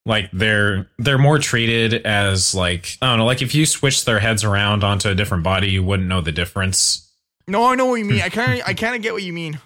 Like 0.05 0.29
they're 0.33 0.89
they're 0.97 1.17
more 1.17 1.37
treated 1.39 2.05
as 2.05 2.53
like 2.55 2.97
I 3.01 3.07
don't 3.09 3.19
know. 3.19 3.25
Like 3.25 3.41
if 3.41 3.53
you 3.55 3.65
switch 3.65 4.03
their 4.03 4.19
heads 4.19 4.43
around 4.43 4.83
onto 4.83 5.07
a 5.09 5.15
different 5.15 5.43
body, 5.45 5.69
you 5.69 5.83
wouldn't 5.83 6.09
know 6.09 6.19
the 6.21 6.31
difference. 6.33 7.09
no 7.47 7.63
I 7.71 7.75
know 7.75 7.85
what 7.85 7.95
you 7.95 8.05
mean 8.05 8.21
I 8.21 8.29
kind 8.29 8.59
of 8.59 8.67
I 8.67 8.73
kind 8.73 8.95
of 8.95 9.01
get 9.01 9.13
what 9.13 9.23
you 9.23 9.31
mean 9.33 9.59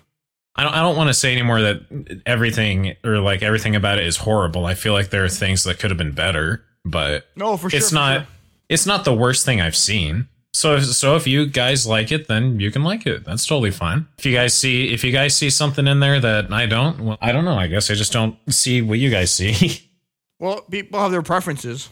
I 0.55 0.63
don't 0.63 0.73
I 0.73 0.81
don't 0.81 0.97
want 0.97 1.07
to 1.09 1.13
say 1.13 1.31
anymore 1.31 1.61
that 1.61 2.21
everything 2.25 2.95
or 3.03 3.19
like 3.19 3.41
everything 3.43 3.75
about 3.75 3.97
it 3.97 4.05
is 4.05 4.17
horrible. 4.17 4.65
I 4.65 4.73
feel 4.75 4.93
like 4.93 5.09
there 5.09 5.23
are 5.23 5.29
things 5.29 5.63
that 5.63 5.79
could 5.79 5.89
have 5.89 5.97
been 5.97 6.11
better, 6.13 6.63
but 6.83 7.25
no 7.35 7.57
for 7.57 7.69
sure 7.69 7.77
it's 7.77 7.89
for 7.89 7.95
not 7.95 8.17
sure. 8.21 8.27
it's 8.69 8.85
not 8.85 9.03
the 9.05 9.13
worst 9.15 9.45
thing 9.45 9.61
I've 9.61 9.75
seen. 9.75 10.27
So 10.55 10.79
so 10.79 11.15
if 11.15 11.27
you 11.27 11.45
guys 11.45 11.85
like 11.85 12.11
it, 12.11 12.27
then 12.27 12.59
you 12.59 12.71
can 12.71 12.83
like 12.83 13.05
it. 13.05 13.25
That's 13.25 13.45
totally 13.45 13.71
fine. 13.71 14.07
If 14.17 14.25
you 14.25 14.33
guys 14.33 14.53
see 14.53 14.93
if 14.93 15.03
you 15.03 15.11
guys 15.11 15.35
see 15.35 15.49
something 15.49 15.85
in 15.85 15.99
there 15.99 16.19
that 16.19 16.51
I 16.51 16.65
don't, 16.65 16.99
well, 17.01 17.17
I 17.21 17.31
don't 17.31 17.45
know. 17.45 17.57
I 17.57 17.67
guess 17.67 17.91
I 17.91 17.93
just 17.95 18.13
don't 18.13 18.37
see 18.49 18.81
what 18.81 18.99
you 18.99 19.09
guys 19.09 19.31
see. 19.33 19.81
well 20.39 20.61
people 20.69 20.99
have 20.99 21.11
their 21.11 21.21
preferences 21.21 21.89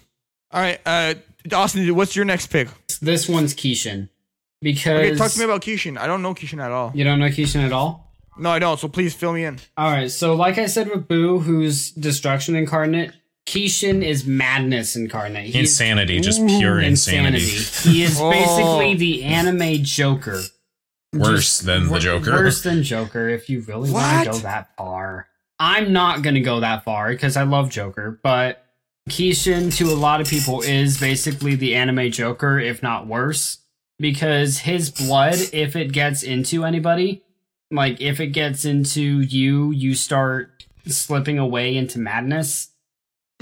all 0.52 0.62
right 0.62 0.80
uh 0.86 1.14
Austin 1.54 1.96
what's 1.96 2.16
your 2.16 2.26
next 2.26 2.48
pick 2.48 2.68
This 3.02 3.28
one's 3.30 3.54
Kishin. 3.54 4.10
Because 4.62 5.00
okay 5.00 5.16
talk 5.16 5.32
to 5.32 5.40
me 5.40 5.46
about 5.46 5.62
Kishin 5.62 5.98
I 5.98 6.08
don't 6.08 6.22
know 6.22 6.34
Kishin 6.34 6.62
at 6.62 6.72
all 6.72 6.92
you 6.94 7.04
don't 7.04 7.20
know 7.20 7.28
Kishin 7.28 7.66
at 7.66 7.72
all? 7.72 8.14
no 8.38 8.50
I 8.50 8.60
don't 8.60 8.80
so 8.80 8.88
please 8.88 9.14
fill 9.14 9.34
me 9.34 9.46
in 9.46 9.60
Alright, 9.80 10.12
so 10.12 10.36
like 10.36 10.58
I 10.58 10.66
said 10.66 10.90
with 10.90 11.08
Boo, 11.08 11.40
who's 11.40 11.92
destruction 11.92 12.56
incarnate, 12.56 13.14
Kishin 13.46 14.04
is 14.04 14.26
madness 14.26 14.96
incarnate. 14.96 15.48
He's 15.48 15.56
insanity, 15.56 16.20
just 16.22 16.46
pure 16.48 16.80
insanity. 16.80 17.40
He 17.40 18.04
is 18.04 18.20
basically 18.20 18.96
the 18.96 19.24
anime 19.24 19.84
Joker. 19.84 20.42
Worse 21.14 21.60
than 21.60 21.90
the 21.90 22.00
Joker. 22.00 22.32
Worse 22.32 22.64
than 22.64 22.84
Joker, 22.84 23.30
if 23.30 23.50
you 23.50 23.62
really 23.62 23.92
want 23.92 24.26
to 24.26 24.32
go 24.32 24.38
that 24.40 24.76
far. 24.78 25.28
I'm 25.60 25.94
not 25.94 26.24
going 26.24 26.36
to 26.36 26.42
go 26.42 26.62
that 26.62 26.84
far 26.84 27.10
because 27.12 27.38
I 27.38 27.44
love 27.44 27.70
Joker, 27.70 28.20
but 28.24 28.66
Kishin, 29.10 29.76
to 29.78 29.90
a 29.92 29.96
lot 29.96 30.22
of 30.22 30.28
people, 30.28 30.62
is 30.62 31.00
basically 31.00 31.56
the 31.56 31.76
anime 31.76 32.12
Joker, 32.12 32.60
if 32.60 32.82
not 32.82 33.08
worse, 33.08 33.60
because 34.00 34.60
his 34.60 34.90
blood, 34.90 35.36
if 35.52 35.76
it 35.76 35.92
gets 35.92 36.24
into 36.24 36.64
anybody, 36.64 37.24
like 37.70 38.02
if 38.02 38.20
it 38.20 38.28
gets 38.28 38.66
into 38.66 39.22
you, 39.22 39.72
you 39.72 39.94
start 39.94 40.64
slipping 40.88 41.38
away 41.38 41.76
into 41.76 42.00
madness 42.00 42.70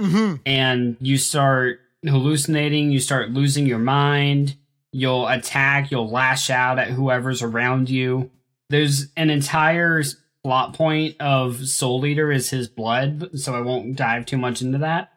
mm-hmm 0.02 0.36
and 0.46 0.98
you 1.00 1.18
start 1.18 1.80
hallucinating, 2.06 2.92
you 2.92 3.00
start 3.00 3.32
losing 3.32 3.66
your 3.66 3.80
mind, 3.80 4.56
you'll 4.92 5.28
attack, 5.28 5.92
you'll 5.92 6.10
lash 6.10 6.50
out 6.50 6.80
at 6.80 6.90
whoever's 6.90 7.42
around 7.42 7.90
you. 7.90 8.30
There's 8.70 9.08
an 9.18 9.30
entire 9.30 10.02
plot 10.44 10.74
point 10.74 11.16
of 11.20 11.68
Soul 11.68 12.06
Eater 12.06 12.32
is 12.32 12.50
his 12.50 12.68
blood, 12.68 13.38
so 13.40 13.54
I 13.54 13.62
won't 13.62 13.96
dive 13.96 14.26
too 14.26 14.38
much 14.38 14.62
into 14.62 14.80
that. 14.80 15.12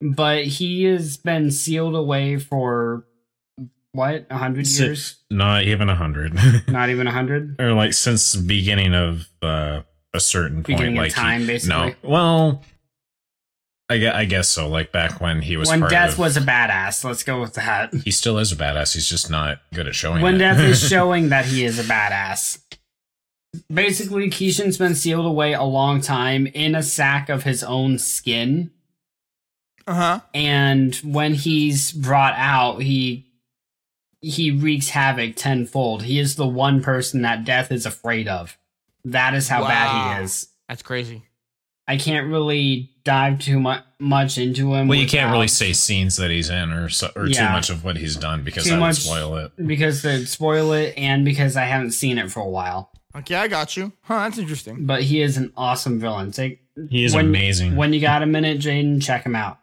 But 0.00 0.44
he 0.44 0.84
has 0.84 1.16
been 1.16 1.50
sealed 1.50 1.94
away 1.94 2.38
for 2.38 3.04
what, 3.92 4.26
a 4.30 4.36
hundred 4.36 4.66
Si- 4.66 4.84
years? 4.84 5.16
Not 5.30 5.64
even 5.64 5.88
a 5.88 5.94
hundred, 5.96 6.34
Not 6.68 6.90
even 6.90 7.06
a 7.06 7.10
hundred? 7.12 7.56
or 7.60 7.72
like 7.72 7.92
since 7.94 8.32
the 8.32 8.42
beginning 8.42 8.94
of 8.94 9.26
uh, 9.42 9.82
a 10.14 10.20
certain 10.20 10.56
point. 10.58 10.66
Beginning 10.66 10.96
of 10.98 11.02
like 11.02 11.12
he- 11.12 11.20
time, 11.20 11.46
basically. 11.46 11.94
No, 12.02 12.08
well, 12.08 12.62
I 13.88 13.98
guess, 13.98 14.14
I 14.14 14.24
guess 14.24 14.48
so. 14.48 14.68
Like 14.68 14.90
back 14.90 15.20
when 15.20 15.42
he 15.42 15.56
was 15.56 15.68
When 15.68 15.80
part 15.80 15.90
Death 15.90 16.12
of, 16.14 16.18
was 16.18 16.36
a 16.36 16.40
badass, 16.40 17.04
let's 17.04 17.22
go 17.22 17.40
with 17.40 17.54
that. 17.54 17.94
he 17.94 18.10
still 18.10 18.38
is 18.38 18.50
a 18.50 18.56
badass. 18.56 18.94
He's 18.94 19.08
just 19.08 19.30
not 19.30 19.60
good 19.72 19.86
at 19.86 19.94
showing. 19.94 20.22
when 20.22 20.36
it. 20.36 20.38
Death 20.38 20.58
is 20.58 20.80
showing 20.88 21.28
that 21.28 21.44
he 21.44 21.64
is 21.64 21.78
a 21.78 21.84
badass. 21.84 22.60
Basically, 23.72 24.28
Kishin's 24.28 24.76
been 24.76 24.94
sealed 24.94 25.24
away 25.24 25.52
a 25.54 25.62
long 25.62 26.00
time 26.00 26.46
in 26.46 26.74
a 26.74 26.82
sack 26.82 27.28
of 27.28 27.44
his 27.44 27.62
own 27.62 27.98
skin. 27.98 28.70
uh-huh 29.86 30.20
And 30.34 30.94
when 30.96 31.34
he's 31.34 31.92
brought 31.92 32.34
out, 32.36 32.82
he 32.82 33.30
he 34.20 34.50
wreaks 34.50 34.88
havoc 34.90 35.36
tenfold. 35.36 36.02
He 36.02 36.18
is 36.18 36.34
the 36.34 36.46
one 36.46 36.82
person 36.82 37.22
that 37.22 37.44
death 37.44 37.70
is 37.70 37.86
afraid 37.86 38.26
of. 38.26 38.58
That 39.04 39.34
is 39.34 39.48
how 39.48 39.62
bad 39.62 40.18
he 40.18 40.24
is. 40.24 40.48
that's 40.68 40.82
crazy 40.82 41.22
I 41.88 41.96
can't 41.96 42.28
really 42.28 42.90
dive 43.04 43.38
too 43.38 43.60
mu- 43.60 43.74
much 44.00 44.38
into 44.38 44.74
him. 44.74 44.88
well, 44.88 44.98
you 44.98 45.06
can't 45.06 45.30
really 45.32 45.46
say 45.48 45.72
scenes 45.72 46.16
that 46.16 46.30
he's 46.30 46.50
in 46.50 46.72
or 46.72 46.88
so, 46.88 47.10
or 47.14 47.28
too 47.28 47.42
much 47.44 47.70
of 47.70 47.84
what 47.84 47.96
he's 47.96 48.16
done 48.16 48.42
because 48.42 48.64
Too 48.64 48.70
that 48.70 48.80
would 48.80 48.96
spoil 48.96 49.36
it. 49.36 49.52
because 49.66 50.02
they'd 50.02 50.26
spoil 50.26 50.72
it 50.72 50.94
and 50.96 51.24
because 51.24 51.56
I 51.56 51.64
haven't 51.64 51.92
seen 51.92 52.18
it 52.18 52.30
for 52.30 52.40
a 52.40 52.48
while. 52.48 52.90
okay 53.14 53.36
I 53.36 53.46
got 53.48 53.76
you 53.76 53.92
huh 54.02 54.16
that's 54.24 54.38
interesting 54.38 54.84
But 54.86 55.02
he 55.04 55.20
is 55.22 55.36
an 55.36 55.52
awesome 55.56 56.00
villain. 56.00 56.32
Take 56.32 56.60
He 56.90 57.04
is 57.04 57.14
when- 57.14 57.26
amazing. 57.26 57.76
When 57.76 57.92
you 57.92 58.00
got 58.00 58.22
a 58.22 58.26
minute, 58.26 58.58
Jaden, 58.58 59.00
check 59.02 59.24
him 59.24 59.36
out. 59.36 59.58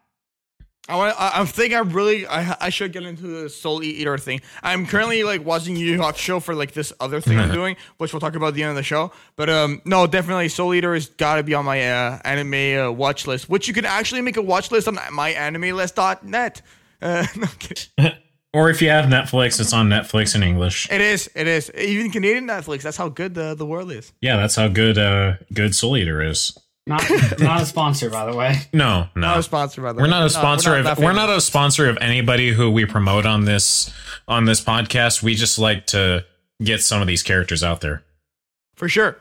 I 0.89 0.97
want. 0.97 1.15
I, 1.17 1.41
I 1.41 1.45
think 1.45 1.73
I 1.73 1.79
really. 1.79 2.27
I. 2.27 2.57
I 2.59 2.69
should 2.69 2.91
get 2.91 3.03
into 3.03 3.25
the 3.25 3.49
Soul 3.49 3.83
Eater 3.83 4.17
thing. 4.17 4.41
I'm 4.61 4.85
currently 4.85 5.23
like 5.23 5.45
watching 5.45 5.77
Yu 5.77 5.93
Yu 5.93 5.97
Hakusho 5.97 6.41
for 6.43 6.53
like 6.53 6.73
this 6.73 6.91
other 6.99 7.21
thing 7.21 7.39
I'm 7.39 7.51
doing, 7.53 7.77
which 7.97 8.11
we'll 8.11 8.19
talk 8.19 8.35
about 8.35 8.47
at 8.47 8.53
the 8.55 8.63
end 8.63 8.71
of 8.71 8.75
the 8.75 8.83
show. 8.83 9.11
But 9.37 9.49
um, 9.49 9.81
no, 9.85 10.07
definitely 10.07 10.49
Soul 10.49 10.73
Eater 10.73 10.93
has 10.93 11.07
got 11.07 11.35
to 11.37 11.43
be 11.43 11.53
on 11.53 11.63
my 11.63 11.89
uh, 11.89 12.19
anime 12.25 12.79
uh, 12.79 12.91
watch 12.91 13.27
list, 13.27 13.49
which 13.49 13.67
you 13.67 13.73
can 13.73 13.85
actually 13.85 14.21
make 14.21 14.35
a 14.35 14.41
watch 14.41 14.71
list 14.71 14.89
on 14.89 14.95
myanimelist.net. 14.97 16.61
Uh, 17.01 17.25
no, 17.37 17.47
kidding. 17.59 18.17
or 18.53 18.69
if 18.69 18.81
you 18.81 18.89
have 18.89 19.05
Netflix, 19.05 19.61
it's 19.61 19.71
on 19.71 19.87
Netflix 19.87 20.35
in 20.35 20.43
English. 20.43 20.91
it 20.91 20.99
is. 20.99 21.29
It 21.33 21.47
is. 21.47 21.71
Even 21.77 22.11
Canadian 22.11 22.45
Netflix. 22.45 22.81
That's 22.81 22.97
how 22.97 23.07
good 23.07 23.35
the 23.35 23.55
the 23.55 23.65
world 23.65 23.89
is. 23.89 24.11
Yeah, 24.19 24.35
that's 24.35 24.55
how 24.57 24.67
good 24.67 24.97
uh 24.97 25.35
good 25.53 25.75
Soul 25.75 25.95
Eater 25.95 26.21
is. 26.21 26.57
Not 26.85 27.03
not 27.39 27.61
a 27.61 27.65
sponsor, 27.65 28.09
by 28.09 28.25
the 28.29 28.35
way. 28.35 28.55
No, 28.73 29.07
no. 29.15 29.21
Not 29.21 29.39
a 29.39 29.43
sponsor, 29.43 29.81
by 29.81 29.93
the 29.93 29.97
We're 29.99 30.03
way. 30.03 30.09
not 30.09 30.19
a 30.19 30.25
No, 30.25 30.27
sponsor 30.27 30.83
not 30.83 30.97
of 30.97 31.03
we're 31.03 31.13
not 31.13 31.29
a 31.29 31.39
sponsor 31.39 31.87
of 31.89 31.97
anybody 32.01 32.51
who 32.51 32.69
we 32.69 32.85
promote 32.85 33.25
on 33.25 33.45
this 33.45 33.89
on 34.27 34.45
this 34.45 34.59
podcast. 34.61 35.23
We 35.23 35.35
just 35.35 35.57
like 35.57 35.85
to 35.87 36.25
get 36.61 36.81
some 36.81 37.01
of 37.01 37.07
these 37.07 37.23
characters 37.23 37.63
out 37.63 37.81
there. 37.81 38.03
for 38.75 38.89
sure. 38.89 39.17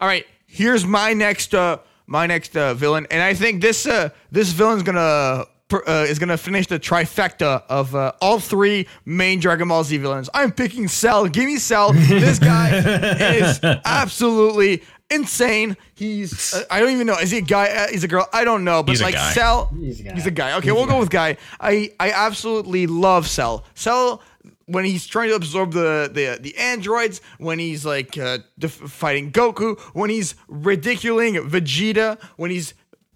All 0.00 0.08
right, 0.08 0.26
here's 0.46 0.86
my 0.86 1.12
next 1.12 1.54
uh 1.54 1.78
my 2.06 2.26
next 2.26 2.56
uh, 2.56 2.74
villain, 2.74 3.06
and 3.10 3.22
I 3.22 3.34
think 3.34 3.60
this 3.62 3.86
uh 3.86 4.08
this 4.30 4.52
villain's 4.52 4.82
gonna 4.82 5.44
uh, 5.72 6.06
is 6.08 6.18
gonna 6.18 6.36
finish 6.36 6.66
the 6.66 6.78
trifecta 6.78 7.62
of 7.68 7.94
uh, 7.94 8.12
all 8.20 8.38
three 8.38 8.86
main 9.06 9.40
Dragon 9.40 9.68
Ball 9.68 9.82
Z 9.84 9.96
villains. 9.96 10.28
I'm 10.34 10.52
picking 10.52 10.86
Cell. 10.88 11.26
Give 11.28 11.46
me 11.46 11.56
Cell. 11.58 11.92
This 11.92 12.38
guy 12.38 12.76
is 13.36 13.58
absolutely 13.84 14.82
insane. 15.10 15.76
He's 15.94 16.54
uh, 16.54 16.64
I 16.70 16.80
don't 16.80 16.90
even 16.90 17.06
know. 17.06 17.16
Is 17.18 17.30
he 17.30 17.38
a 17.38 17.42
guy? 17.42 17.68
Uh, 17.68 17.88
he's 17.88 18.04
a 18.04 18.08
girl. 18.08 18.28
I 18.32 18.44
don't 18.44 18.64
know. 18.64 18.82
But 18.82 18.92
He's 18.92 19.00
a 19.00 19.04
like 19.04 19.14
guy. 19.14 19.32
Cell, 19.32 19.70
He's 19.78 20.00
a 20.00 20.02
guy. 20.04 20.14
He's 20.14 20.26
a 20.26 20.30
guy. 20.30 20.56
Okay, 20.58 20.72
we'll 20.72 20.86
go 20.86 20.98
with 20.98 21.10
guy. 21.10 21.36
I 21.60 21.92
I 22.00 22.10
absolutely 22.12 22.86
love 22.86 23.28
Cell. 23.28 23.64
Cell 23.74 24.22
when 24.66 24.84
he's 24.84 25.06
trying 25.06 25.28
to 25.28 25.34
absorb 25.34 25.72
the 25.72 26.10
the 26.12 26.38
the 26.40 26.56
androids, 26.56 27.20
when 27.38 27.58
he's 27.58 27.84
like 27.84 28.16
uh, 28.18 28.38
def- 28.58 28.72
fighting 28.72 29.30
Goku, 29.32 29.78
when 29.92 30.10
he's 30.10 30.34
ridiculing 30.48 31.34
Vegeta, 31.34 32.20
when 32.36 32.50
he's 32.50 32.74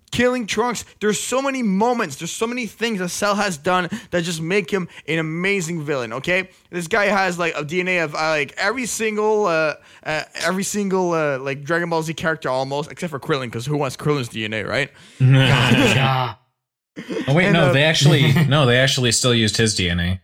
killing 0.08 0.46
Trunks. 0.46 0.84
There's 1.00 1.20
so 1.20 1.40
many 1.42 1.62
moments. 1.62 2.16
There's 2.16 2.30
so 2.32 2.46
many 2.46 2.66
things 2.66 2.98
that 2.98 3.08
Cell 3.10 3.34
has 3.34 3.56
done 3.58 3.88
that 4.10 4.24
just 4.24 4.40
make 4.40 4.70
him 4.70 4.88
an 5.06 5.18
amazing 5.18 5.82
villain. 5.82 6.12
Okay, 6.14 6.50
this 6.70 6.86
guy 6.88 7.06
has 7.06 7.38
like 7.38 7.54
a 7.56 7.62
DNA 7.64 8.02
of 8.04 8.14
uh, 8.14 8.18
like 8.30 8.54
every 8.56 8.86
single 8.86 9.46
uh, 9.46 9.74
uh 10.04 10.22
every 10.44 10.64
single 10.64 11.12
uh, 11.12 11.38
like 11.38 11.62
Dragon 11.64 11.90
Ball 11.90 12.02
Z 12.02 12.14
character 12.14 12.48
almost, 12.48 12.90
except 12.90 13.10
for 13.10 13.20
Krillin, 13.20 13.46
because 13.46 13.66
who 13.66 13.76
wants 13.76 13.96
Krillin's 13.96 14.28
DNA, 14.28 14.66
right? 14.66 14.90
Oh 17.28 17.34
wait, 17.34 17.44
And, 17.46 17.54
no, 17.54 17.66
uh, 17.68 17.72
they 17.72 17.84
actually 17.84 18.32
no, 18.48 18.66
they 18.66 18.76
actually 18.78 19.12
still 19.12 19.34
used 19.34 19.56
his 19.56 19.76
DNA. 19.76 20.20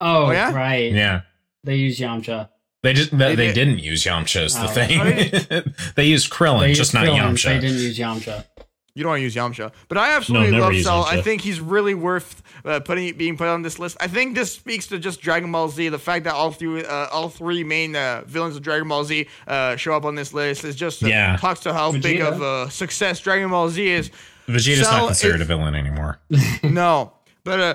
Oh, 0.00 0.26
Oh, 0.26 0.30
yeah? 0.30 0.54
right. 0.54 0.90
Yeah. 0.92 1.20
They 1.64 1.76
use 1.76 1.98
Yamcha. 1.98 2.48
They 2.82 2.92
just 2.94 3.10
they, 3.10 3.16
They 3.16 3.34
they 3.34 3.46
did- 3.48 3.54
didn't 3.54 3.78
use 3.80 4.04
Yamcha 4.04 4.44
is 4.44 4.54
the 4.54 4.64
Oh. 4.64 4.66
thing. 4.68 5.72
they 5.96 6.04
used 6.06 6.30
Krillin, 6.30 6.60
They 6.60 6.68
just 6.74 6.78
used 6.78 6.94
not 6.94 7.04
Krillin, 7.06 7.32
Yamcha. 7.32 7.44
They 7.44 7.60
didn't 7.60 7.78
use 7.82 7.98
Yamcha. 7.98 8.44
You 8.96 9.02
don't 9.02 9.10
want 9.10 9.18
to 9.18 9.22
use 9.24 9.34
Yamcha, 9.34 9.72
but 9.88 9.98
I 9.98 10.14
absolutely 10.14 10.52
never 10.52 10.62
love 10.66 10.74
use 10.74 10.84
Cell. 10.84 11.02
I 11.02 11.20
think 11.20 11.40
he's 11.40 11.58
really 11.60 11.94
worth 11.94 12.40
uh, 12.64 12.78
putting 12.78 13.16
being 13.16 13.36
put 13.36 13.48
on 13.48 13.62
this 13.62 13.80
list. 13.80 13.96
I 14.00 14.06
think 14.06 14.36
this 14.36 14.52
speaks 14.52 14.86
to 14.86 15.00
just 15.00 15.20
Dragon 15.20 15.50
Ball 15.50 15.68
Z. 15.68 15.88
The 15.88 15.98
fact 15.98 16.24
that 16.26 16.34
all 16.34 16.52
three 16.52 16.84
uh, 16.84 17.08
all 17.10 17.28
three 17.28 17.64
main 17.64 17.96
uh, 17.96 18.22
villains 18.26 18.54
of 18.54 18.62
Dragon 18.62 18.86
Ball 18.86 19.02
Z 19.02 19.26
uh, 19.48 19.74
show 19.74 19.94
up 19.96 20.04
on 20.04 20.14
this 20.14 20.32
list 20.32 20.62
is 20.62 20.76
just 20.76 21.02
uh, 21.02 21.08
Yeah. 21.08 21.36
talks 21.38 21.58
to 21.60 21.72
how 21.72 21.90
big 21.90 22.20
of 22.20 22.40
a 22.40 22.70
success 22.70 23.18
Dragon 23.18 23.50
Ball 23.50 23.68
Z 23.68 23.84
is. 23.84 24.10
Vegeta's 24.46 24.86
Cell 24.86 24.92
not 24.98 25.06
considered 25.08 25.36
is- 25.36 25.40
a 25.40 25.44
villain 25.46 25.74
anymore. 25.74 26.20
no, 26.62 27.14
but 27.42 27.58
uh, 27.60 27.74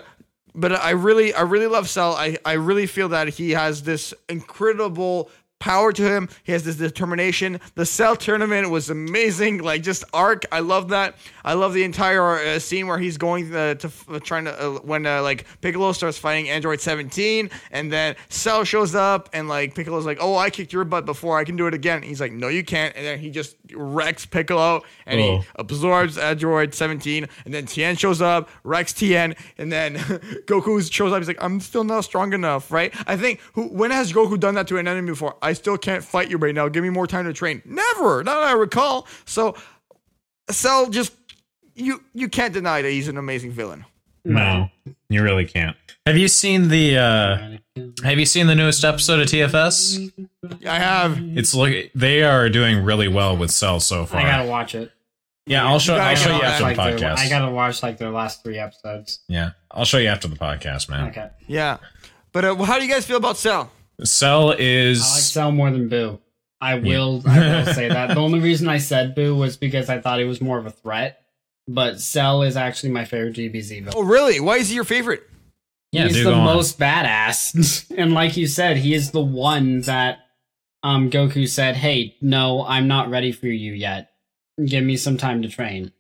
but 0.56 0.72
I 0.72 0.92
really 0.92 1.34
I 1.34 1.42
really 1.42 1.68
love 1.68 1.90
Cell. 1.90 2.14
I 2.14 2.38
I 2.46 2.54
really 2.54 2.86
feel 2.88 3.10
that 3.10 3.28
he 3.28 3.52
has 3.52 3.84
this 3.84 4.14
incredible 4.30 5.30
power 5.60 5.92
to 5.94 6.04
him. 6.04 6.30
He 6.44 6.52
has 6.54 6.64
this 6.64 6.78
determination. 6.78 7.60
The 7.76 7.86
Cell 7.86 8.16
tournament 8.16 8.70
was 8.70 8.90
amazing. 8.90 9.60
Like 9.60 9.84
just 9.84 10.04
arc. 10.14 10.46
I 10.52 10.60
love 10.60 10.90
that. 10.90 11.16
I 11.44 11.54
love 11.54 11.74
the 11.74 11.84
entire 11.84 12.24
uh, 12.40 12.60
scene 12.60 12.88
where 12.88 12.98
he's 12.98 13.18
going 13.18 13.54
uh, 13.54 13.76
to 13.76 13.92
uh, 14.10 14.20
trying 14.20 14.46
to 14.46 14.60
uh, 14.60 14.72
when 14.80 15.06
uh, 15.06 15.22
like 15.22 15.46
Piccolo 15.62 15.92
starts 15.92 16.18
fighting 16.18 16.50
Android 16.50 16.80
17, 16.82 17.50
and 17.72 17.92
then 17.92 18.16
Cell 18.30 18.64
shows 18.64 18.96
up, 18.96 19.30
and 19.34 19.48
like 19.48 19.76
Piccolo's 19.76 20.06
like, 20.06 20.18
"Oh, 20.22 20.36
I 20.38 20.50
kicked 20.50 20.72
your 20.74 20.84
butt 20.86 21.06
before. 21.06 21.38
I 21.38 21.44
can 21.44 21.56
do 21.56 21.68
it 21.68 21.74
again." 21.74 22.02
He's 22.04 22.22
like, 22.22 22.32
"No, 22.32 22.48
you 22.48 22.64
can't." 22.64 22.96
And 22.96 23.06
then 23.06 23.20
he 23.20 23.30
just 23.30 23.56
wrecks 23.74 24.26
Piccolo, 24.26 24.84
and 25.06 25.20
Oh. 25.20 25.38
he 25.40 25.48
absorbs 25.56 26.18
Android 26.18 26.74
17, 26.74 27.28
and 27.46 27.54
then 27.54 27.66
Tien 27.66 27.96
shows 27.96 28.22
up, 28.22 28.50
wrecks 28.64 28.94
Tien, 28.94 29.36
and 29.58 29.72
then 29.72 29.96
Goku 30.48 30.92
shows 30.92 31.12
up. 31.12 31.20
He's 31.20 31.28
like, 31.28 31.42
I'm 31.44 31.60
still 31.60 31.84
not 31.84 32.04
strong 32.06 32.34
enough, 32.34 32.72
right? 32.72 32.94
I 33.08 33.18
think 33.18 33.40
who 33.54 33.68
when 33.68 33.92
has 33.92 34.14
Goku 34.14 34.40
done 34.40 34.56
that 34.56 34.68
to 34.68 34.78
an 34.78 34.88
enemy 34.88 35.10
before? 35.12 35.36
I 35.42 35.49
still 35.54 35.78
can't 35.78 36.04
fight 36.04 36.30
you 36.30 36.38
right 36.38 36.54
now. 36.56 36.68
Give 36.70 36.84
me 36.84 36.90
more 36.90 37.08
time 37.08 37.26
to 37.26 37.34
train. 37.34 37.62
Never, 37.66 38.24
not 38.24 38.40
that 38.42 38.50
I 38.50 38.54
recall. 38.54 39.08
So, 39.26 39.56
Cell 40.50 40.90
just 40.90 41.14
you 41.76 42.04
you 42.14 42.28
can't 42.30 42.54
deny 42.54 42.82
that 42.82 42.90
he's 42.90 43.08
an 43.08 43.18
amazing 43.18 43.52
villain. 43.52 43.86
No, 44.26 44.70
you 45.10 45.24
really 45.24 45.46
can't. 45.46 45.78
Have 46.06 46.18
you 46.18 46.28
seen 46.28 46.68
the 46.70 46.98
uh 46.98 47.58
have 48.04 48.20
you 48.20 48.26
seen 48.26 48.48
the 48.48 48.56
newest 48.56 48.84
episode 48.84 49.20
of 49.20 49.28
TFS? 49.28 50.12
I 50.68 50.80
have. 50.80 51.18
It's 51.20 51.54
look 51.54 51.74
they 51.96 52.24
are 52.24 52.50
doing 52.50 52.84
really 52.84 53.08
well 53.08 53.38
with 53.38 53.52
Cell 53.52 53.80
so 53.80 54.06
far. 54.06 54.22
I 54.22 54.24
gotta 54.24 54.50
watch 54.50 54.76
it. 54.76 54.92
yeah, 55.46 55.66
I'll 55.66 55.80
show 55.80 55.96
You 55.96 56.02
I'll 56.02 56.16
show 56.16 56.36
you 56.36 56.42
that. 56.42 56.62
after 56.62 56.64
the 56.64 56.76
Like 56.82 56.98
their- 57.00 57.10
podcast. 57.10 57.18
I 57.20 57.30
gotta 57.30 57.52
watch 57.52 57.82
like 57.84 57.98
their 57.98 58.10
last 58.12 58.44
three 58.44 58.58
episodes. 58.58 59.20
yeah, 59.28 59.52
I'll 59.72 59.86
show 59.86 59.98
you 60.00 60.08
after 60.10 60.28
the 60.28 60.36
podcast, 60.36 60.90
man. 60.90 61.10
Okay. 61.10 61.30
Yeah, 61.48 61.78
but 62.34 62.44
uh, 62.44 62.56
how 62.64 62.78
do 62.80 62.86
you 62.86 62.92
guys 62.92 63.06
feel 63.06 63.18
about 63.18 63.38
Cell? 63.38 63.72
Cell 64.04 64.52
is 64.58 65.02
I 65.02 65.14
like 65.16 65.22
Cell 65.24 65.52
more 65.52 65.72
than 65.72 65.90
Boo. 65.90 66.20
I 66.62 66.76
will. 66.76 67.22
I 67.26 67.40
will 67.40 67.66
say 67.74 67.88
that. 67.90 68.10
The 68.14 68.20
only 68.20 68.40
reason 68.40 68.68
I 68.68 68.78
said 68.80 69.16
Boo 69.16 69.36
was 69.36 69.58
because 69.58 69.90
I 69.90 70.00
thought 70.02 70.20
he 70.20 70.26
was 70.26 70.42
more 70.42 70.58
of 70.58 70.66
a 70.66 70.72
threat. 70.72 71.22
But 71.68 72.00
Cell 72.02 72.42
is 72.42 72.58
actually 72.58 72.92
my 72.92 73.06
favorite 73.06 73.36
DBZ 73.36 73.84
villain. 73.84 73.94
Oh, 73.96 74.04
really? 74.04 74.40
Why 74.40 74.58
is 74.58 74.70
he 74.70 74.76
your 74.76 74.84
favorite? 74.84 75.24
yeah, 75.92 76.06
he's 76.06 76.14
dude, 76.18 76.28
the 76.28 76.32
go 76.32 76.38
on. 76.38 76.46
most 76.46 76.78
badass, 76.80 77.92
and 77.98 78.14
like 78.14 78.38
you 78.38 78.48
said, 78.48 78.78
he 78.78 78.94
is 78.94 79.12
the 79.12 79.22
one 79.22 79.82
that 79.82 80.20
um 80.84 81.10
Goku 81.10 81.48
said, 81.48 81.76
"Hey, 81.76 82.16
no, 82.22 82.66
I'm 82.66 82.88
not 82.88 83.10
ready 83.10 83.32
for 83.32 83.48
you 83.48 83.74
yet. 83.74 84.12
Give 84.64 84.84
me 84.84 84.98
some 84.98 85.18
time 85.18 85.42
to 85.44 85.50
train." 85.50 85.92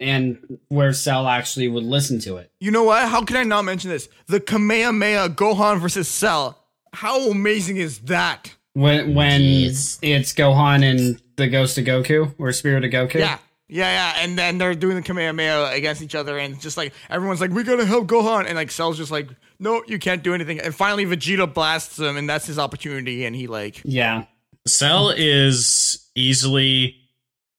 And 0.00 0.58
where 0.68 0.92
Cell 0.92 1.26
actually 1.28 1.68
would 1.68 1.84
listen 1.84 2.18
to 2.20 2.36
it. 2.38 2.50
You 2.60 2.70
know 2.72 2.82
what? 2.84 3.08
How 3.08 3.22
can 3.24 3.36
I 3.36 3.44
not 3.44 3.64
mention 3.64 3.90
this? 3.90 4.08
The 4.26 4.40
Kamehameha 4.40 5.30
Gohan 5.30 5.80
versus 5.80 6.08
Cell. 6.08 6.58
How 6.94 7.30
amazing 7.30 7.76
is 7.76 7.98
that? 8.00 8.54
When 8.74 9.14
when 9.14 9.40
Yes. 9.40 9.98
it's 10.02 10.32
Gohan 10.32 10.82
and 10.88 11.20
the 11.36 11.48
Ghost 11.48 11.78
of 11.78 11.84
Goku 11.84 12.34
or 12.38 12.52
Spirit 12.52 12.84
of 12.84 12.90
Goku. 12.90 13.14
Yeah. 13.20 13.38
Yeah, 13.66 13.88
yeah, 14.16 14.22
and 14.22 14.38
then 14.38 14.58
they're 14.58 14.74
doing 14.74 14.94
the 14.94 15.02
Kamehameha 15.02 15.70
against 15.72 16.02
each 16.02 16.14
other, 16.14 16.38
and 16.38 16.60
just 16.60 16.76
like 16.76 16.92
everyone's 17.08 17.40
like, 17.40 17.50
"We 17.50 17.62
gotta 17.64 17.86
help 17.86 18.06
Gohan," 18.06 18.44
and 18.46 18.56
like 18.56 18.70
Cell's 18.70 18.98
just 18.98 19.10
like, 19.10 19.28
"No, 19.58 19.82
you 19.88 19.98
can't 19.98 20.22
do 20.22 20.34
anything." 20.34 20.60
And 20.60 20.74
finally, 20.74 21.06
Vegeta 21.06 21.52
blasts 21.52 21.98
him, 21.98 22.18
and 22.18 22.28
that's 22.28 22.46
his 22.46 22.58
opportunity, 22.58 23.24
and 23.24 23.34
he 23.34 23.46
like, 23.46 23.80
Yeah. 23.82 24.26
Cell 24.66 25.10
is 25.16 26.06
easily 26.14 26.96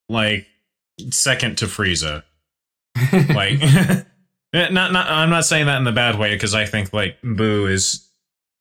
like 0.07 0.45
second 1.09 1.57
to 1.57 1.65
Frieza. 1.65 2.23
like 3.33 3.59
not 4.71 4.91
not 4.91 5.09
I'm 5.09 5.31
not 5.31 5.43
saying 5.45 5.65
that 5.65 5.77
in 5.77 5.83
the 5.85 5.91
bad 5.91 6.17
way 6.19 6.33
because 6.35 6.53
I 6.53 6.65
think 6.65 6.93
like 6.93 7.17
Boo 7.23 7.65
is 7.67 8.04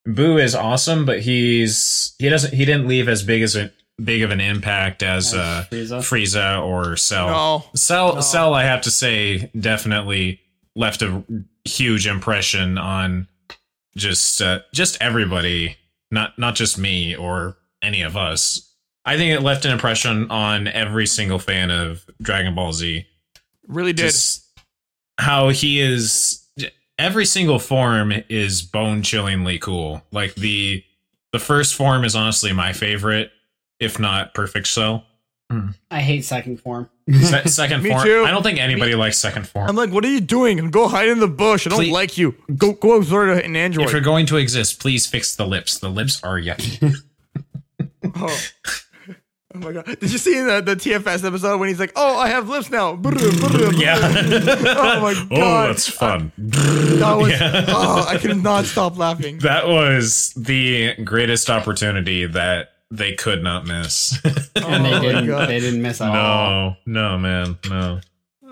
Boo 0.06 0.36
is 0.38 0.54
awesome, 0.54 1.06
but 1.06 1.20
he's 1.20 2.14
he 2.18 2.28
doesn't 2.28 2.52
he 2.54 2.64
didn't 2.64 2.86
leave 2.86 3.08
as 3.08 3.22
big 3.22 3.42
as 3.42 3.56
a 3.56 3.72
big 4.02 4.22
of 4.22 4.30
an 4.30 4.40
impact 4.40 5.02
as 5.02 5.32
As 5.32 5.40
uh 5.40 5.64
Frieza? 5.70 5.98
Frieza 6.00 6.62
or 6.62 6.96
Cell. 6.96 7.28
"No, 7.28 7.64
Cell 7.74 8.14
No. 8.16 8.20
Cell 8.20 8.54
I 8.54 8.64
have 8.64 8.82
to 8.82 8.90
say 8.90 9.50
definitely 9.58 10.40
left 10.76 11.02
a 11.02 11.22
huge 11.64 12.06
impression 12.06 12.76
on 12.76 13.28
just 13.96 14.42
uh, 14.42 14.60
just 14.74 15.00
everybody, 15.00 15.76
not 16.10 16.38
not 16.38 16.54
just 16.54 16.76
me 16.78 17.14
or 17.16 17.56
any 17.80 18.02
of 18.02 18.16
us. 18.16 18.70
I 19.06 19.16
think 19.16 19.32
it 19.32 19.42
left 19.42 19.64
an 19.64 19.70
impression 19.70 20.30
on 20.30 20.66
every 20.66 21.06
single 21.06 21.38
fan 21.38 21.70
of 21.70 22.04
Dragon 22.20 22.54
Ball 22.54 22.72
Z. 22.72 23.06
really 23.68 23.92
did." 23.92 24.02
Just 24.06 24.44
how 25.18 25.50
he 25.50 25.80
is 25.80 26.33
every 26.98 27.26
single 27.26 27.58
form 27.58 28.12
is 28.28 28.62
bone 28.62 29.02
chillingly 29.02 29.58
cool. 29.58 30.02
Like 30.12 30.34
the 30.34 30.82
the 31.32 31.38
first 31.38 31.74
form 31.74 32.04
is 32.04 32.14
honestly 32.14 32.52
my 32.52 32.72
favorite, 32.72 33.30
if 33.80 33.98
not 33.98 34.34
perfect 34.34 34.68
cell. 34.68 35.04
Hmm. 35.50 35.70
I 35.90 36.00
hate 36.00 36.24
second 36.24 36.60
form. 36.60 36.88
Se- 37.10 37.44
second 37.46 37.82
Me 37.84 37.90
form. 37.90 38.02
too. 38.02 38.24
I 38.24 38.30
don't 38.30 38.42
think 38.42 38.58
anybody 38.58 38.94
likes 38.94 39.18
second 39.18 39.46
form. 39.46 39.68
I'm 39.68 39.76
like, 39.76 39.90
"What 39.90 40.04
are 40.04 40.08
you 40.10 40.20
doing? 40.20 40.70
Go 40.70 40.88
hide 40.88 41.08
in 41.08 41.18
the 41.20 41.28
bush. 41.28 41.66
I 41.66 41.70
don't 41.70 41.80
Please- 41.80 41.92
like 41.92 42.16
you. 42.16 42.34
Go, 42.56 42.72
go 42.72 42.96
absorb 42.96 43.36
an 43.44 43.54
android." 43.56 43.86
if 43.86 43.92
you're 43.92 44.00
going 44.00 44.26
to 44.26 44.36
exist, 44.36 44.80
please 44.80 45.06
fix 45.06 45.36
the 45.36 45.46
lips. 45.46 45.78
The 45.78 45.90
lips 45.90 46.22
are 46.24 46.38
yucky. 46.40 46.94
oh. 48.16 48.38
Oh 49.54 49.58
my 49.60 49.72
god! 49.72 49.84
Did 49.84 50.10
you 50.10 50.18
see 50.18 50.40
the 50.40 50.60
the 50.60 50.74
TFS 50.74 51.24
episode 51.24 51.58
when 51.60 51.68
he's 51.68 51.78
like, 51.78 51.92
"Oh, 51.94 52.16
I 52.18 52.28
have 52.28 52.48
lips 52.48 52.70
now"? 52.70 52.94
yeah. 52.94 53.98
Oh 54.76 55.00
my 55.00 55.14
oh, 55.30 55.36
god. 55.36 55.64
Oh, 55.64 55.66
that's 55.68 55.88
fun. 55.88 56.32
that 56.36 57.14
was. 57.16 57.30
Yeah. 57.30 57.64
Oh, 57.68 58.04
I 58.08 58.18
could 58.18 58.42
not 58.42 58.64
stop 58.64 58.98
laughing. 58.98 59.38
That 59.38 59.68
was 59.68 60.32
the 60.36 60.94
greatest 61.04 61.50
opportunity 61.50 62.26
that 62.26 62.70
they 62.90 63.14
could 63.14 63.42
not 63.44 63.64
miss. 63.66 64.18
And 64.24 64.38
Oh 64.64 64.70
they 64.82 64.90
my 64.90 65.00
didn't 65.00 65.26
God. 65.26 65.48
they 65.48 65.60
didn't 65.60 65.82
miss 65.82 66.00
at 66.00 66.08
all. 66.14 66.76
no, 66.86 67.12
no, 67.12 67.18
man, 67.18 67.58
no. 67.68 68.00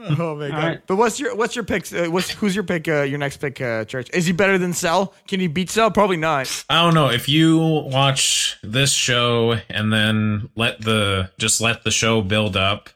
Oh 0.18 0.34
my 0.36 0.48
god! 0.48 0.56
right. 0.56 0.86
But 0.86 0.96
what's 0.96 1.20
your 1.20 1.34
what's 1.36 1.54
your 1.54 1.64
pick? 1.64 1.92
Uh, 1.92 2.10
what's 2.10 2.30
who's 2.30 2.54
your 2.54 2.64
pick? 2.64 2.88
Uh, 2.88 3.02
your 3.02 3.18
next 3.18 3.36
pick, 3.38 3.60
uh, 3.60 3.84
Church? 3.84 4.10
Is 4.12 4.26
he 4.26 4.32
better 4.32 4.58
than 4.58 4.72
Cell? 4.72 5.14
Can 5.28 5.40
he 5.40 5.46
beat 5.46 5.70
Cell? 5.70 5.90
Probably 5.90 6.16
not. 6.16 6.64
I 6.68 6.82
don't 6.82 6.94
know 6.94 7.10
if 7.10 7.28
you 7.28 7.58
watch 7.58 8.58
this 8.62 8.92
show 8.92 9.60
and 9.68 9.92
then 9.92 10.50
let 10.56 10.80
the 10.80 11.30
just 11.38 11.60
let 11.60 11.84
the 11.84 11.90
show 11.90 12.22
build 12.22 12.56
up, 12.56 12.90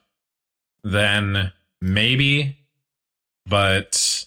then 0.83 1.51
maybe. 1.81 2.57
But 3.45 4.25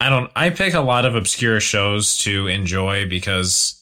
I 0.00 0.08
don't. 0.08 0.30
I 0.36 0.50
pick 0.50 0.74
a 0.74 0.80
lot 0.80 1.04
of 1.04 1.14
obscure 1.14 1.60
shows 1.60 2.18
to 2.18 2.46
enjoy 2.46 3.08
because 3.08 3.75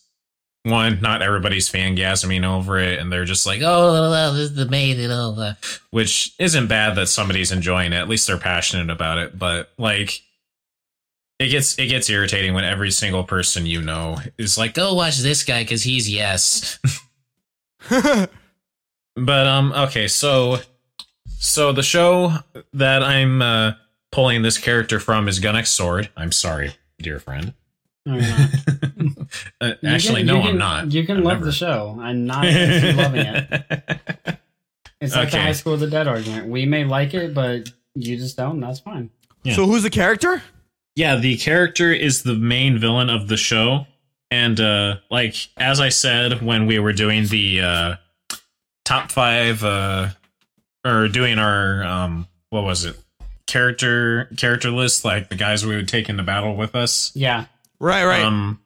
one, 0.65 1.01
not 1.01 1.23
everybody's 1.23 1.71
fangasming 1.71 2.45
over 2.45 2.79
it, 2.79 2.99
and 2.99 3.13
they're 3.13 3.25
just 3.25 3.47
like, 3.47 3.61
Oh, 3.63 4.11
this 4.33 4.51
is 4.51 4.55
the 4.57 4.67
main 4.67 4.99
and 4.99 5.13
all 5.13 5.33
that. 5.35 5.59
which 5.91 6.35
isn't 6.39 6.67
bad 6.69 6.97
that 6.97 7.07
somebody's 7.09 7.53
enjoying 7.53 7.93
it. 7.93 7.97
At 7.97 8.09
least 8.09 8.27
they're 8.27 8.39
passionate 8.39 8.91
about 8.91 9.19
it. 9.19 9.39
But 9.39 9.71
like, 9.79 10.21
it 11.39 11.49
gets 11.49 11.79
it 11.79 11.87
gets 11.89 12.09
irritating 12.09 12.55
when 12.55 12.65
every 12.65 12.91
single 12.91 13.25
person 13.25 13.67
you 13.67 13.83
know 13.83 14.19
is 14.39 14.57
like, 14.57 14.75
Go 14.75 14.95
watch 14.95 15.19
this 15.19 15.43
guy 15.45 15.63
because 15.63 15.83
he's 15.83 16.09
yes. 16.09 16.79
But 19.17 19.47
um 19.47 19.73
okay, 19.73 20.09
so 20.09 20.59
so 21.39 21.73
the 21.73 21.83
show 21.83 22.33
that 22.73 23.03
I'm 23.03 23.43
uh 23.43 23.73
pulling 24.11 24.43
this 24.43 24.59
character 24.59 24.99
from 24.99 25.29
is 25.29 25.39
Gun 25.39 25.55
X 25.57 25.71
Sword. 25.71 26.09
I'm 26.17 26.33
sorry, 26.33 26.75
dear 26.99 27.19
friend. 27.21 27.53
No. 28.07 28.19
Uh, 29.61 29.73
actually, 29.87 30.21
can- 30.21 30.27
no, 30.27 30.43
you 30.43 30.49
I'm 30.51 30.59
not. 30.59 30.93
You 30.93 31.05
can 31.07 31.19
I'm 31.19 31.25
love 31.25 31.35
never- 31.35 31.45
the 31.47 31.53
show. 31.53 31.99
I'm 32.01 32.27
not 32.27 32.45
loving 32.45 33.27
it. 33.27 34.39
It's 35.01 35.15
like 35.15 35.31
the 35.33 35.39
High 35.41 35.53
School 35.53 35.75
of 35.75 35.81
the 35.81 35.87
Dead 35.91 36.09
argument. 36.09 36.49
We 36.49 36.65
may 36.65 36.85
like 36.85 37.13
it, 37.13 37.35
but 37.35 37.71
you 37.95 38.17
just 38.17 38.39
don't. 38.39 38.59
That's 38.61 38.81
fine. 38.81 39.11
Yeah. 39.43 39.55
So 39.55 39.67
who's 39.67 39.83
the 39.83 39.91
character? 39.91 40.43
Yeah, 40.97 41.17
the 41.17 41.37
character 41.37 41.93
is 41.93 42.23
the 42.23 42.35
main 42.35 42.79
villain 42.79 43.11
of 43.11 43.29
the 43.29 43.37
show. 43.37 43.87
And 44.31 44.59
uh 44.59 44.97
like 45.11 45.35
as 45.59 45.79
I 45.79 45.91
said 45.91 46.41
when 46.41 46.65
we 46.67 46.79
were 46.79 46.95
doing 46.95 47.27
the 47.27 47.61
uh 47.61 47.97
top 48.87 49.13
5 49.13 49.63
uh 49.63 50.09
or 50.87 51.09
doing 51.09 51.39
our 51.39 51.85
um 51.85 52.27
what 52.49 52.65
was 52.65 52.87
it? 52.87 52.97
character 53.47 54.31
character 54.39 54.71
list, 54.71 55.05
like 55.05 55.29
the 55.29 55.37
guys 55.37 55.67
we 55.67 55.77
would 55.77 55.89
take 55.89 56.09
into 56.09 56.23
battle 56.23 56.57
with 56.57 56.75
us. 56.75 57.13
Yeah. 57.15 57.45
Right, 57.79 58.05
right. 58.07 58.23
Um, 58.25 58.59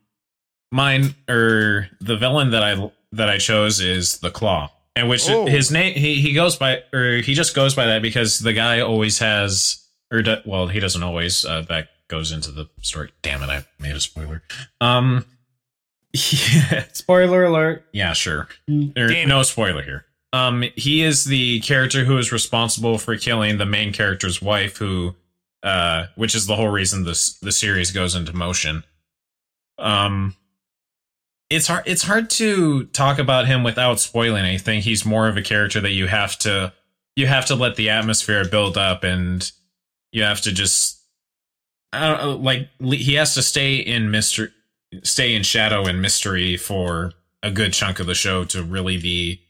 mine 0.70 1.14
or 1.28 1.88
the 2.00 2.16
villain 2.16 2.50
that 2.50 2.62
I 2.62 2.90
that 3.12 3.28
I 3.30 3.38
chose 3.38 3.80
is 3.80 4.18
the 4.18 4.30
Claw, 4.30 4.70
and 4.96 5.08
which 5.08 5.28
Oh. 5.28 5.46
his 5.46 5.70
name 5.70 5.94
he 5.94 6.20
he 6.20 6.32
goes 6.32 6.56
by 6.56 6.82
or 6.92 7.16
he 7.18 7.34
just 7.34 7.54
goes 7.54 7.74
by 7.74 7.86
that 7.86 8.02
because 8.02 8.38
the 8.40 8.52
guy 8.52 8.80
always 8.80 9.18
has 9.20 9.84
or 10.12 10.22
do, 10.22 10.36
well 10.44 10.66
he 10.68 10.80
doesn't 10.80 11.02
always 11.02 11.44
uh, 11.44 11.62
that 11.68 11.88
goes 12.08 12.32
into 12.32 12.50
the 12.52 12.66
story. 12.82 13.10
Damn 13.22 13.42
it, 13.42 13.48
I 13.50 13.64
made 13.80 13.94
a 13.96 14.00
spoiler. 14.00 14.42
Um, 14.80 15.24
yeah, 16.12 16.84
Spoiler 16.92 17.44
alert. 17.44 17.84
yeah, 17.92 18.12
sure. 18.14 18.48
Mm. 18.68 18.94
There, 18.94 19.08
Damn 19.08 19.28
no 19.28 19.42
spoiler 19.42 19.82
here. 19.82 20.04
Um, 20.32 20.64
he 20.76 21.02
is 21.02 21.24
the 21.24 21.60
character 21.60 22.04
who 22.04 22.16
is 22.18 22.32
responsible 22.32 22.98
for 22.98 23.16
killing 23.16 23.56
the 23.58 23.66
main 23.66 23.92
character's 23.92 24.40
wife, 24.42 24.76
who, 24.78 25.14
uh, 25.62 26.06
which 26.16 26.34
is 26.34 26.46
the 26.46 26.56
whole 26.56 26.68
reason 26.68 27.04
this 27.04 27.34
the 27.40 27.52
series 27.52 27.90
goes 27.92 28.14
into 28.14 28.34
motion. 28.34 28.84
Um, 29.78 30.34
it's 31.50 31.66
hard. 31.66 31.84
It's 31.86 32.02
hard 32.02 32.30
to 32.30 32.84
talk 32.86 33.18
about 33.18 33.46
him 33.46 33.62
without 33.62 34.00
spoiling 34.00 34.44
anything. 34.44 34.82
He's 34.82 35.04
more 35.04 35.28
of 35.28 35.36
a 35.36 35.42
character 35.42 35.80
that 35.80 35.92
you 35.92 36.06
have 36.06 36.38
to 36.40 36.72
you 37.16 37.26
have 37.26 37.46
to 37.46 37.54
let 37.54 37.76
the 37.76 37.90
atmosphere 37.90 38.44
build 38.48 38.76
up, 38.76 39.02
and 39.02 39.50
you 40.12 40.22
have 40.22 40.40
to 40.42 40.52
just, 40.52 41.00
I 41.92 42.08
don't 42.08 42.18
know, 42.22 42.36
like 42.36 42.68
he 42.80 43.14
has 43.14 43.34
to 43.34 43.42
stay 43.42 43.76
in 43.76 44.10
mystery, 44.10 44.50
stay 45.02 45.34
in 45.34 45.42
shadow 45.42 45.86
and 45.86 46.00
mystery 46.00 46.56
for 46.56 47.12
a 47.42 47.50
good 47.50 47.72
chunk 47.72 48.00
of 48.00 48.06
the 48.06 48.14
show 48.14 48.44
to 48.44 48.62
really 48.62 48.98
be 48.98 49.42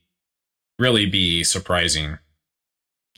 really 0.78 1.06
be 1.06 1.42
surprising 1.42 2.18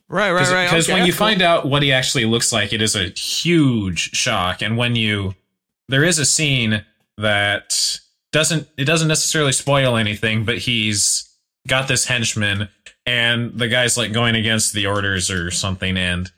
right, 0.08 0.30
right, 0.30 0.50
right. 0.50 0.64
because 0.64 0.88
Okay, 0.88 0.94
when 0.98 1.06
you 1.06 1.12
cool. 1.12 1.18
find 1.18 1.42
out 1.42 1.66
what 1.66 1.82
he 1.82 1.92
actually 1.92 2.24
looks 2.24 2.52
like 2.52 2.72
it 2.72 2.80
is 2.80 2.94
a 2.94 3.08
huge 3.08 4.14
shock 4.16 4.62
and 4.62 4.76
when 4.76 4.96
you 4.96 5.34
there 5.88 6.04
is 6.04 6.18
a 6.18 6.24
scene 6.24 6.84
that 7.18 7.98
doesn't 8.32 8.68
it 8.76 8.84
doesn't 8.84 9.08
necessarily 9.08 9.52
spoil 9.52 9.96
anything 9.96 10.44
but 10.44 10.58
he's 10.58 11.28
got 11.66 11.88
this 11.88 12.06
henchman 12.06 12.68
and 13.06 13.58
the 13.58 13.68
guy's 13.68 13.96
like 13.96 14.12
going 14.12 14.34
against 14.34 14.72
the 14.72 14.86
orders 14.86 15.30
or 15.30 15.50
something 15.50 15.96
and 15.96 16.30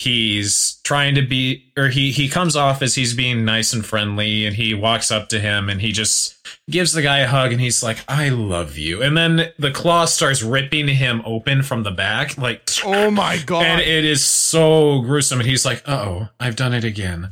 he's 0.00 0.78
trying 0.84 1.16
to 1.16 1.22
be 1.22 1.72
or 1.76 1.88
he 1.88 2.12
he 2.12 2.28
comes 2.28 2.54
off 2.54 2.82
as 2.82 2.94
he's 2.94 3.14
being 3.14 3.44
nice 3.44 3.72
and 3.72 3.84
friendly 3.84 4.46
and 4.46 4.54
he 4.54 4.72
walks 4.72 5.10
up 5.10 5.28
to 5.28 5.40
him 5.40 5.68
and 5.68 5.80
he 5.80 5.90
just 5.90 6.36
gives 6.70 6.92
the 6.92 7.02
guy 7.02 7.18
a 7.18 7.26
hug 7.26 7.50
and 7.50 7.60
he's 7.60 7.82
like 7.82 7.98
i 8.06 8.28
love 8.28 8.78
you 8.78 9.02
and 9.02 9.16
then 9.16 9.50
the 9.58 9.72
claw 9.72 10.04
starts 10.04 10.40
ripping 10.40 10.86
him 10.86 11.20
open 11.24 11.64
from 11.64 11.82
the 11.82 11.90
back 11.90 12.38
like 12.38 12.62
Oh 12.84 13.10
my 13.10 13.38
god. 13.46 13.64
and 13.64 13.80
it 13.80 14.04
is 14.04 14.24
so 14.24 15.00
gruesome 15.02 15.40
and 15.40 15.48
he's 15.48 15.64
like 15.66 15.82
oh 15.88 16.28
i've 16.38 16.54
done 16.56 16.74
it 16.74 16.84
again 16.84 17.30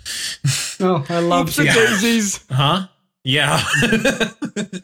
Oh, 0.80 1.06
I 1.08 1.20
love 1.20 1.54
the 1.54 1.62
and 1.68 1.70
daisies. 1.74 2.44
huh 2.50 2.88
yeah 3.28 3.60
oh 3.82 3.88
it 4.62 4.82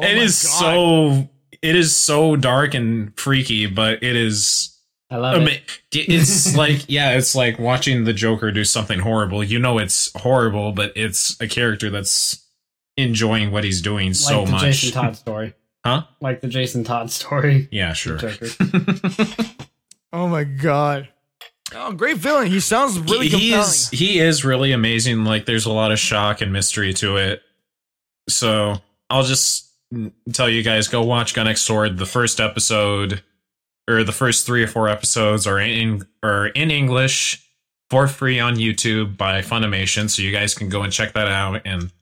my 0.00 0.06
is 0.22 0.42
God. 0.44 0.60
so 0.60 1.28
it 1.60 1.74
is 1.76 1.94
so 1.94 2.36
dark 2.36 2.74
and 2.74 3.18
freaky 3.18 3.66
but 3.66 4.02
it 4.02 4.14
is 4.16 4.70
I 5.10 5.16
love 5.16 5.34
Ama- 5.42 5.50
it. 5.50 5.80
it's 5.92 6.56
like 6.62 6.84
yeah 6.88 7.10
it's 7.16 7.34
like 7.34 7.58
watching 7.58 8.04
the 8.04 8.12
joker 8.12 8.50
do 8.52 8.64
something 8.64 9.00
horrible 9.00 9.42
you 9.42 9.58
know 9.58 9.78
it's 9.78 10.10
horrible 10.20 10.72
but 10.72 10.92
it's 10.96 11.40
a 11.40 11.48
character 11.48 11.90
that's 11.90 12.40
enjoying 12.96 13.50
what 13.50 13.64
he's 13.64 13.82
doing 13.82 14.08
Like 14.08 14.16
so 14.16 14.44
the 14.44 14.50
much 14.52 14.62
Jason 14.62 14.92
Todd 14.92 15.16
story. 15.16 15.54
Huh? 15.86 16.04
Like 16.22 16.40
the 16.40 16.48
Jason 16.48 16.82
Todd 16.84 17.10
story. 17.10 17.68
yeah 17.70 17.92
sure 17.92 18.18
Oh 20.12 20.28
my 20.28 20.44
god. 20.44 21.08
Oh, 21.74 21.92
great 21.92 22.18
villain. 22.18 22.46
He 22.46 22.60
sounds 22.60 22.98
really 23.00 23.26
he 23.28 23.50
compelling. 23.50 23.60
is 23.60 23.90
he 23.90 24.18
is 24.20 24.44
really 24.44 24.70
amazing 24.72 25.24
like 25.24 25.44
there's 25.46 25.66
a 25.66 25.72
lot 25.72 25.90
of 25.92 25.98
shock 25.98 26.40
and 26.40 26.52
mystery 26.52 26.94
to 26.94 27.16
it 27.16 27.42
so 28.28 28.76
i'll 29.10 29.22
just 29.24 29.70
tell 30.32 30.48
you 30.48 30.62
guys 30.62 30.88
go 30.88 31.02
watch 31.02 31.34
gun 31.34 31.54
sword 31.56 31.98
the 31.98 32.06
first 32.06 32.40
episode 32.40 33.22
or 33.88 34.02
the 34.02 34.12
first 34.12 34.46
three 34.46 34.62
or 34.62 34.66
four 34.66 34.88
episodes 34.88 35.46
are 35.46 35.58
in 35.60 36.06
are 36.22 36.46
in 36.48 36.70
english 36.70 37.40
for 37.90 38.08
free 38.08 38.40
on 38.40 38.56
youtube 38.56 39.16
by 39.16 39.40
funimation 39.42 40.08
so 40.10 40.22
you 40.22 40.32
guys 40.32 40.54
can 40.54 40.68
go 40.68 40.82
and 40.82 40.92
check 40.92 41.12
that 41.12 41.28
out 41.28 41.60
and 41.64 41.92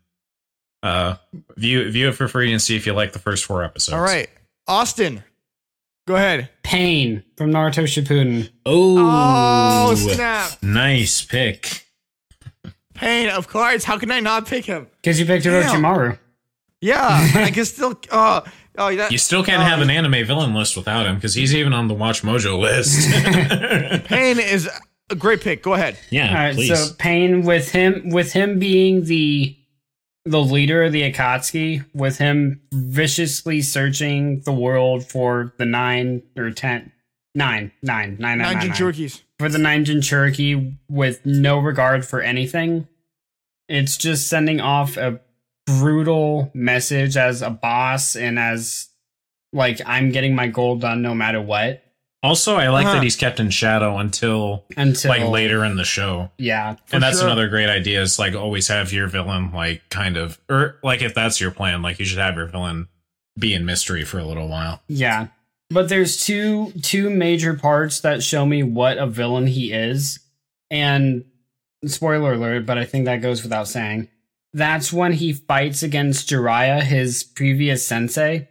uh 0.83 1.17
view 1.57 1.91
view 1.91 2.09
it 2.09 2.13
for 2.13 2.29
free 2.29 2.51
and 2.53 2.63
see 2.63 2.77
if 2.77 2.87
you 2.87 2.93
like 2.93 3.13
the 3.13 3.19
first 3.19 3.45
four 3.45 3.63
episodes 3.63 3.95
All 3.95 4.01
right. 4.03 4.29
Austin. 4.69 5.23
Go 6.09 6.17
ahead. 6.17 6.49
Pain 6.65 7.23
from 7.37 7.53
Naruto 7.53 7.85
Shippuden. 7.85 8.49
Oh, 8.67 9.91
Oh, 9.91 9.95
snap. 9.95 10.51
nice 10.63 11.25
pick 11.25 11.87
Pain 13.03 13.29
of 13.31 13.49
cards. 13.49 13.85
How 13.85 13.99
can 13.99 14.11
I 14.13 14.21
not 14.21 14.47
pick 14.47 14.65
him? 14.65 14.87
Because 15.01 15.19
you 15.19 15.27
picked 15.27 15.45
Orochimaru. 15.45 16.19
Yeah, 16.81 16.99
I 17.35 17.51
can 17.55 17.65
still. 17.65 17.99
Oh, 18.13 18.43
oh, 18.79 18.95
that, 18.97 19.11
you 19.11 19.19
still 19.19 19.43
can't 19.45 19.61
oh, 19.61 19.65
have 19.65 19.81
an 19.81 19.91
anime 19.91 20.25
villain 20.25 20.55
list 20.55 20.77
without 20.77 21.07
him 21.07 21.17
because 21.17 21.35
he's 21.35 21.53
even 21.55 21.73
on 21.73 21.89
the 21.89 21.95
watch 21.95 22.23
mojo 22.23 22.59
list 22.59 23.09
Pain 24.07 24.39
is 24.39 24.71
a 25.11 25.15
great 25.17 25.41
pick. 25.41 25.63
Go 25.63 25.75
ahead. 25.75 25.99
Yeah, 26.11 26.29
All 26.29 26.35
right, 26.35 26.55
please. 26.55 26.69
so 26.89 26.95
Pain 26.99 27.43
with 27.43 27.73
him 27.73 28.11
with 28.11 28.33
him 28.33 28.59
being 28.59 29.05
the 29.05 29.57
the 30.25 30.41
leader 30.41 30.85
of 30.85 30.93
the 30.93 31.03
Akatsuki, 31.13 31.85
with 31.95 32.19
him 32.19 32.61
viciously 32.73 33.63
searching 33.63 34.43
the 34.43 34.53
world 34.53 35.05
for 35.05 35.53
the 35.59 35.65
nine 35.67 36.23
or 36.37 36.53
ten 36.53 36.93
nine 37.35 37.73
nine 37.83 38.17
nine 38.21 38.39
nine 38.39 38.39
Nine 38.39 38.39
nine, 38.39 38.59
nine. 38.59 38.71
Jinchurikis. 38.71 39.23
for 39.41 39.49
the 39.49 39.59
nine 39.59 39.85
Jinchuriki 39.85 40.77
with 40.89 41.25
no 41.27 41.59
regard 41.59 42.05
for 42.07 42.21
anything. 42.21 42.87
It's 43.69 43.97
just 43.97 44.29
sending 44.29 44.61
off 44.61 44.97
a 44.97 45.21
brutal 45.67 46.51
message 46.55 47.17
as 47.17 47.43
a 47.43 47.51
boss 47.51 48.17
and 48.17 48.39
as 48.39 48.89
like 49.53 49.81
I'm 49.87 50.11
getting 50.11 50.35
my 50.35 50.49
goal 50.49 50.77
done 50.77 51.03
no 51.03 51.15
matter 51.15 51.41
what. 51.41 51.83
Also, 52.25 52.55
I 52.57 52.69
like 52.69 52.87
Uh-huh. 52.87 52.95
that 52.97 53.03
he's 53.03 53.17
kept 53.17 53.41
in 53.41 53.51
shadow 53.51 53.99
until 53.99 54.65
Until 54.77 55.09
like 55.11 55.25
later 55.29 55.65
in 55.65 55.77
the 55.77 55.85
show. 55.85 56.31
yeah, 56.39 56.77
and 56.93 57.03
that's 57.03 57.19
sure. 57.19 57.27
another 57.27 57.49
great 57.49 57.69
idea 57.69 58.01
is 58.01 58.19
like 58.19 58.35
always 58.35 58.69
have 58.69 58.93
your 58.93 59.09
villain 59.09 59.51
like 59.53 59.83
kind 59.91 60.17
of 60.17 60.39
or 60.49 60.79
like 60.85 61.03
if 61.03 61.15
that's 61.15 61.41
your 61.41 61.51
plan, 61.51 61.83
like 61.83 61.99
you 61.99 62.05
should 62.05 62.19
have 62.21 62.37
your 62.37 62.47
villain 62.47 62.89
be 63.39 63.55
in 63.55 63.65
mystery 63.65 64.05
for 64.05 64.19
a 64.19 64.25
little 64.25 64.49
while. 64.49 64.83
Yeah. 64.89 65.29
But 65.71 65.89
there's 65.89 66.25
two 66.25 66.71
two 66.83 67.11
major 67.11 67.55
parts 67.55 68.01
that 68.01 68.23
show 68.23 68.47
me 68.47 68.63
what 68.63 68.99
a 68.99 69.07
villain 69.07 69.47
he 69.49 69.73
is. 69.73 70.21
And 70.71 71.25
spoiler 71.87 72.35
alert, 72.35 72.67
but 72.67 72.79
I 72.79 72.85
think 72.85 73.05
that 73.07 73.23
goes 73.23 73.43
without 73.43 73.69
saying. 73.69 74.09
That's 74.55 74.93
when 74.93 75.13
he 75.15 75.33
fights 75.33 75.83
against 75.83 76.29
Jiraiya, 76.29 76.83
his 76.83 77.25
previous 77.25 77.87
sensei, 77.87 78.49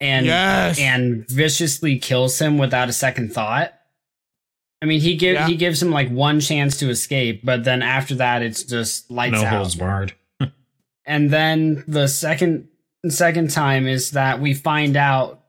and 0.00 0.26
Yes. 0.26 0.78
and 0.80 1.26
viciously 1.28 1.98
kills 1.98 2.38
him 2.40 2.58
without 2.58 2.88
a 2.88 2.92
second 2.92 3.32
thought. 3.32 3.72
I 4.82 4.86
mean, 4.86 5.00
he 5.00 5.16
give 5.16 5.34
Yeah. 5.34 5.46
he 5.46 5.56
gives 5.56 5.80
him 5.80 5.90
like 5.90 6.10
one 6.10 6.40
chance 6.40 6.76
to 6.78 6.90
escape, 6.90 7.40
but 7.44 7.64
then 7.64 7.80
after 7.82 8.16
that, 8.16 8.42
it's 8.42 8.64
just 8.64 9.10
lights 9.10 9.40
no 9.40 9.44
out. 9.46 9.54
holds 9.56 9.74
barred. 9.76 10.12
And 11.06 11.30
then 11.30 11.84
the 11.86 12.08
second 12.08 12.68
second 13.08 13.50
time 13.50 13.86
is 13.86 14.12
that 14.12 14.40
we 14.40 14.54
find 14.54 14.96
out 14.96 15.42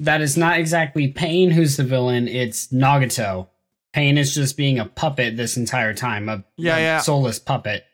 that 0.00 0.20
it's 0.20 0.36
not 0.36 0.58
exactly 0.58 1.08
Pain 1.08 1.50
who's 1.52 1.76
the 1.76 1.84
villain, 1.84 2.26
it's 2.28 2.68
Nagato. 2.72 3.46
Pain 3.92 4.18
is 4.18 4.34
just 4.34 4.56
being 4.56 4.78
a 4.78 4.84
puppet 4.84 5.36
this 5.36 5.56
entire 5.56 5.94
time, 5.94 6.28
a, 6.28 6.44
Yeah, 6.56 6.76
a 6.76 6.80
yeah. 6.80 6.98
soulless 7.00 7.38
puppet. 7.38 7.84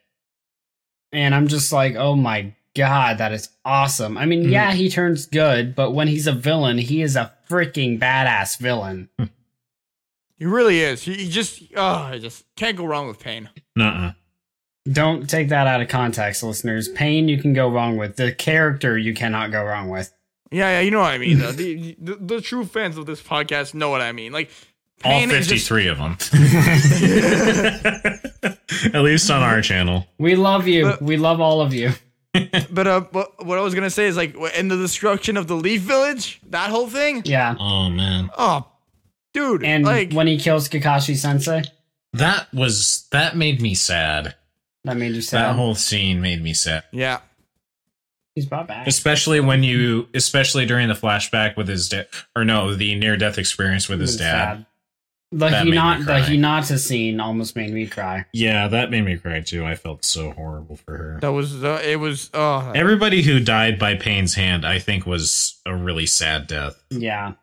And 1.11 1.33
I'm 1.33 1.47
just 1.47 1.71
like, 1.71 1.95
oh 1.95 2.15
my 2.15 2.53
god, 2.75 3.19
that 3.19 3.31
is 3.31 3.49
awesome. 3.63 4.17
I 4.17 4.25
mean, 4.25 4.45
Mhm. 4.45 4.51
yeah, 4.51 4.73
he 4.73 4.89
turns 4.89 5.25
good, 5.27 5.73
but 5.75 5.91
when 5.91 6.07
he's 6.09 6.27
a 6.27 6.33
villain, 6.33 6.77
he 6.77 7.01
is 7.01 7.15
a 7.15 7.31
freaking 7.49 7.97
badass 7.99 8.59
villain. 8.59 9.09
He 10.37 10.43
really 10.45 10.81
is. 10.81 11.03
He, 11.03 11.13
he 11.13 11.29
just. 11.29 11.61
Oh, 11.77 11.81
I 12.11 12.19
just 12.19 12.43
can't 12.57 12.75
go 12.75 12.85
wrong 12.85 13.07
with 13.07 13.19
Pain. 13.19 13.49
Nuh-uh. 13.77 14.11
Don't 14.91 15.29
take 15.29 15.47
that 15.49 15.65
out 15.65 15.79
of 15.81 15.87
context, 15.87 16.43
listeners. 16.43 16.89
Pain 16.89 17.29
you 17.29 17.41
can 17.41 17.53
go 17.53 17.69
wrong 17.69 17.95
with. 17.95 18.17
The 18.17 18.33
character 18.33 18.97
you 18.97 19.13
cannot 19.13 19.51
go 19.51 19.63
wrong 19.63 19.87
with. 19.89 20.11
Yeah, 20.51 20.69
yeah, 20.71 20.79
you 20.81 20.91
know 20.91 20.99
what 20.99 21.11
I 21.13 21.17
mean. 21.17 21.39
though. 21.39 21.53
the, 21.53 21.95
the 21.99 22.15
the 22.15 22.41
true 22.41 22.65
fans 22.65 22.97
of 22.97 23.05
this 23.05 23.21
podcast 23.21 23.73
know 23.73 23.89
what 23.89 24.01
I 24.01 24.11
mean. 24.11 24.33
Like, 24.33 24.51
All 25.03 25.11
Pain 25.11 25.29
is 25.31 25.47
just- 25.47 25.67
53 25.69 25.87
of 25.87 25.97
them. 25.97 26.17
At 28.93 29.01
least 29.03 29.29
on 29.29 29.41
our 29.43 29.61
channel. 29.61 30.05
We 30.17 30.35
love 30.35 30.67
you. 30.67 30.83
But- 30.85 31.01
we 31.01 31.17
love 31.17 31.39
all 31.41 31.61
of 31.61 31.73
you. 31.73 31.91
But 32.69 32.85
uh, 32.87 32.99
but 33.13 33.45
what 33.45 33.57
I 33.57 33.61
was 33.61 33.73
gonna 33.73 33.89
say 33.89 34.07
is 34.07 34.17
like 34.17 34.35
in 34.57 34.67
the 34.67 34.75
destruction 34.75 35.37
of 35.37 35.47
the 35.47 35.55
Leaf 35.55 35.79
Village, 35.81 36.41
that 36.49 36.69
whole 36.69 36.87
thing. 36.87 37.21
Yeah. 37.23 37.55
oh 37.57 37.89
man. 37.89 38.29
Oh, 38.37 38.67
dude, 39.33 39.63
And 39.63 39.85
like 39.85 40.11
when 40.11 40.27
he 40.27 40.37
kills 40.37 40.67
Kakashi 40.67 41.15
Sensei, 41.15 41.63
That 42.11 42.53
was 42.53 43.07
that 43.11 43.37
made 43.37 43.61
me 43.61 43.73
sad. 43.73 44.35
that 44.83 44.97
made 44.97 45.15
you 45.15 45.21
sad. 45.21 45.45
That 45.45 45.55
whole 45.55 45.75
scene 45.75 46.19
made 46.21 46.43
me 46.43 46.53
sad. 46.53 46.83
yeah, 46.91 47.19
He's 48.35 48.45
brought 48.45 48.67
back. 48.67 48.85
Especially 48.85 49.39
when 49.39 49.63
you 49.63 50.09
especially 50.13 50.65
during 50.65 50.89
the 50.89 50.93
flashback 50.93 51.55
with 51.55 51.69
his 51.69 51.87
dad 51.87 52.07
or 52.35 52.43
no, 52.43 52.75
the 52.75 52.95
near 52.95 53.15
death 53.15 53.37
experience 53.37 53.87
with 53.87 54.01
his 54.01 54.15
It's 54.15 54.19
dad. 54.23 54.57
sad. 54.57 54.65
The 55.31 55.49
That 55.49 55.65
made 55.65 55.71
me 55.71 55.77
Hinata, 55.77 55.97
the 55.99 56.05
cry. 56.05 56.21
Hinata 56.21 56.77
scene 56.79 57.19
almost 57.19 57.55
made 57.55 57.73
me 57.73 57.87
cry. 57.87 58.25
Yeah, 58.31 58.67
that 58.67 58.91
made 58.91 59.03
me 59.03 59.17
cry 59.17 59.41
too. 59.41 59.65
I 59.65 59.75
felt 59.75 60.05
so 60.05 60.31
horrible 60.31 60.77
for 60.77 60.95
her. 60.97 61.19
That 61.21 61.31
was 61.31 61.63
uh, 61.63 61.81
it 61.83 61.97
was 61.97 62.29
oh 62.33 62.71
Everybody 62.73 63.21
who 63.23 63.39
died 63.39 63.77
by 63.79 63.95
Pain's 63.95 64.35
hand, 64.35 64.65
I 64.65 64.79
think, 64.79 65.05
was 65.05 65.59
a 65.65 65.75
really 65.75 66.05
sad 66.05 66.47
death. 66.47 66.81
Yeah, 66.89 67.33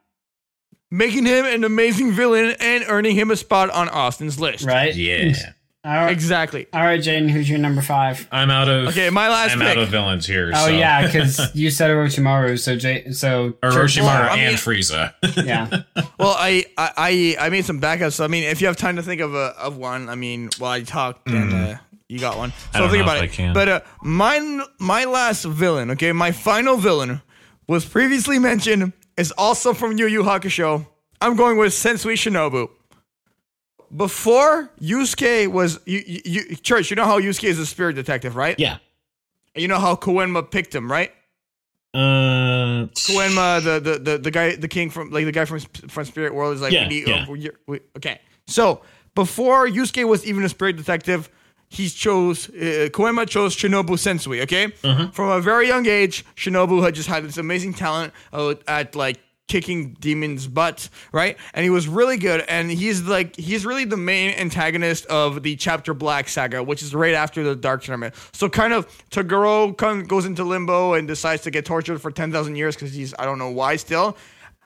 making 0.90 1.26
him 1.26 1.44
an 1.44 1.64
amazing 1.64 2.12
villain 2.12 2.54
and 2.60 2.84
earning 2.88 3.16
him 3.16 3.30
a 3.30 3.36
spot 3.36 3.68
on 3.70 3.88
Austin's 3.88 4.38
list. 4.38 4.64
right. 4.64 4.94
Yeah, 4.94 5.52
All 5.84 5.92
right, 5.92 6.12
Exactly. 6.12 6.68
all 6.72 6.80
right, 6.82 7.00
Jaden. 7.00 7.28
Who's 7.28 7.50
your 7.50 7.58
number 7.58 7.82
five? 7.82 8.28
I'm 8.30 8.50
out 8.52 8.68
of. 8.68 8.88
Okay, 8.88 9.10
my 9.10 9.28
last 9.28 9.50
I'm 9.52 9.58
pick. 9.58 9.68
out 9.68 9.78
of 9.78 9.88
villains 9.88 10.24
here. 10.26 10.52
Oh 10.54 10.66
so. 10.66 10.70
yeah, 10.70 11.04
because 11.04 11.40
you 11.56 11.70
said 11.70 11.90
Orochimaru. 11.90 12.56
So 12.58 12.76
J. 12.76 13.10
So 13.10 13.54
Orochimaru 13.64 14.02
Well, 14.04 14.30
I 14.32 14.36
mean- 14.36 14.44
and 14.46 14.56
Frieza. 14.56 15.12
Yeah. 15.44 15.82
Well, 16.18 16.36
I, 16.38 16.64
I 16.78 17.36
I 17.40 17.46
I 17.46 17.48
made 17.48 17.64
some 17.64 17.80
backups. 17.80 18.12
So, 18.12 18.24
I 18.24 18.28
mean, 18.28 18.44
if 18.44 18.60
you 18.60 18.68
have 18.68 18.76
time 18.76 18.94
to 18.94 19.02
think 19.02 19.20
of 19.20 19.34
a 19.34 19.54
of 19.58 19.76
one, 19.76 20.08
I 20.08 20.14
mean, 20.14 20.50
while 20.58 20.70
I 20.70 20.82
talk, 20.82 21.24
then 21.24 21.52
uh, 21.52 21.78
you 22.08 22.20
got 22.20 22.36
one. 22.36 22.52
So 22.52 22.56
Mm. 22.56 22.78
don't 22.78 22.90
think 22.90 22.98
know 23.04 23.12
about 23.12 23.16
if 23.16 23.22
it. 23.24 23.32
I 23.32 23.36
can. 23.36 23.52
But 23.54 23.68
uh, 23.68 23.80
mine, 24.04 24.60
my 24.78 25.04
last 25.04 25.44
villain, 25.44 25.90
okay, 25.92 26.12
my 26.12 26.30
final 26.30 26.76
villain 26.76 27.22
was 27.66 27.84
previously 27.84 28.38
mentioned. 28.38 28.92
Is 29.16 29.32
also 29.32 29.74
from 29.74 29.98
Yu 29.98 30.06
Yu 30.06 30.22
Hakusho. 30.22 30.86
I'm 31.20 31.34
going 31.34 31.56
with 31.58 31.72
Sensui 31.72 32.14
Shinobu. 32.14 32.70
Before 33.94 34.70
Yusuke 34.80 35.48
was 35.48 35.78
you, 35.84 36.02
you, 36.06 36.56
Church, 36.56 36.90
you 36.90 36.96
know 36.96 37.04
how 37.04 37.20
Yusuke 37.20 37.44
is 37.44 37.58
a 37.58 37.66
spirit 37.66 37.94
detective, 37.94 38.36
right? 38.36 38.58
Yeah. 38.58 38.78
You 39.54 39.68
know 39.68 39.78
how 39.78 39.96
Koenma 39.96 40.50
picked 40.50 40.74
him, 40.74 40.90
right? 40.90 41.12
Uh, 41.94 42.86
Koenma, 42.94 43.62
the, 43.62 43.78
the 43.80 43.98
the 43.98 44.18
the 44.18 44.30
guy, 44.30 44.56
the 44.56 44.68
king 44.68 44.88
from 44.88 45.10
like 45.10 45.26
the 45.26 45.32
guy 45.32 45.44
from 45.44 45.60
from 45.60 46.04
Spirit 46.06 46.34
World 46.34 46.54
is 46.54 46.62
like, 46.62 46.72
Yeah, 46.72 46.88
we- 46.88 47.06
yeah. 47.06 47.24
uh, 47.28 47.30
we- 47.30 47.50
we- 47.66 47.80
okay. 47.98 48.18
So 48.46 48.80
before 49.14 49.68
Yusuke 49.68 50.08
was 50.08 50.24
even 50.24 50.42
a 50.42 50.48
spirit 50.48 50.76
detective, 50.76 51.28
he 51.68 51.90
chose 51.90 52.48
uh, 52.48 52.88
Koenma 52.92 53.28
chose 53.28 53.54
Shinobu 53.54 53.96
Sensui. 53.98 54.42
Okay, 54.42 54.68
Mm-hmm. 54.82 55.10
from 55.10 55.28
a 55.28 55.40
very 55.40 55.68
young 55.68 55.86
age, 55.86 56.24
Shinobu 56.34 56.82
had 56.82 56.94
just 56.94 57.08
had 57.10 57.24
this 57.24 57.36
amazing 57.36 57.74
talent 57.74 58.14
uh, 58.32 58.54
at 58.66 58.96
like 58.96 59.18
kicking 59.52 59.92
demons' 60.00 60.46
butt, 60.46 60.88
right? 61.12 61.36
And 61.52 61.62
he 61.62 61.68
was 61.68 61.86
really 61.86 62.16
good. 62.16 62.42
And 62.48 62.70
he's 62.70 63.02
like 63.02 63.36
he's 63.36 63.66
really 63.66 63.84
the 63.84 63.98
main 63.98 64.30
antagonist 64.30 65.04
of 65.06 65.42
the 65.42 65.56
Chapter 65.56 65.92
Black 65.92 66.30
saga, 66.30 66.62
which 66.62 66.82
is 66.82 66.94
right 66.94 67.12
after 67.12 67.44
the 67.44 67.54
Dark 67.54 67.82
Tournament. 67.82 68.14
So 68.32 68.48
kind 68.48 68.72
of 68.72 68.88
Toguro 69.10 69.76
kind 69.76 70.00
of 70.00 70.08
goes 70.08 70.24
into 70.24 70.42
limbo 70.42 70.94
and 70.94 71.06
decides 71.06 71.42
to 71.42 71.50
get 71.50 71.66
tortured 71.66 72.00
for 72.00 72.10
ten 72.10 72.32
thousand 72.32 72.56
years 72.56 72.74
because 72.74 72.94
he's 72.94 73.12
I 73.18 73.26
don't 73.26 73.38
know 73.38 73.50
why 73.50 73.76
still. 73.76 74.16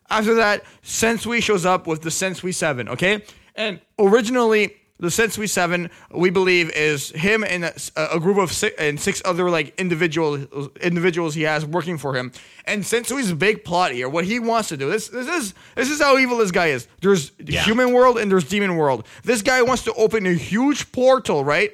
After 0.09 0.35
that, 0.35 0.63
Sensui 0.85 1.43
shows 1.43 1.67
up 1.67 1.89
with 1.89 2.03
the 2.03 2.11
Sensui 2.11 2.55
Seven. 2.55 2.89
Okay, 2.89 3.25
and 3.57 3.81
originally 3.99 4.77
the 4.99 5.09
Sensui 5.09 5.49
Seven, 5.49 5.91
we 6.11 6.31
believe, 6.31 6.71
is 6.71 7.11
him 7.11 7.45
and 7.45 7.65
a, 7.65 7.75
a 8.15 8.19
group 8.19 8.39
of 8.39 8.51
six 8.51 8.75
and 8.79 8.99
six 8.99 9.21
other 9.25 9.51
like 9.51 9.79
individual 9.79 10.71
individuals 10.81 11.35
he 11.35 11.43
has 11.43 11.67
working 11.67 11.99
for 11.99 12.15
him. 12.15 12.33
And 12.65 12.83
Sensui's 12.83 13.33
big 13.33 13.65
plot 13.65 13.93
here, 13.93 14.09
what 14.09 14.25
he 14.25 14.39
wants 14.39 14.71
to 14.71 14.77
do. 14.77 14.91
This 14.91 15.09
this 15.09 15.29
is 15.29 15.55
this 15.75 15.91
is 15.91 16.01
how 16.01 16.17
evil 16.19 16.39
this 16.39 16.51
guy 16.51 16.69
is. 16.69 16.89
There's 17.03 17.33
human 17.39 17.93
world 17.93 18.19
and 18.19 18.31
there's 18.31 18.49
demon 18.49 18.77
world. 18.77 19.07
This 19.23 19.43
guy 19.43 19.63
wants 19.63 19.85
to 19.85 19.93
open 19.95 20.27
a 20.27 20.33
huge 20.33 20.91
portal, 20.93 21.45
right? 21.45 21.73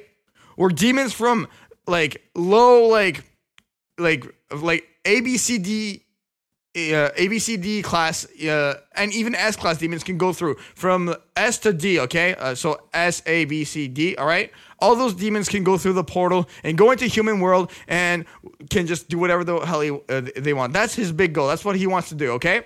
Where 0.55 0.69
demons 0.69 1.13
from 1.13 1.47
like 1.87 2.21
low 2.35 2.87
like 2.87 3.23
like 3.97 4.25
like 4.51 4.85
A 5.05 5.21
B 5.21 5.37
C 5.37 5.57
D 5.57 6.02
uh, 6.75 7.11
ABCD 7.11 7.83
class 7.83 8.25
uh, 8.41 8.79
and 8.95 9.13
even 9.13 9.35
S 9.35 9.55
class 9.55 9.77
demons 9.77 10.03
can 10.03 10.17
go 10.17 10.33
through 10.33 10.55
from 10.75 11.13
S 11.35 11.59
to 11.59 11.73
D. 11.73 11.99
Okay, 11.99 12.33
uh, 12.35 12.55
so 12.55 12.81
S 12.93 13.21
A 13.27 13.45
B 13.45 13.63
C 13.63 13.87
D. 13.87 14.15
All 14.15 14.25
right, 14.25 14.51
all 14.79 14.95
those 14.95 15.13
demons 15.13 15.49
can 15.49 15.63
go 15.63 15.77
through 15.77 15.93
the 15.93 16.03
portal 16.03 16.49
and 16.63 16.77
go 16.77 16.89
into 16.91 17.05
human 17.05 17.39
world 17.39 17.71
and 17.87 18.25
can 18.71 18.87
just 18.87 19.07
do 19.07 19.19
whatever 19.19 19.43
the 19.43 19.59
hell 19.59 19.81
he, 19.81 19.91
uh, 19.91 20.21
they 20.35 20.53
want. 20.53 20.73
That's 20.73 20.95
his 20.95 21.11
big 21.11 21.33
goal. 21.33 21.47
That's 21.47 21.63
what 21.63 21.75
he 21.75 21.85
wants 21.85 22.09
to 22.09 22.15
do. 22.15 22.31
Okay, 22.33 22.63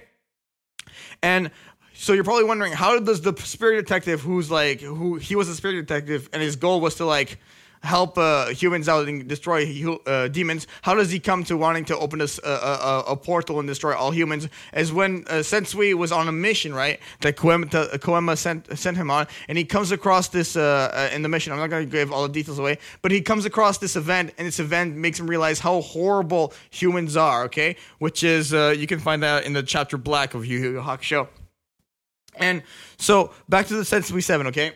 and. 1.22 1.52
So 2.00 2.14
you're 2.14 2.24
probably 2.24 2.44
wondering 2.44 2.74
how 2.74 3.00
does 3.00 3.22
the 3.22 3.36
spirit 3.38 3.78
detective, 3.78 4.22
who's 4.22 4.52
like, 4.52 4.82
who 4.82 5.16
he 5.16 5.36
was 5.36 5.50
a 5.50 5.56
spirit 5.56 5.88
detective, 5.88 6.30
and 6.32 6.44
his 6.44 6.56
goal 6.56 6.80
was 6.80 6.94
to 6.96 7.06
like 7.06 7.40
help 7.84 8.18
uh, 8.18 8.48
humans 8.48 8.90
out 8.90 9.08
and 9.08 9.28
destroy 9.28 9.66
uh, 10.06 10.28
demons. 10.28 10.68
How 10.82 10.96
does 10.96 11.12
he 11.12 11.20
come 11.20 11.44
to 11.46 11.58
wanting 11.58 11.86
to 11.86 11.98
open 11.98 12.20
this, 12.20 12.40
uh, 12.40 13.04
a, 13.08 13.12
a 13.12 13.16
portal 13.16 13.60
and 13.60 13.68
destroy 13.68 13.96
all 13.96 14.12
humans? 14.12 14.48
As 14.74 14.92
when 14.92 15.26
uh, 15.28 15.36
Sensui 15.36 15.94
was 15.94 16.12
on 16.12 16.28
a 16.28 16.32
mission, 16.32 16.74
right? 16.74 17.00
That 17.22 17.38
Koenma, 17.38 17.74
uh, 17.74 17.98
Koenma 17.98 18.38
sent 18.38 18.78
sent 18.78 18.98
him 18.98 19.12
on, 19.12 19.28
and 19.48 19.58
he 19.58 19.66
comes 19.66 19.92
across 19.92 20.30
this 20.30 20.56
uh, 20.56 20.92
uh, 20.94 21.16
in 21.16 21.22
the 21.22 21.30
mission. 21.30 21.54
I'm 21.54 21.60
not 21.60 21.70
going 21.70 21.86
to 21.86 21.92
give 21.92 22.12
all 22.12 22.24
the 22.24 22.34
details 22.34 22.60
away, 22.60 22.80
but 23.02 23.12
he 23.12 23.22
comes 23.22 23.46
across 23.46 23.78
this 23.78 23.96
event, 23.96 24.34
and 24.38 24.48
this 24.48 24.60
event 24.60 24.96
makes 24.96 25.20
him 25.20 25.28
realize 25.28 25.60
how 25.60 25.82
horrible 25.82 26.54
humans 26.70 27.16
are. 27.16 27.44
Okay, 27.46 27.76
which 28.00 28.24
is 28.24 28.54
uh, 28.54 28.74
you 28.78 28.88
can 28.88 29.00
find 29.00 29.24
that 29.24 29.46
in 29.46 29.54
the 29.54 29.64
chapter 29.64 29.98
Black 29.98 30.34
of 30.34 30.46
Yu 30.46 30.60
Yu 30.60 30.74
Hakusho. 30.82 31.28
And 32.40 32.62
so 32.98 33.34
back 33.50 33.68
to 33.68 33.76
the 33.76 33.84
Sensui 33.84 34.24
Seven, 34.24 34.48
okay? 34.48 34.74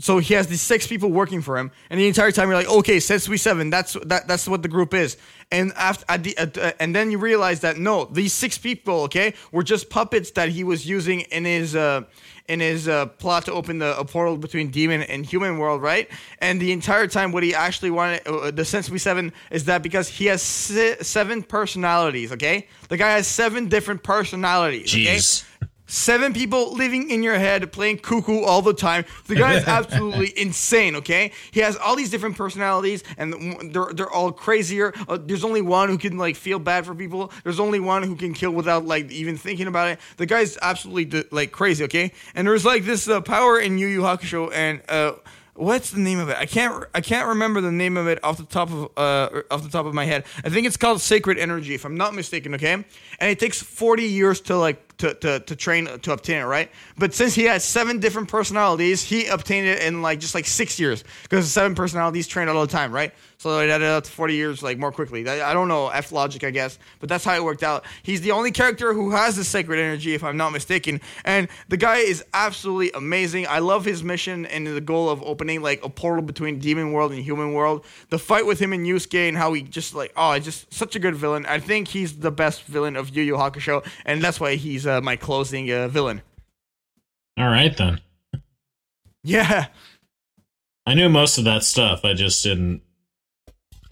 So 0.00 0.18
he 0.18 0.34
has 0.34 0.46
these 0.46 0.60
six 0.60 0.86
people 0.86 1.10
working 1.10 1.42
for 1.42 1.58
him, 1.58 1.72
and 1.90 1.98
the 1.98 2.06
entire 2.06 2.30
time 2.30 2.48
you're 2.48 2.56
like, 2.56 2.70
okay, 2.70 2.98
Sensui 2.98 3.38
Seven, 3.38 3.68
that's 3.68 3.94
that, 4.04 4.28
that's 4.28 4.46
what 4.46 4.62
the 4.62 4.68
group 4.68 4.94
is. 4.94 5.16
And 5.50 5.72
after, 5.72 6.04
at 6.08 6.22
the, 6.22 6.36
at, 6.38 6.56
uh, 6.58 6.72
and 6.78 6.94
then 6.94 7.10
you 7.10 7.18
realize 7.18 7.60
that 7.60 7.78
no, 7.78 8.04
these 8.04 8.32
six 8.32 8.58
people, 8.58 9.02
okay, 9.02 9.34
were 9.50 9.64
just 9.64 9.90
puppets 9.90 10.30
that 10.32 10.50
he 10.50 10.62
was 10.62 10.86
using 10.86 11.20
in 11.22 11.44
his 11.44 11.74
uh, 11.74 12.02
in 12.48 12.60
his 12.60 12.88
uh, 12.88 13.06
plot 13.06 13.44
to 13.46 13.52
open 13.52 13.78
the 13.78 13.98
a 13.98 14.04
portal 14.04 14.36
between 14.36 14.70
demon 14.70 15.02
and 15.02 15.26
human 15.26 15.58
world, 15.58 15.82
right? 15.82 16.08
And 16.40 16.60
the 16.60 16.72
entire 16.72 17.06
time, 17.06 17.32
what 17.32 17.42
he 17.42 17.54
actually 17.54 17.90
wanted, 17.90 18.26
uh, 18.26 18.50
the 18.50 18.62
Sensui 18.62 19.00
Seven, 19.00 19.32
is 19.50 19.64
that 19.64 19.82
because 19.82 20.08
he 20.08 20.26
has 20.26 20.42
se- 20.42 20.98
seven 21.02 21.42
personalities, 21.42 22.32
okay? 22.32 22.68
The 22.88 22.96
guy 22.96 23.10
has 23.10 23.26
seven 23.26 23.68
different 23.68 24.02
personalities. 24.02 24.88
okay? 25.08 25.68
Seven 25.90 26.34
people 26.34 26.74
living 26.74 27.10
in 27.10 27.22
your 27.22 27.38
head 27.38 27.72
playing 27.72 27.98
cuckoo 27.98 28.42
all 28.42 28.60
the 28.60 28.74
time. 28.74 29.06
The 29.24 29.34
guy 29.34 29.54
is 29.54 29.64
absolutely 29.66 30.38
insane, 30.38 30.96
okay? 30.96 31.32
He 31.50 31.60
has 31.60 31.76
all 31.76 31.96
these 31.96 32.10
different 32.10 32.36
personalities 32.36 33.02
and 33.16 33.72
they're, 33.72 33.90
they're 33.94 34.10
all 34.10 34.30
crazier. 34.30 34.92
Uh, 35.08 35.16
there's 35.18 35.44
only 35.44 35.62
one 35.62 35.88
who 35.88 35.96
can 35.96 36.18
like 36.18 36.36
feel 36.36 36.58
bad 36.58 36.84
for 36.84 36.94
people. 36.94 37.32
There's 37.42 37.58
only 37.58 37.80
one 37.80 38.02
who 38.02 38.16
can 38.16 38.34
kill 38.34 38.50
without 38.50 38.84
like 38.84 39.10
even 39.10 39.38
thinking 39.38 39.66
about 39.66 39.88
it. 39.88 39.98
The 40.18 40.26
guy's 40.26 40.58
absolutely 40.60 41.24
like 41.30 41.52
crazy, 41.52 41.84
okay? 41.84 42.12
And 42.34 42.46
there's 42.46 42.66
like 42.66 42.84
this 42.84 43.08
uh, 43.08 43.22
power 43.22 43.58
in 43.58 43.78
Yu 43.78 43.86
Yu 43.86 44.02
Hakusho 44.02 44.52
and 44.52 44.82
uh 44.90 45.12
What's 45.54 45.90
the 45.90 45.98
name 45.98 46.20
of 46.20 46.28
it? 46.28 46.36
I 46.38 46.46
can't. 46.46 46.84
I 46.94 47.00
can't 47.00 47.26
remember 47.26 47.60
the 47.60 47.72
name 47.72 47.96
of 47.96 48.06
it 48.06 48.22
off 48.22 48.36
the 48.36 48.44
top 48.44 48.70
of 48.70 48.90
uh 48.96 49.42
off 49.50 49.64
the 49.64 49.68
top 49.68 49.86
of 49.86 49.94
my 49.94 50.04
head. 50.04 50.24
I 50.44 50.50
think 50.50 50.68
it's 50.68 50.76
called 50.76 51.00
Sacred 51.00 51.36
Energy, 51.36 51.74
if 51.74 51.84
I'm 51.84 51.96
not 51.96 52.14
mistaken. 52.14 52.54
Okay, 52.54 52.72
and 52.74 52.84
it 53.20 53.40
takes 53.40 53.60
40 53.60 54.04
years 54.04 54.40
to 54.42 54.56
like 54.56 54.87
to, 54.98 55.14
to, 55.14 55.40
to 55.40 55.56
train 55.56 55.86
to 55.86 56.12
obtain 56.12 56.38
it, 56.38 56.44
right? 56.44 56.70
But 56.96 57.14
since 57.14 57.34
he 57.34 57.44
has 57.44 57.64
seven 57.64 58.00
different 58.00 58.28
personalities, 58.28 59.02
he 59.02 59.26
obtained 59.26 59.68
it 59.68 59.82
in 59.82 60.02
like 60.02 60.20
just 60.20 60.34
like 60.34 60.46
six 60.46 60.78
years 60.78 61.04
because 61.22 61.50
seven 61.50 61.74
personalities 61.74 62.26
trained 62.26 62.50
all 62.50 62.60
the 62.60 62.72
time, 62.72 62.92
right? 62.92 63.12
So 63.40 63.60
it 63.60 63.70
added 63.70 63.86
up 63.86 64.02
to 64.02 64.10
40 64.10 64.34
years 64.34 64.62
like 64.64 64.78
more 64.78 64.90
quickly. 64.90 65.28
I, 65.28 65.50
I 65.50 65.54
don't 65.54 65.68
know 65.68 65.88
F 65.88 66.10
logic, 66.10 66.42
I 66.42 66.50
guess, 66.50 66.76
but 66.98 67.08
that's 67.08 67.24
how 67.24 67.36
it 67.36 67.44
worked 67.44 67.62
out. 67.62 67.84
He's 68.02 68.20
the 68.20 68.32
only 68.32 68.50
character 68.50 68.92
who 68.92 69.12
has 69.12 69.36
the 69.36 69.44
sacred 69.44 69.78
energy, 69.78 70.14
if 70.14 70.24
I'm 70.24 70.36
not 70.36 70.50
mistaken, 70.50 71.00
and 71.24 71.46
the 71.68 71.76
guy 71.76 71.98
is 71.98 72.24
absolutely 72.34 72.90
amazing. 72.92 73.46
I 73.46 73.60
love 73.60 73.84
his 73.84 74.02
mission 74.02 74.44
and 74.46 74.66
the 74.66 74.80
goal 74.80 75.08
of 75.08 75.22
opening 75.22 75.62
like 75.62 75.84
a 75.84 75.88
portal 75.88 76.22
between 76.22 76.58
demon 76.58 76.90
world 76.90 77.12
and 77.12 77.22
human 77.22 77.52
world. 77.52 77.84
The 78.10 78.18
fight 78.18 78.44
with 78.44 78.58
him 78.58 78.72
and 78.72 78.84
Yusuke 78.84 79.28
and 79.28 79.36
how 79.36 79.52
he 79.52 79.62
just 79.62 79.94
like 79.94 80.12
oh, 80.16 80.36
just 80.40 80.74
such 80.74 80.96
a 80.96 80.98
good 80.98 81.14
villain. 81.14 81.46
I 81.46 81.60
think 81.60 81.86
he's 81.86 82.18
the 82.18 82.32
best 82.32 82.64
villain 82.64 82.96
of 82.96 83.10
Yu 83.10 83.22
Yu 83.22 83.34
Hakusho, 83.34 83.86
and 84.04 84.20
that's 84.20 84.40
why 84.40 84.56
he's 84.56 84.84
uh, 84.88 85.00
my 85.00 85.16
closing 85.16 85.70
uh, 85.70 85.88
villain. 85.88 86.22
all 87.38 87.48
right 87.48 87.76
then. 87.76 88.00
Yeah. 89.22 89.66
I 90.86 90.94
knew 90.94 91.08
most 91.08 91.38
of 91.38 91.44
that 91.44 91.62
stuff. 91.64 92.04
I 92.04 92.14
just 92.14 92.42
didn't. 92.42 92.82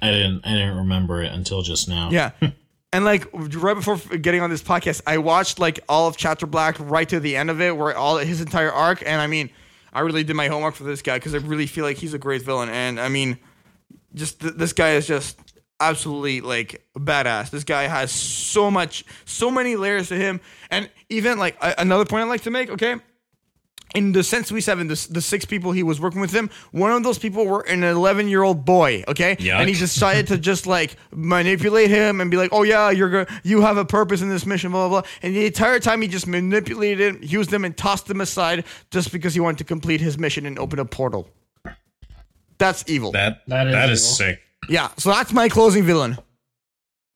I 0.01 0.11
didn't. 0.11 0.47
I 0.47 0.53
didn't 0.53 0.77
remember 0.77 1.23
it 1.23 1.33
until 1.33 1.63
just 1.63 1.89
now. 1.89 2.11
Yeah. 2.11 2.31
And 2.93 3.05
like 3.05 3.27
right 3.35 3.75
before 3.75 3.97
getting 3.97 4.41
on 4.41 4.49
this 4.49 4.63
podcast, 4.63 5.03
I 5.07 5.19
watched 5.19 5.59
like 5.59 5.81
all 5.87 6.09
of 6.09 6.17
Chapter 6.17 6.47
Black 6.47 6.77
right 6.79 7.07
to 7.11 7.21
the 7.21 7.37
end 7.37 7.51
of 7.51 7.61
it, 7.61 7.77
where 7.77 7.95
all 7.95 8.17
his 8.17 8.41
entire 8.41 8.73
arc. 8.73 9.03
And 9.05 9.21
I 9.21 9.27
mean, 9.27 9.51
I 9.93 10.01
really 10.01 10.25
did 10.25 10.35
my 10.35 10.49
homework 10.49 10.75
for 10.77 10.85
this 10.85 11.03
guy 11.03 11.17
because 11.19 11.35
I 11.35 11.39
really 11.39 11.67
feel 11.67 11.85
like 11.85 11.99
he's 11.99 12.15
a 12.15 12.19
great 12.19 12.41
villain. 12.43 12.71
And 12.71 12.99
I 12.99 13.09
mean, 13.11 13.39
just 14.15 14.41
th- 14.41 14.55
this 14.55 14.73
guy 14.73 14.93
is 14.93 15.07
just 15.07 15.39
absolutely 15.81 16.41
like 16.41 16.85
badass. 16.97 17.51
This 17.51 17.65
guy 17.65 17.85
has 17.85 18.11
so 18.13 18.71
much, 18.71 19.05
so 19.25 19.51
many 19.51 19.77
layers 19.77 20.09
to 20.09 20.17
him. 20.17 20.41
And 20.71 20.91
even 21.09 21.39
like 21.39 21.57
a- 21.63 21.75
another 21.79 22.05
point 22.05 22.25
I'd 22.25 22.29
like 22.29 22.43
to 22.43 22.51
make, 22.51 22.71
okay, 22.71 22.97
in 23.95 24.13
the 24.13 24.21
Sensui 24.21 24.63
Seven, 24.63 24.89
the, 24.89 25.07
the 25.11 25.21
six 25.23 25.45
people 25.45 25.73
he 25.73 25.83
was 25.83 26.01
working 26.01 26.21
with 26.21 26.33
him, 26.33 26.51
one 26.73 26.91
of 26.91 27.03
those 27.05 27.19
people 27.19 27.47
were 27.47 27.61
an 27.63 27.83
11 27.85 28.29
year 28.29 28.43
old 28.43 28.65
boy. 28.65 29.05
Okay, 29.07 29.37
Yuck. 29.37 29.61
and 29.61 29.69
he 29.69 29.75
decided 29.77 30.27
to 30.27 30.37
just 30.39 30.67
like 30.67 30.97
manipulate 31.13 31.89
him 31.89 32.21
and 32.21 32.31
be 32.31 32.37
like, 32.37 32.51
"Oh 32.53 32.63
yeah, 32.65 32.91
you're 32.91 33.09
go- 33.09 33.27
you 33.45 33.61
have 33.63 33.77
a 33.77 33.85
purpose 33.85 34.21
in 34.23 34.29
this 34.29 34.45
mission." 34.45 34.73
Blah 34.73 34.89
blah 34.89 35.01
blah. 35.03 35.11
And 35.23 35.37
the 35.37 35.47
entire 35.47 35.79
time 35.79 36.03
he 36.03 36.09
just 36.09 36.27
manipulated 36.27 37.15
him, 37.17 37.21
used 37.23 37.51
them, 37.51 37.65
and 37.65 37.75
tossed 37.77 38.07
them 38.07 38.21
aside 38.21 38.65
just 38.91 39.13
because 39.13 39.35
he 39.35 39.41
wanted 39.41 39.59
to 39.59 39.65
complete 39.65 40.01
his 40.01 40.19
mission 40.19 40.47
and 40.47 40.59
open 40.59 40.79
a 40.81 40.85
portal. 40.85 41.31
That's 42.59 42.85
evil. 42.89 43.13
That 43.13 43.43
That 43.47 43.67
is 43.69 43.73
that 43.73 43.91
is 43.91 44.03
evil. 44.03 44.15
sick. 44.17 44.43
Yeah, 44.69 44.91
so 44.97 45.11
that's 45.11 45.33
my 45.33 45.49
closing 45.49 45.85
villain. 45.85 46.19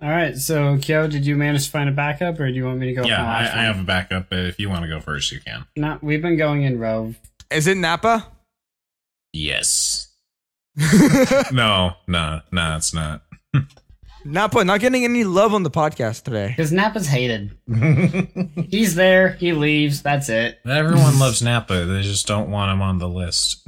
All 0.02 0.08
right, 0.08 0.34
so 0.36 0.78
Kyo, 0.78 1.08
did 1.08 1.26
you 1.26 1.36
manage 1.36 1.66
to 1.66 1.70
find 1.70 1.88
a 1.88 1.92
backup, 1.92 2.40
or 2.40 2.48
do 2.48 2.54
you 2.54 2.64
want 2.64 2.78
me 2.78 2.86
to 2.86 3.02
go? 3.02 3.06
Yeah, 3.06 3.22
I, 3.22 3.40
I 3.40 3.64
have 3.64 3.78
a 3.78 3.84
backup, 3.84 4.30
but 4.30 4.38
if 4.38 4.58
you 4.58 4.70
want 4.70 4.82
to 4.82 4.88
go 4.88 4.98
first, 4.98 5.30
you 5.30 5.40
can. 5.40 5.66
No, 5.76 5.98
we've 6.00 6.22
been 6.22 6.38
going 6.38 6.62
in 6.62 6.78
row. 6.78 7.14
Is 7.50 7.66
it 7.66 7.76
Nappa? 7.76 8.26
Yes. 9.32 10.08
no, 11.52 11.94
no, 12.06 12.40
no, 12.50 12.76
it's 12.76 12.94
not. 12.94 13.22
Nappa, 14.24 14.64
not 14.64 14.80
getting 14.80 15.04
any 15.04 15.24
love 15.24 15.52
on 15.54 15.62
the 15.64 15.70
podcast 15.70 16.24
today. 16.24 16.48
Because 16.56 16.72
Nappa's 16.72 17.06
hated. 17.06 17.56
He's 18.70 18.94
there, 18.94 19.32
he 19.32 19.52
leaves, 19.52 20.02
that's 20.02 20.28
it. 20.28 20.60
Everyone 20.66 21.18
loves 21.18 21.42
Nappa. 21.42 21.84
They 21.84 22.02
just 22.02 22.26
don't 22.26 22.50
want 22.50 22.72
him 22.72 22.82
on 22.82 22.98
the 22.98 23.08
list. 23.08 23.66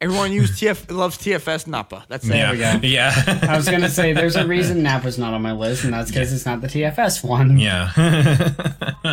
Everyone 0.00 0.30
use 0.32 0.50
TF 0.60 0.90
loves 0.94 1.18
TFS 1.18 1.66
Nappa. 1.66 2.04
That's 2.08 2.24
it. 2.28 2.34
yeah, 2.36 2.52
we 2.52 2.58
go. 2.58 2.78
yeah, 2.86 3.12
I 3.42 3.56
was 3.56 3.68
gonna 3.68 3.88
say 3.88 4.12
there's 4.12 4.36
a 4.36 4.46
reason 4.46 4.82
Nappa's 4.84 5.18
not 5.18 5.34
on 5.34 5.42
my 5.42 5.52
list, 5.52 5.84
and 5.84 5.92
that's 5.92 6.10
because 6.10 6.32
it's 6.32 6.46
not 6.46 6.60
the 6.60 6.68
TFS 6.68 7.24
one. 7.24 7.58
yeah. 7.58 7.90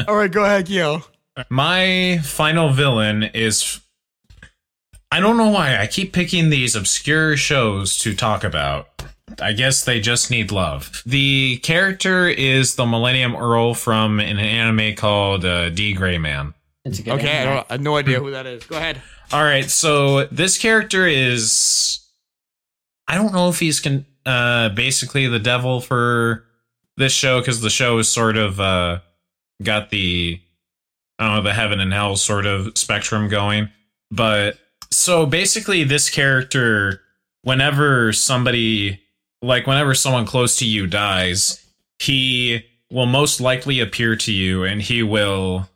All 0.08 0.16
right, 0.16 0.32
go 0.32 0.44
ahead, 0.46 0.68
Gio. 0.68 1.04
My 1.50 2.20
final 2.24 2.72
villain 2.72 3.24
is. 3.24 3.80
I 5.12 5.20
don't 5.20 5.38
know 5.38 5.50
why 5.50 5.78
I 5.78 5.88
keep 5.88 6.14
picking 6.14 6.50
these 6.50 6.76
obscure 6.76 7.38
shows 7.38 7.98
to 8.00 8.14
talk 8.14 8.44
about. 8.44 8.90
I 9.42 9.54
guess 9.54 9.84
they 9.84 10.00
just 10.00 10.30
need 10.30 10.52
love. 10.52 11.02
The 11.06 11.58
character 11.58 12.28
is 12.28 12.76
the 12.76 12.86
Millennium 12.86 13.36
Earl 13.36 13.74
from 13.74 14.20
an 14.20 14.38
anime 14.40 14.96
called 14.96 15.46
uh, 15.46 15.70
D 15.70 15.94
Gray 15.94 16.18
Man. 16.18 16.54
It's 16.86 17.00
a 17.00 17.04
good 17.04 17.14
Okay, 17.16 17.30
I, 17.30 17.32
anime. 17.42 17.54
don't, 17.56 17.66
I 17.70 17.74
have 17.74 17.82
no 17.82 17.96
idea 17.98 18.20
who 18.20 18.32
that 18.32 18.46
is. 18.46 18.64
Go 18.66 18.78
ahead. 18.78 19.02
All 19.34 19.44
right, 19.44 19.70
so 19.70 20.26
this 20.26 20.58
character 20.58 21.08
is 21.08 22.00
I 23.08 23.16
don't 23.16 23.34
know 23.34 23.50
if 23.50 23.60
he's 23.60 23.80
con- 23.80 24.06
uh 24.26 24.70
basically 24.70 25.28
the 25.28 25.40
devil 25.40 25.82
for 25.82 26.46
this 26.98 27.14
show 27.14 27.42
cuz 27.42 27.62
the 27.62 27.70
show 27.70 27.98
is 27.98 28.08
sort 28.08 28.38
of 28.38 28.60
uh 28.60 29.00
got 29.64 29.90
the 29.90 30.40
I 31.20 31.26
don't 31.28 31.36
know 31.38 31.42
the 31.44 31.54
heaven 31.54 31.80
and 31.80 31.94
hell 31.94 32.16
sort 32.16 32.46
of 32.46 32.78
spectrum 32.78 33.28
going, 33.30 33.70
but 34.12 34.58
so 34.92 35.26
basically 35.26 35.84
this 35.84 36.10
character 36.10 37.02
whenever 37.44 38.14
somebody 38.14 39.02
like 39.42 39.68
whenever 39.68 39.94
someone 39.94 40.26
close 40.26 40.58
to 40.58 40.66
you 40.66 40.88
dies, 40.88 41.64
he 42.00 42.64
will 42.92 43.06
most 43.06 43.40
likely 43.42 43.80
appear 43.80 44.16
to 44.16 44.32
you 44.32 44.64
and 44.64 44.82
he 44.84 45.02
will 45.04 45.70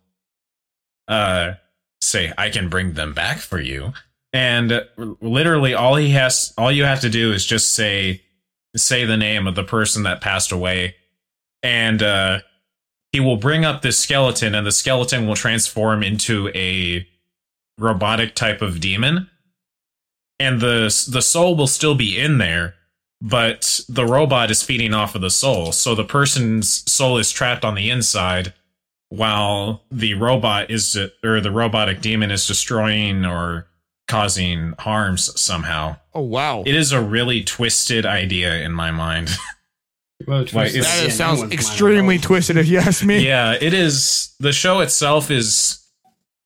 uh 1.08 1.54
say 2.02 2.34
i 2.38 2.50
can 2.50 2.70
bring 2.70 2.94
them 2.94 3.14
back 3.14 3.38
for 3.40 3.60
you. 3.60 3.94
And 4.32 4.86
literally 4.98 5.74
all 5.74 5.96
he 5.96 6.12
has 6.12 6.54
all 6.58 6.72
you 6.72 6.84
have 6.84 7.02
to 7.02 7.10
do 7.10 7.32
is 7.34 7.46
just 7.46 7.74
say 7.74 8.22
say 8.76 9.06
the 9.06 9.18
name 9.18 9.48
of 9.48 9.56
the 9.56 9.64
person 9.64 10.04
that 10.04 10.22
passed 10.22 10.52
away. 10.52 10.96
And 11.64 12.02
uh 12.04 12.40
he 13.12 13.20
will 13.20 13.38
bring 13.38 13.66
up 13.66 13.82
this 13.82 13.98
skeleton 13.98 14.54
and 14.54 14.68
the 14.68 14.72
skeleton 14.72 15.28
will 15.28 15.36
transform 15.36 16.04
into 16.04 16.50
a 16.54 17.08
robotic 17.80 18.36
type 18.36 18.62
of 18.62 18.80
demon. 18.80 19.30
And 20.40 20.62
the 20.62 20.84
the 21.10 21.22
soul 21.22 21.56
will 21.56 21.68
still 21.68 21.96
be 21.96 22.18
in 22.20 22.38
there 22.38 22.76
but 23.22 23.82
the 23.90 24.06
robot 24.06 24.50
is 24.50 24.64
feeding 24.64 24.94
off 24.94 25.16
of 25.16 25.22
the 25.22 25.30
soul. 25.30 25.72
So 25.72 25.94
the 25.94 26.04
person's 26.04 26.90
soul 26.90 27.18
is 27.18 27.32
trapped 27.32 27.66
on 27.66 27.76
the 27.76 27.90
inside 27.90 28.54
while 29.10 29.84
the 29.92 30.14
robot 30.14 30.70
is 30.72 30.98
or 31.24 31.42
the 31.42 31.52
robotic 31.52 32.02
demon 32.02 32.32
is 32.32 32.48
destroying 32.48 33.26
or 33.26 33.68
causing 34.08 34.74
harms 34.80 35.40
somehow. 35.40 35.96
Oh 36.14 36.22
wow, 36.22 36.64
It 36.66 36.76
is 36.76 36.92
a 36.92 37.02
really 37.02 37.44
twisted 37.44 38.06
idea 38.06 38.62
in 38.62 38.72
my 38.72 38.92
mind. 38.92 39.30
Well, 40.28 40.40
Wait, 40.42 40.50
Twisted 40.50 40.80
it's- 40.82 40.86
that 40.98 41.04
Sister, 41.06 41.12
sounds 41.12 41.40
one's 41.40 41.54
extremely 41.54 42.18
twisted, 42.18 42.58
if 42.58 42.68
you 42.68 42.80
ask 42.80 43.06
me. 43.06 43.26
yeah, 43.26 43.56
it 43.60 43.74
is. 43.74 44.36
The 44.42 44.52
show 44.52 44.82
itself 44.82 45.32
is, 45.32 45.80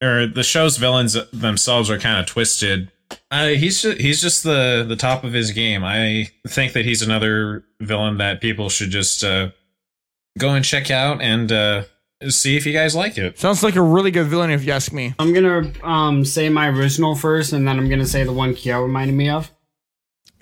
or 0.01 0.28
the 0.28 0.43
show's 0.43 0.78
villains 0.78 1.18
themselves 1.34 1.89
are 1.89 1.97
kind 1.97 2.20
of 2.20 2.28
twisted. 2.28 2.91
Uh, 3.32 3.47
he's 3.47 3.82
just, 3.82 3.99
he's 3.99 4.22
just 4.22 4.43
the 4.43 4.86
the 4.88 4.95
top 4.95 5.24
of 5.24 5.34
his 5.34 5.49
game. 5.49 5.84
I 5.84 6.30
think 6.47 6.74
that 6.74 6.86
he's 6.86 7.01
another 7.01 7.66
villain 7.82 8.18
that 8.20 8.41
people 8.41 8.70
should 8.70 8.91
just 8.91 9.24
uh, 9.24 9.49
go 10.38 10.49
and 10.53 10.64
check 10.64 10.91
out 10.91 11.20
and 11.24 11.51
uh, 11.51 11.84
see 12.30 12.55
if 12.57 12.65
you 12.65 12.74
guys 12.74 12.95
like 12.95 13.17
it. 13.17 13.39
Sounds 13.39 13.63
like 13.63 13.76
a 13.76 13.82
really 13.82 14.11
good 14.11 14.28
villain, 14.28 14.51
if 14.51 14.63
you 14.65 14.71
ask 14.71 14.91
me. 14.93 15.13
I'm 15.19 15.34
gonna 15.34 15.71
um 15.84 16.24
say 16.26 16.49
my 16.49 16.67
original 16.69 17.15
first, 17.15 17.53
and 17.53 17.67
then 17.67 17.78
I'm 17.78 17.89
gonna 17.89 18.05
say 18.05 18.24
the 18.24 18.34
one 18.34 18.53
Kyo 18.55 18.82
reminded 18.82 19.15
me 19.15 19.30
of. 19.30 19.51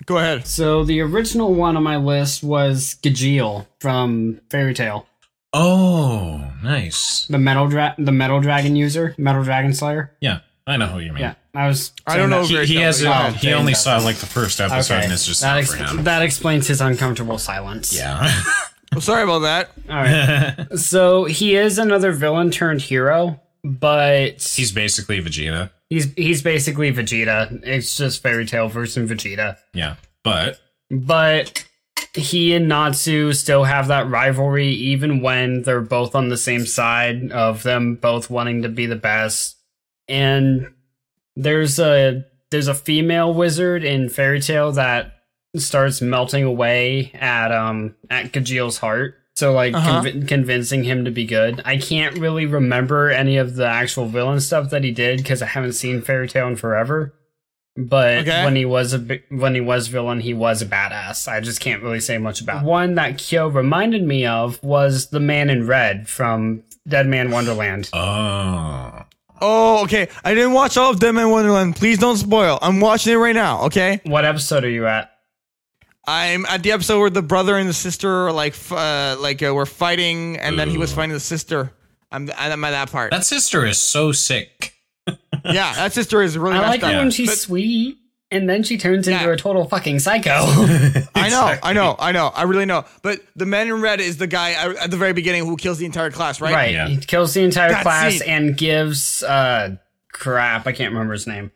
Go 0.06 0.18
ahead. 0.18 0.46
So 0.46 0.84
the 0.84 1.00
original 1.00 1.54
one 1.54 1.76
on 1.76 1.82
my 1.84 1.96
list 1.96 2.42
was 2.42 2.96
Gajeel 3.02 3.66
from 3.80 4.40
Fairy 4.50 4.74
Tail, 4.74 5.06
Oh, 5.52 6.44
nice. 6.62 7.26
the 7.28 7.38
metal 7.38 7.68
dra- 7.68 7.94
the 7.98 8.10
metal 8.10 8.40
dragon 8.40 8.74
user, 8.74 9.14
metal 9.16 9.44
dragon 9.44 9.72
slayer. 9.74 10.10
Yeah, 10.20 10.40
I 10.66 10.76
know 10.76 10.86
who 10.86 10.98
you 10.98 11.12
mean. 11.12 11.20
Yeah, 11.22 11.34
I 11.54 11.68
was. 11.68 11.92
I 12.06 12.16
don't 12.16 12.30
know 12.30 12.42
He, 12.44 12.64
he 12.64 12.76
has 12.76 13.00
tough, 13.02 13.34
yeah. 13.34 13.38
he 13.50 13.52
only 13.52 13.74
saw 13.74 13.98
like 13.98 14.16
the 14.16 14.26
first 14.26 14.60
episode 14.60 14.94
Okay, 14.94 15.04
and 15.04 15.12
it's 15.12 15.24
just 15.26 15.40
that, 15.42 15.50
not 15.54 15.58
ex- 15.58 15.74
for 15.74 15.84
him. 15.84 16.04
that 16.04 16.22
explains 16.22 16.66
his 16.66 16.80
uncomfortable 16.80 17.38
silence. 17.38 17.94
Yeah. 17.94 18.28
Well, 18.92 19.00
sorry 19.00 19.22
about 19.24 19.40
that. 19.40 19.70
All 19.88 19.96
right. 19.96 20.66
so 20.78 21.24
he 21.24 21.56
is 21.56 21.78
another 21.78 22.12
villain 22.12 22.50
turned 22.50 22.82
hero, 22.82 23.40
but 23.64 24.42
He's 24.42 24.70
basically 24.72 25.20
Vegeta. 25.22 25.70
he's 25.90 26.12
he's 26.14 26.42
basically 26.42 26.92
Vegeta. 26.92 27.60
It's 27.64 27.96
just 27.96 28.22
Fairy 28.22 28.44
Tail 28.46 28.68
versus 28.68 29.10
Vegeta. 29.10 29.56
Yeah. 29.74 29.96
But 30.24 30.60
but 30.90 31.64
he 32.14 32.54
and 32.54 32.68
Natsu 32.68 33.32
still 33.32 33.64
have 33.64 33.88
that 33.88 34.10
rivalry 34.10 34.68
even 34.68 35.22
when 35.22 35.62
they're 35.62 35.80
both 35.80 36.14
on 36.14 36.28
the 36.28 36.36
same 36.36 36.66
side 36.66 37.32
of 37.32 37.62
them 37.62 37.94
both 37.94 38.28
wanting 38.28 38.62
to 38.62 38.68
be 38.68 38.84
the 38.86 38.96
best. 38.96 39.56
And 40.08 40.74
there's 41.36 41.78
a 41.78 42.24
there's 42.50 42.68
a 42.68 42.74
female 42.74 43.32
wizard 43.32 43.82
in 43.84 44.10
Fairy 44.10 44.40
Tail 44.40 44.72
that 44.72 45.11
starts 45.56 46.00
melting 46.00 46.44
away 46.44 47.10
at 47.14 47.52
um 47.52 47.94
at 48.10 48.32
Gajeel's 48.32 48.78
heart. 48.78 49.16
So 49.34 49.52
like 49.52 49.74
Uh-huh. 49.74 50.02
conv- 50.02 50.28
convincing 50.28 50.84
him 50.84 51.04
to 51.06 51.10
be 51.10 51.24
good. 51.24 51.62
I 51.64 51.78
can't 51.78 52.18
really 52.18 52.46
remember 52.46 53.10
any 53.10 53.36
of 53.38 53.56
the 53.56 53.66
actual 53.66 54.06
villain 54.06 54.40
stuff 54.40 54.70
that 54.70 54.84
he 54.84 54.90
did 54.90 55.18
because 55.18 55.40
I 55.42 55.46
haven't 55.46 55.72
seen 55.72 56.02
Fairy 56.02 56.28
Tail 56.28 56.48
in 56.48 56.56
forever. 56.56 57.14
But 57.74 58.18
Okay. 58.18 58.44
when 58.44 58.54
he 58.54 58.66
was 58.66 58.92
a 58.92 58.98
bi- 58.98 59.22
when 59.30 59.54
he 59.54 59.62
was 59.62 59.88
villain, 59.88 60.20
he 60.20 60.34
was 60.34 60.60
a 60.60 60.66
badass. 60.66 61.26
I 61.26 61.40
just 61.40 61.60
can't 61.60 61.82
really 61.82 62.00
say 62.00 62.18
much 62.18 62.42
about. 62.42 62.64
One 62.64 62.96
that 62.96 63.16
Kyo 63.16 63.48
reminded 63.48 64.02
me 64.06 64.26
of 64.26 64.62
was 64.62 65.06
the 65.08 65.20
Man 65.20 65.48
in 65.48 65.66
Red 65.66 66.06
from 66.08 66.62
Dead 66.86 67.06
Man 67.06 67.30
Wonderland. 67.30 67.88
oh. 67.94 69.04
Oh, 69.44 69.82
okay. 69.84 70.08
I 70.24 70.34
didn't 70.34 70.52
watch 70.52 70.76
all 70.76 70.90
of 70.90 71.00
Dead 71.00 71.12
Man 71.12 71.30
Wonderland. 71.30 71.74
Please 71.74 71.98
don't 71.98 72.16
spoil. 72.16 72.58
I'm 72.62 72.78
watching 72.78 73.14
it 73.14 73.16
right 73.16 73.34
now. 73.34 73.62
Okay. 73.62 74.00
What 74.04 74.24
episode 74.24 74.64
are 74.64 74.68
you 74.70 74.86
at? 74.86 75.10
I'm 76.06 76.44
at 76.46 76.62
the 76.62 76.72
episode 76.72 76.98
where 77.00 77.10
the 77.10 77.22
brother 77.22 77.56
and 77.56 77.68
the 77.68 77.72
sister 77.74 78.26
are 78.26 78.32
like, 78.32 78.54
uh, 78.70 79.16
like 79.20 79.42
uh, 79.42 79.54
were 79.54 79.66
fighting, 79.66 80.36
and 80.38 80.58
then 80.58 80.68
he 80.68 80.78
was 80.78 80.92
fighting 80.92 81.12
the 81.12 81.20
sister. 81.20 81.72
I'm, 82.10 82.28
I'm 82.36 82.64
at 82.64 82.70
that 82.72 82.90
part. 82.90 83.12
That 83.12 83.24
sister 83.24 83.64
is 83.64 83.78
so 83.78 84.12
sick. 84.12 84.74
yeah, 85.44 85.74
that 85.74 85.92
sister 85.92 86.20
is 86.22 86.36
really. 86.36 86.56
I 86.56 86.60
like 86.68 86.82
it 86.82 86.96
when 86.96 87.10
she's 87.10 87.28
But- 87.28 87.38
sweet, 87.38 87.98
and 88.32 88.48
then 88.48 88.62
she 88.64 88.78
turns 88.78 89.06
into 89.06 89.30
a 89.30 89.36
total 89.36 89.64
fucking 89.68 90.00
psycho. 90.00 90.30
I 91.14 91.28
know, 91.28 91.56
I 91.62 91.72
know, 91.72 91.96
I 91.98 92.12
know, 92.12 92.28
I 92.34 92.42
really 92.44 92.66
know. 92.66 92.84
But 93.02 93.20
the 93.36 93.46
man 93.46 93.68
in 93.68 93.80
red 93.80 94.00
is 94.00 94.16
the 94.16 94.26
guy 94.26 94.52
at 94.52 94.90
the 94.90 94.96
very 94.96 95.12
beginning 95.12 95.44
who 95.46 95.56
kills 95.56 95.78
the 95.78 95.86
entire 95.86 96.10
class, 96.10 96.40
right? 96.40 96.52
right. 96.54 96.72
Yeah. 96.72 96.88
He 96.88 96.96
kills 96.98 97.34
the 97.34 97.42
entire 97.42 97.70
That 97.70 97.82
class 97.82 98.18
scene. 98.18 98.28
and 98.28 98.56
gives 98.56 99.22
uh 99.22 99.76
crap, 100.12 100.66
I 100.66 100.72
can't 100.72 100.92
remember 100.92 101.12
his 101.12 101.26
name. 101.26 101.52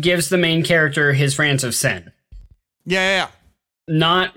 Gives 0.00 0.28
the 0.28 0.38
main 0.38 0.62
character 0.64 1.12
his 1.14 1.38
rant 1.38 1.64
of 1.64 1.74
sin. 1.74 2.12
Yeah, 2.84 3.00
yeah, 3.00 3.16
yeah. 3.16 3.28
Not 3.88 4.36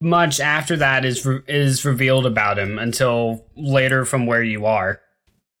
much 0.00 0.40
after 0.40 0.76
that 0.76 1.04
is 1.04 1.24
re- 1.26 1.42
is 1.48 1.84
revealed 1.84 2.26
about 2.26 2.58
him 2.58 2.78
until 2.78 3.44
later 3.56 4.04
from 4.04 4.26
where 4.26 4.42
you 4.42 4.66
are. 4.66 5.00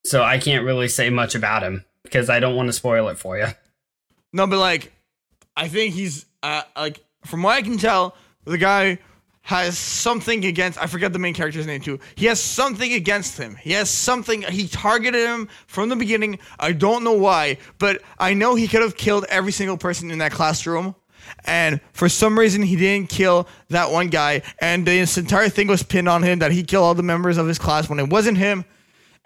So 0.04 0.22
I 0.22 0.38
can't 0.38 0.64
really 0.64 0.88
say 0.88 1.10
much 1.10 1.34
about 1.34 1.62
him 1.62 1.84
because 2.02 2.30
I 2.30 2.40
don't 2.40 2.56
want 2.56 2.68
to 2.68 2.72
spoil 2.72 3.08
it 3.08 3.18
for 3.18 3.36
you. 3.38 3.46
No, 4.32 4.46
but 4.46 4.58
like, 4.58 4.92
I 5.56 5.68
think 5.68 5.94
he's 5.94 6.26
uh, 6.42 6.62
like 6.76 7.04
from 7.24 7.42
what 7.42 7.56
I 7.56 7.62
can 7.62 7.78
tell, 7.78 8.14
the 8.44 8.58
guy 8.58 8.98
has 9.42 9.78
something 9.78 10.44
against 10.44 10.80
I 10.80 10.86
forget 10.86 11.12
the 11.12 11.18
main 11.18 11.34
character's 11.34 11.66
name 11.66 11.80
too. 11.80 11.98
He 12.14 12.26
has 12.26 12.40
something 12.40 12.92
against 12.92 13.38
him. 13.38 13.56
He 13.56 13.72
has 13.72 13.90
something 13.90 14.42
he 14.42 14.68
targeted 14.68 15.26
him 15.26 15.48
from 15.66 15.88
the 15.88 15.96
beginning. 15.96 16.38
I 16.58 16.72
don't 16.72 17.04
know 17.04 17.14
why, 17.14 17.58
but 17.78 18.02
I 18.18 18.34
know 18.34 18.54
he 18.54 18.68
could 18.68 18.82
have 18.82 18.96
killed 18.96 19.24
every 19.28 19.52
single 19.52 19.76
person 19.76 20.10
in 20.10 20.18
that 20.18 20.32
classroom. 20.32 20.94
And 21.44 21.80
for 21.92 22.08
some 22.08 22.38
reason 22.38 22.62
he 22.62 22.76
didn't 22.76 23.08
kill 23.08 23.48
that 23.68 23.90
one 23.90 24.08
guy 24.08 24.42
and 24.60 24.86
this 24.86 25.16
entire 25.18 25.48
thing 25.48 25.68
was 25.68 25.82
pinned 25.82 26.08
on 26.08 26.22
him 26.22 26.40
that 26.40 26.52
he 26.52 26.62
killed 26.62 26.84
all 26.84 26.94
the 26.94 27.02
members 27.02 27.36
of 27.38 27.46
his 27.46 27.58
class 27.58 27.88
when 27.88 27.98
it 27.98 28.08
wasn't 28.08 28.38
him. 28.38 28.64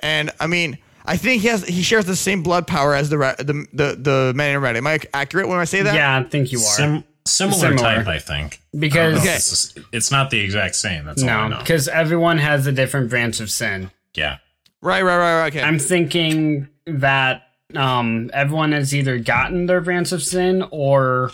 And 0.00 0.30
I 0.40 0.46
mean, 0.46 0.78
I 1.04 1.16
think 1.16 1.42
he 1.42 1.48
has 1.48 1.64
he 1.66 1.82
shares 1.82 2.04
the 2.04 2.16
same 2.16 2.42
blood 2.42 2.66
power 2.66 2.94
as 2.94 3.10
the 3.10 3.16
the 3.38 3.66
the, 3.72 3.96
the 4.00 4.32
man 4.34 4.54
in 4.54 4.60
red. 4.60 4.76
Am 4.76 4.86
I 4.86 4.98
accurate 5.12 5.48
when 5.48 5.58
I 5.58 5.64
say 5.64 5.82
that? 5.82 5.94
Yeah, 5.94 6.18
I 6.18 6.22
think 6.24 6.52
you 6.52 6.58
are. 6.58 6.62
Sim- 6.62 7.04
similar, 7.26 7.58
Similar. 7.58 7.76
type, 7.78 8.06
I 8.06 8.18
think. 8.18 8.60
Because- 8.78 8.96
I 8.98 9.02
don't 9.02 9.12
know 9.12 9.18
if 9.18 9.24
Okay. 9.24 9.34
It's, 9.36 9.74
it's 9.92 10.10
not 10.10 10.30
the 10.30 10.40
exact 10.40 10.76
same. 10.76 11.04
That's 11.06 11.22
all 11.22 11.48
no, 11.48 11.58
because 11.58 11.88
everyone 11.88 12.38
has 12.38 12.66
a 12.66 12.72
different 12.72 13.08
branch 13.10 13.40
of 13.40 13.50
sin. 13.50 13.90
Yeah. 14.14 14.38
Right, 14.82 15.02
right, 15.02 15.16
right, 15.16 15.40
right. 15.40 15.46
Okay. 15.54 15.62
I'm 15.62 15.78
thinking 15.78 16.68
that 16.86 17.42
um, 17.74 18.30
everyone 18.34 18.72
has 18.72 18.94
either 18.94 19.18
gotten 19.18 19.64
their 19.66 19.80
branch 19.80 20.12
of 20.12 20.22
sin 20.22 20.66
or 20.70 21.30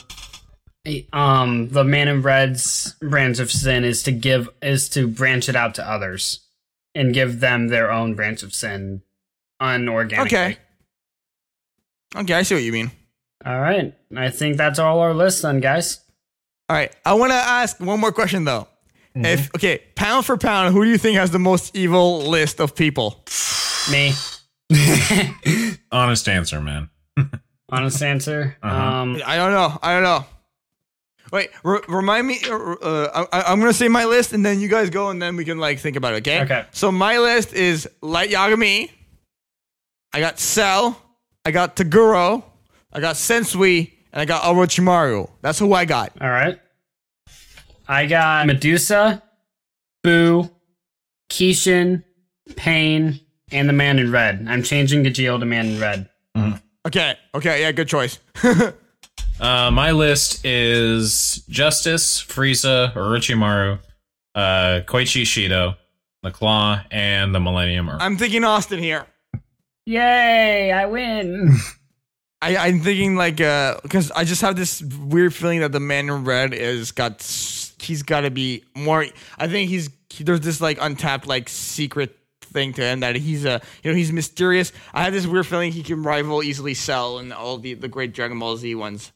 um, 1.12 1.68
the 1.68 1.84
man 1.84 2.08
in 2.08 2.22
red's 2.22 2.94
branch 3.00 3.38
of 3.38 3.50
sin 3.50 3.84
is 3.84 4.02
to 4.04 4.12
give 4.12 4.48
is 4.62 4.88
to 4.90 5.06
branch 5.06 5.48
it 5.48 5.56
out 5.56 5.74
to 5.76 5.88
others 5.88 6.40
and 6.94 7.14
give 7.14 7.40
them 7.40 7.68
their 7.68 7.90
own 7.90 8.14
branch 8.14 8.42
of 8.42 8.54
sin 8.54 9.02
unorganically. 9.60 10.26
okay. 10.26 10.56
Okay, 12.16 12.34
I 12.34 12.42
see 12.42 12.54
what 12.56 12.64
you 12.64 12.72
mean. 12.72 12.90
All 13.44 13.60
right. 13.60 13.94
I 14.16 14.30
think 14.30 14.56
that's 14.56 14.78
all 14.78 14.98
our 14.98 15.14
list 15.14 15.42
then, 15.42 15.60
guys. 15.60 16.00
All 16.68 16.76
right. 16.76 16.94
I 17.04 17.14
want 17.14 17.30
to 17.30 17.36
ask 17.36 17.78
one 17.78 18.00
more 18.00 18.12
question 18.12 18.44
though. 18.44 18.66
If 19.14 19.52
okay, 19.56 19.82
pound 19.96 20.24
for 20.24 20.36
pound, 20.36 20.72
who 20.72 20.84
do 20.84 20.90
you 20.90 20.96
think 20.96 21.16
has 21.18 21.32
the 21.32 21.38
most 21.40 21.74
evil 21.74 22.20
list 22.20 22.60
of 22.60 22.76
people? 22.76 23.24
Me. 23.90 24.12
Honest 25.92 26.28
answer, 26.28 26.60
man. 26.60 26.90
Honest 27.68 28.02
answer. 28.02 28.56
Uh-huh. 28.62 28.76
Um, 28.76 29.20
I 29.26 29.36
don't 29.36 29.50
know. 29.50 29.78
I 29.82 29.94
don't 29.94 30.04
know. 30.04 30.24
Wait, 31.32 31.50
re- 31.64 31.80
remind 31.88 32.26
me. 32.26 32.38
Uh, 32.48 32.56
uh, 32.74 33.26
I, 33.32 33.42
I'm 33.42 33.58
gonna 33.60 33.72
say 33.72 33.88
my 33.88 34.04
list, 34.04 34.32
and 34.32 34.44
then 34.44 34.60
you 34.60 34.68
guys 34.68 34.90
go, 34.90 35.10
and 35.10 35.20
then 35.22 35.36
we 35.36 35.44
can 35.44 35.58
like 35.58 35.78
think 35.78 35.96
about 35.96 36.14
it. 36.14 36.18
Okay. 36.26 36.42
Okay. 36.42 36.64
So 36.72 36.90
my 36.90 37.18
list 37.18 37.52
is 37.52 37.88
Light 38.02 38.30
Yagami. 38.30 38.90
I 40.12 40.20
got 40.20 40.38
Cell. 40.40 41.00
I 41.44 41.50
got 41.52 41.76
Toguro. 41.76 42.42
I 42.92 43.00
got 43.00 43.14
Sensui, 43.14 43.92
and 44.12 44.20
I 44.20 44.24
got 44.24 44.42
Orochimaru. 44.42 45.30
That's 45.42 45.58
who 45.58 45.72
I 45.72 45.84
got. 45.84 46.12
all 46.20 46.28
right. 46.30 46.58
I 47.88 48.06
got 48.06 48.46
Medusa, 48.46 49.22
Boo, 50.02 50.48
Kishin, 51.28 52.04
Pain, 52.56 53.20
and 53.50 53.68
the 53.68 53.72
Man 53.72 53.98
in 53.98 54.12
Red. 54.12 54.46
I'm 54.48 54.62
changing 54.62 55.02
Gajeel 55.04 55.40
to 55.40 55.46
Man 55.46 55.66
in 55.66 55.80
Red. 55.80 56.08
Okay. 56.86 57.14
Okay. 57.34 57.60
Yeah. 57.62 57.72
Good 57.72 57.88
choice. 57.88 58.18
Uh, 59.40 59.70
my 59.70 59.90
list 59.92 60.44
is 60.44 61.42
Justice, 61.48 62.22
Frieza, 62.22 62.92
Orochimaru, 62.92 63.78
uh, 64.34 64.80
Koichi 64.84 65.22
Shido, 65.22 65.76
the 66.22 66.30
Claw, 66.30 66.82
and 66.90 67.34
the 67.34 67.40
Millennium 67.40 67.88
Earl. 67.88 67.96
I'm 68.00 68.18
thinking 68.18 68.44
Austin 68.44 68.80
here. 68.80 69.06
Yay! 69.86 70.72
I 70.72 70.84
win. 70.84 71.56
I, 72.42 72.56
I'm 72.56 72.80
thinking 72.80 73.16
like 73.16 73.40
uh 73.40 73.78
because 73.82 74.10
I 74.12 74.24
just 74.24 74.40
have 74.40 74.56
this 74.56 74.82
weird 74.82 75.34
feeling 75.34 75.60
that 75.60 75.72
the 75.72 75.80
man 75.80 76.08
in 76.08 76.24
red 76.24 76.54
is 76.54 76.90
got 76.90 77.20
he's 77.80 78.02
got 78.02 78.22
to 78.22 78.30
be 78.30 78.64
more. 78.74 79.06
I 79.38 79.48
think 79.48 79.68
he's 79.68 79.90
there's 80.18 80.40
this 80.40 80.60
like 80.60 80.78
untapped 80.80 81.26
like 81.26 81.48
secret 81.48 82.16
thing 82.42 82.72
to 82.74 82.82
him 82.82 83.00
that 83.00 83.16
he's 83.16 83.44
a 83.44 83.60
you 83.82 83.90
know 83.90 83.96
he's 83.96 84.12
mysterious. 84.12 84.72
I 84.94 85.04
have 85.04 85.12
this 85.12 85.26
weird 85.26 85.46
feeling 85.46 85.72
he 85.72 85.82
can 85.82 86.02
rival 86.02 86.42
easily 86.42 86.74
Cell 86.74 87.18
and 87.18 87.32
all 87.32 87.58
the 87.58 87.74
the 87.74 87.88
great 87.88 88.14
Dragon 88.14 88.38
Ball 88.38 88.56
Z 88.56 88.74
ones. 88.74 89.12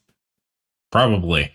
Probably. 0.95 1.51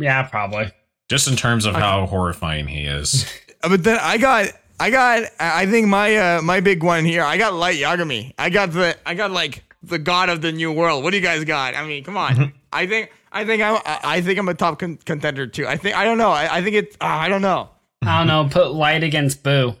yeah, 0.00 0.24
probably. 0.24 0.72
Just 1.08 1.28
in 1.28 1.36
terms 1.36 1.64
of 1.64 1.76
how 1.76 2.06
horrifying 2.06 2.66
he 2.66 2.84
is. 2.84 3.24
But 3.62 3.84
then 3.84 3.98
I 4.00 4.16
got 4.16 4.46
I 4.80 4.88
got 4.90 5.22
I 5.38 5.62
I 5.62 5.66
think 5.66 5.86
my 5.86 6.16
uh 6.16 6.42
my 6.42 6.60
big 6.60 6.82
one 6.82 7.04
here. 7.04 7.22
I 7.22 7.36
got 7.36 7.52
Light 7.52 7.76
Yagami. 7.76 8.32
I 8.38 8.48
got 8.48 8.72
the 8.72 8.96
I 9.04 9.12
got 9.14 9.30
like 9.30 9.62
the 9.82 9.98
god 9.98 10.30
of 10.30 10.40
the 10.40 10.50
new 10.50 10.72
world. 10.72 11.04
What 11.04 11.10
do 11.10 11.18
you 11.18 11.22
guys 11.22 11.44
got? 11.44 11.76
I 11.76 11.86
mean, 11.86 12.02
come 12.02 12.16
on. 12.16 12.54
I 12.72 12.86
think 12.86 13.12
I 13.30 13.44
think 13.44 13.62
I'm 13.62 13.76
I 13.84 14.00
I 14.02 14.20
think 14.22 14.38
I'm 14.38 14.48
a 14.48 14.54
top 14.54 14.78
con- 14.78 14.98
contender 15.04 15.46
too. 15.46 15.66
I 15.66 15.76
think 15.76 15.94
I 15.94 16.06
don't 16.06 16.16
know. 16.16 16.30
I, 16.30 16.56
I 16.56 16.62
think 16.62 16.74
it's 16.74 16.96
Uh, 17.02 17.04
I 17.04 17.28
don't 17.28 17.42
know. 17.42 17.68
I 18.00 18.18
don't 18.18 18.26
know. 18.26 18.48
Put 18.50 18.72
Light 18.72 19.02
against 19.04 19.42
Boo. 19.42 19.76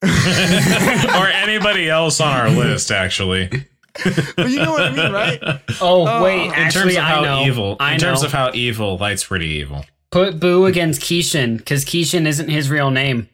or 0.02 1.28
anybody 1.28 1.88
else 1.88 2.20
on 2.20 2.32
our 2.32 2.50
list, 2.50 2.90
actually. 2.90 3.67
But 3.94 4.50
you 4.50 4.58
know 4.58 4.72
what 4.72 4.82
I 4.82 4.90
mean, 4.92 5.12
right? 5.12 5.60
Oh, 5.80 6.22
wait. 6.22 6.46
In 6.46 6.52
Actually, 6.52 6.94
terms 6.94 6.96
of 6.96 7.02
how 7.02 7.20
I 7.20 7.24
know. 7.24 7.46
evil, 7.46 7.76
I 7.80 7.94
in 7.94 8.00
terms 8.00 8.22
know. 8.22 8.26
of 8.26 8.32
how 8.32 8.50
evil, 8.54 8.96
Light's 8.98 9.24
pretty 9.24 9.48
evil. 9.48 9.84
Put 10.10 10.40
Boo 10.40 10.66
against 10.66 11.00
Kishin 11.02 11.58
because 11.58 11.84
Kishin 11.84 12.26
isn't 12.26 12.48
his 12.48 12.70
real 12.70 12.90
name. 12.90 13.28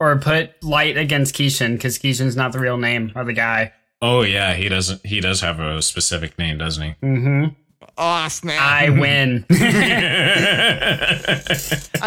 Or 0.00 0.16
put 0.18 0.62
Light 0.62 0.96
against 0.96 1.34
Kishin 1.34 1.72
because 1.72 1.98
Kishin's 1.98 2.36
not 2.36 2.52
the 2.52 2.60
real 2.60 2.76
name 2.76 3.10
of 3.16 3.26
the 3.26 3.32
guy. 3.32 3.72
Oh 4.00 4.22
yeah, 4.22 4.54
he 4.54 4.68
doesn't. 4.68 5.04
He 5.04 5.20
does 5.20 5.40
have 5.40 5.58
a 5.58 5.82
specific 5.82 6.38
name, 6.38 6.58
doesn't 6.58 6.82
he? 6.84 6.90
Mm-hmm. 7.04 7.46
Oh 7.96 8.28
snap! 8.28 8.62
I 8.62 8.90
win. 8.90 9.44
I 9.50 9.56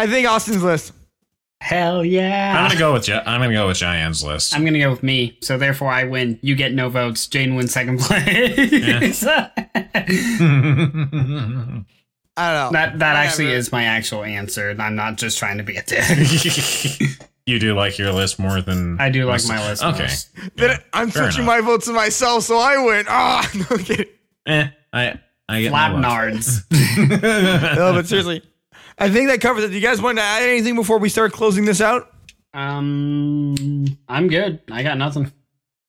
think 0.06 0.26
Austin's 0.26 0.62
list. 0.62 0.94
Hell 1.62 2.04
yeah. 2.04 2.56
I'm 2.58 2.68
gonna 2.68 2.78
go 2.80 2.92
with 2.94 3.06
Ja- 3.08 3.22
I'm 3.24 3.40
gonna 3.40 3.52
go 3.52 3.68
with 3.68 3.76
Cheyenne's 3.76 4.22
list. 4.24 4.52
I'm 4.54 4.64
gonna 4.64 4.80
go 4.80 4.90
with 4.90 5.02
me, 5.04 5.38
so 5.42 5.56
therefore 5.58 5.92
I 5.92 6.04
win. 6.04 6.38
You 6.42 6.56
get 6.56 6.72
no 6.74 6.88
votes. 6.88 7.28
Jane 7.28 7.54
wins 7.54 7.72
second 7.72 8.00
place. 8.00 9.20
that 9.20 9.52
I 12.36 12.52
don't 12.54 12.72
know. 12.72 12.98
that 12.98 13.16
actually 13.16 13.44
Whatever. 13.46 13.58
is 13.58 13.72
my 13.72 13.84
actual 13.84 14.24
answer. 14.24 14.70
and 14.70 14.80
I'm 14.82 14.94
not 14.96 15.16
just 15.18 15.38
trying 15.38 15.58
to 15.58 15.64
be 15.64 15.76
a 15.76 15.82
dick. 15.82 16.04
you 17.46 17.58
do 17.58 17.74
like 17.74 17.98
your 17.98 18.12
list 18.12 18.38
more 18.38 18.60
than 18.60 19.00
I 19.00 19.10
do 19.10 19.24
like 19.26 19.44
my 19.46 19.66
list. 19.68 19.82
Okay, 19.84 20.02
most. 20.02 20.28
Then 20.56 20.78
I'm 20.92 21.10
switching 21.10 21.44
enough. 21.44 21.46
my 21.46 21.60
vote 21.60 21.82
to 21.84 21.92
myself, 21.92 22.44
so 22.44 22.58
I 22.58 22.76
win. 22.84 23.06
Ah, 23.08 23.48
no 23.70 23.76
kidding. 23.76 24.06
eh, 24.46 24.68
I 24.92 25.20
I 25.48 25.62
get 25.62 25.72
my 25.72 25.88
love. 25.92 26.02
No, 26.98 27.92
but 27.92 28.06
seriously, 28.06 28.42
I 28.98 29.10
think 29.10 29.28
that 29.28 29.40
covers 29.40 29.64
it. 29.64 29.68
Do 29.68 29.74
you 29.74 29.80
guys 29.80 30.00
want 30.00 30.18
to 30.18 30.22
add 30.24 30.42
anything 30.42 30.74
before 30.76 30.98
we 30.98 31.08
start 31.08 31.32
closing 31.32 31.64
this 31.64 31.80
out? 31.80 32.08
um, 32.54 33.86
I'm 34.08 34.28
good. 34.28 34.60
I 34.70 34.82
got 34.82 34.98
nothing. 34.98 35.32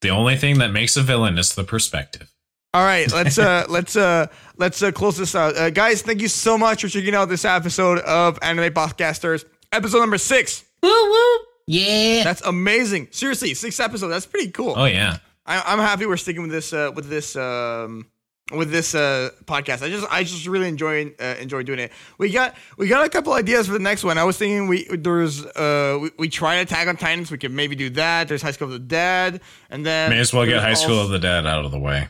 The 0.02 0.10
only 0.10 0.36
thing 0.38 0.60
that 0.60 0.72
makes 0.72 0.96
a 0.98 1.02
villain 1.02 1.38
is 1.38 1.56
the 1.56 1.64
perspective. 1.64 2.30
All 2.74 2.84
right, 2.84 3.12
let's 3.14 3.38
uh 3.38 3.66
let's 3.70 3.96
uh 3.96 4.28
let's 4.58 4.82
uh 4.82 4.92
close 4.92 5.18
this 5.18 5.36
out. 5.36 5.56
Uh, 5.56 5.70
guys, 5.70 6.02
thank 6.02 6.22
you 6.22 6.28
so 6.28 6.58
much 6.58 6.82
for 6.82 6.88
checking 6.88 7.16
out 7.16 7.30
this 7.30 7.46
episode 7.46 8.00
of 8.00 8.40
Anime 8.42 8.74
Podcasters, 8.74 9.46
episode 9.72 10.00
number 10.00 10.18
six. 10.18 10.64
Woo 10.82 10.90
woo! 10.90 11.40
Yeah. 11.68 12.24
That's 12.24 12.42
amazing. 12.42 13.10
Seriously, 13.12 13.54
six 13.54 13.80
episodes. 13.80 14.12
That's 14.12 14.26
pretty 14.26 14.52
cool. 14.52 14.74
Oh 14.76 14.86
yeah, 14.86 15.18
I, 15.46 15.62
I'm 15.66 15.80
happy 15.80 16.06
we're 16.06 16.18
sticking 16.18 16.42
with 16.42 16.52
this 16.52 16.74
uh, 16.74 16.92
with 16.96 17.10
this 17.10 17.36
um, 17.36 18.08
with 18.52 18.72
this 18.72 18.94
uh, 18.94 19.30
podcast. 19.46 19.84
I 19.84 19.90
just 19.90 20.08
I 20.12 20.24
just 20.24 20.48
really 20.48 20.68
enjoy 20.68 21.14
uh, 21.20 21.36
enjoy 21.40 21.64
doing 21.64 21.80
it. 21.80 21.92
We 22.18 22.30
got 22.30 22.56
we 22.78 22.88
got 22.88 23.06
a 23.06 23.10
couple 23.10 23.34
ideas 23.34 23.68
for 23.68 23.74
the 23.74 23.80
next 23.80 24.04
one. 24.04 24.18
I 24.18 24.24
was 24.24 24.38
thinking 24.38 24.68
we 24.68 24.86
there's 24.86 25.46
uh 25.46 26.00
we, 26.02 26.12
we 26.18 26.30
tried 26.30 26.56
Attack 26.56 26.88
on 26.88 26.98
Titans. 26.98 27.32
We 27.32 27.38
could 27.38 27.52
maybe 27.52 27.76
do 27.76 27.90
that. 27.92 28.28
There's 28.28 28.42
High 28.42 28.52
School 28.52 28.68
of 28.68 28.74
the 28.74 28.80
Dead, 28.80 29.42
and 29.70 29.86
then 29.86 30.10
may 30.10 30.20
as 30.20 30.34
well 30.34 30.46
get 30.46 30.62
High 30.62 30.74
School 30.74 31.00
of 31.00 31.10
the 31.10 31.20
Dead 31.20 31.46
out 31.46 31.66
of 31.66 31.72
the 31.72 31.80
way. 31.80 32.10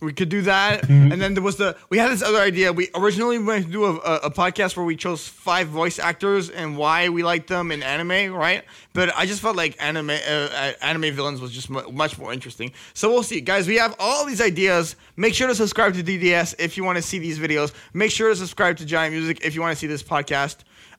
We 0.00 0.12
could 0.12 0.28
do 0.28 0.42
that, 0.42 0.88
and 0.88 1.20
then 1.20 1.34
there 1.34 1.42
was 1.42 1.56
the 1.56 1.76
we 1.90 1.98
had 1.98 2.10
this 2.10 2.22
other 2.22 2.38
idea. 2.38 2.72
We 2.72 2.88
originally 2.94 3.38
wanted 3.38 3.66
to 3.66 3.72
do 3.72 3.84
a, 3.84 3.94
a, 3.96 4.14
a 4.24 4.30
podcast 4.30 4.76
where 4.76 4.86
we 4.86 4.96
chose 4.96 5.26
five 5.26 5.68
voice 5.68 5.98
actors 5.98 6.50
and 6.50 6.76
why 6.76 7.08
we 7.08 7.22
liked 7.22 7.48
them 7.48 7.72
in 7.72 7.82
anime, 7.82 8.32
right? 8.32 8.62
But 8.92 9.14
I 9.16 9.26
just 9.26 9.40
felt 9.40 9.56
like 9.56 9.76
anime 9.80 10.10
uh, 10.10 10.14
uh, 10.14 10.72
anime 10.82 11.14
villains 11.14 11.40
was 11.40 11.52
just 11.52 11.68
mu- 11.70 11.90
much 11.90 12.18
more 12.18 12.32
interesting. 12.32 12.72
So 12.94 13.10
we'll 13.10 13.22
see, 13.22 13.40
guys. 13.40 13.66
We 13.66 13.76
have 13.76 13.96
all 13.98 14.24
these 14.24 14.40
ideas. 14.40 14.96
Make 15.16 15.34
sure 15.34 15.48
to 15.48 15.54
subscribe 15.54 15.94
to 15.94 16.02
DDS 16.02 16.54
if 16.58 16.76
you 16.76 16.84
want 16.84 16.96
to 16.96 17.02
see 17.02 17.18
these 17.18 17.38
videos. 17.38 17.72
Make 17.92 18.10
sure 18.10 18.28
to 18.28 18.36
subscribe 18.36 18.76
to 18.78 18.84
Giant 18.84 19.14
Music 19.14 19.40
if 19.42 19.54
you 19.54 19.60
want 19.60 19.72
to 19.72 19.78
see 19.78 19.88
this 19.88 20.02
podcast. 20.02 20.58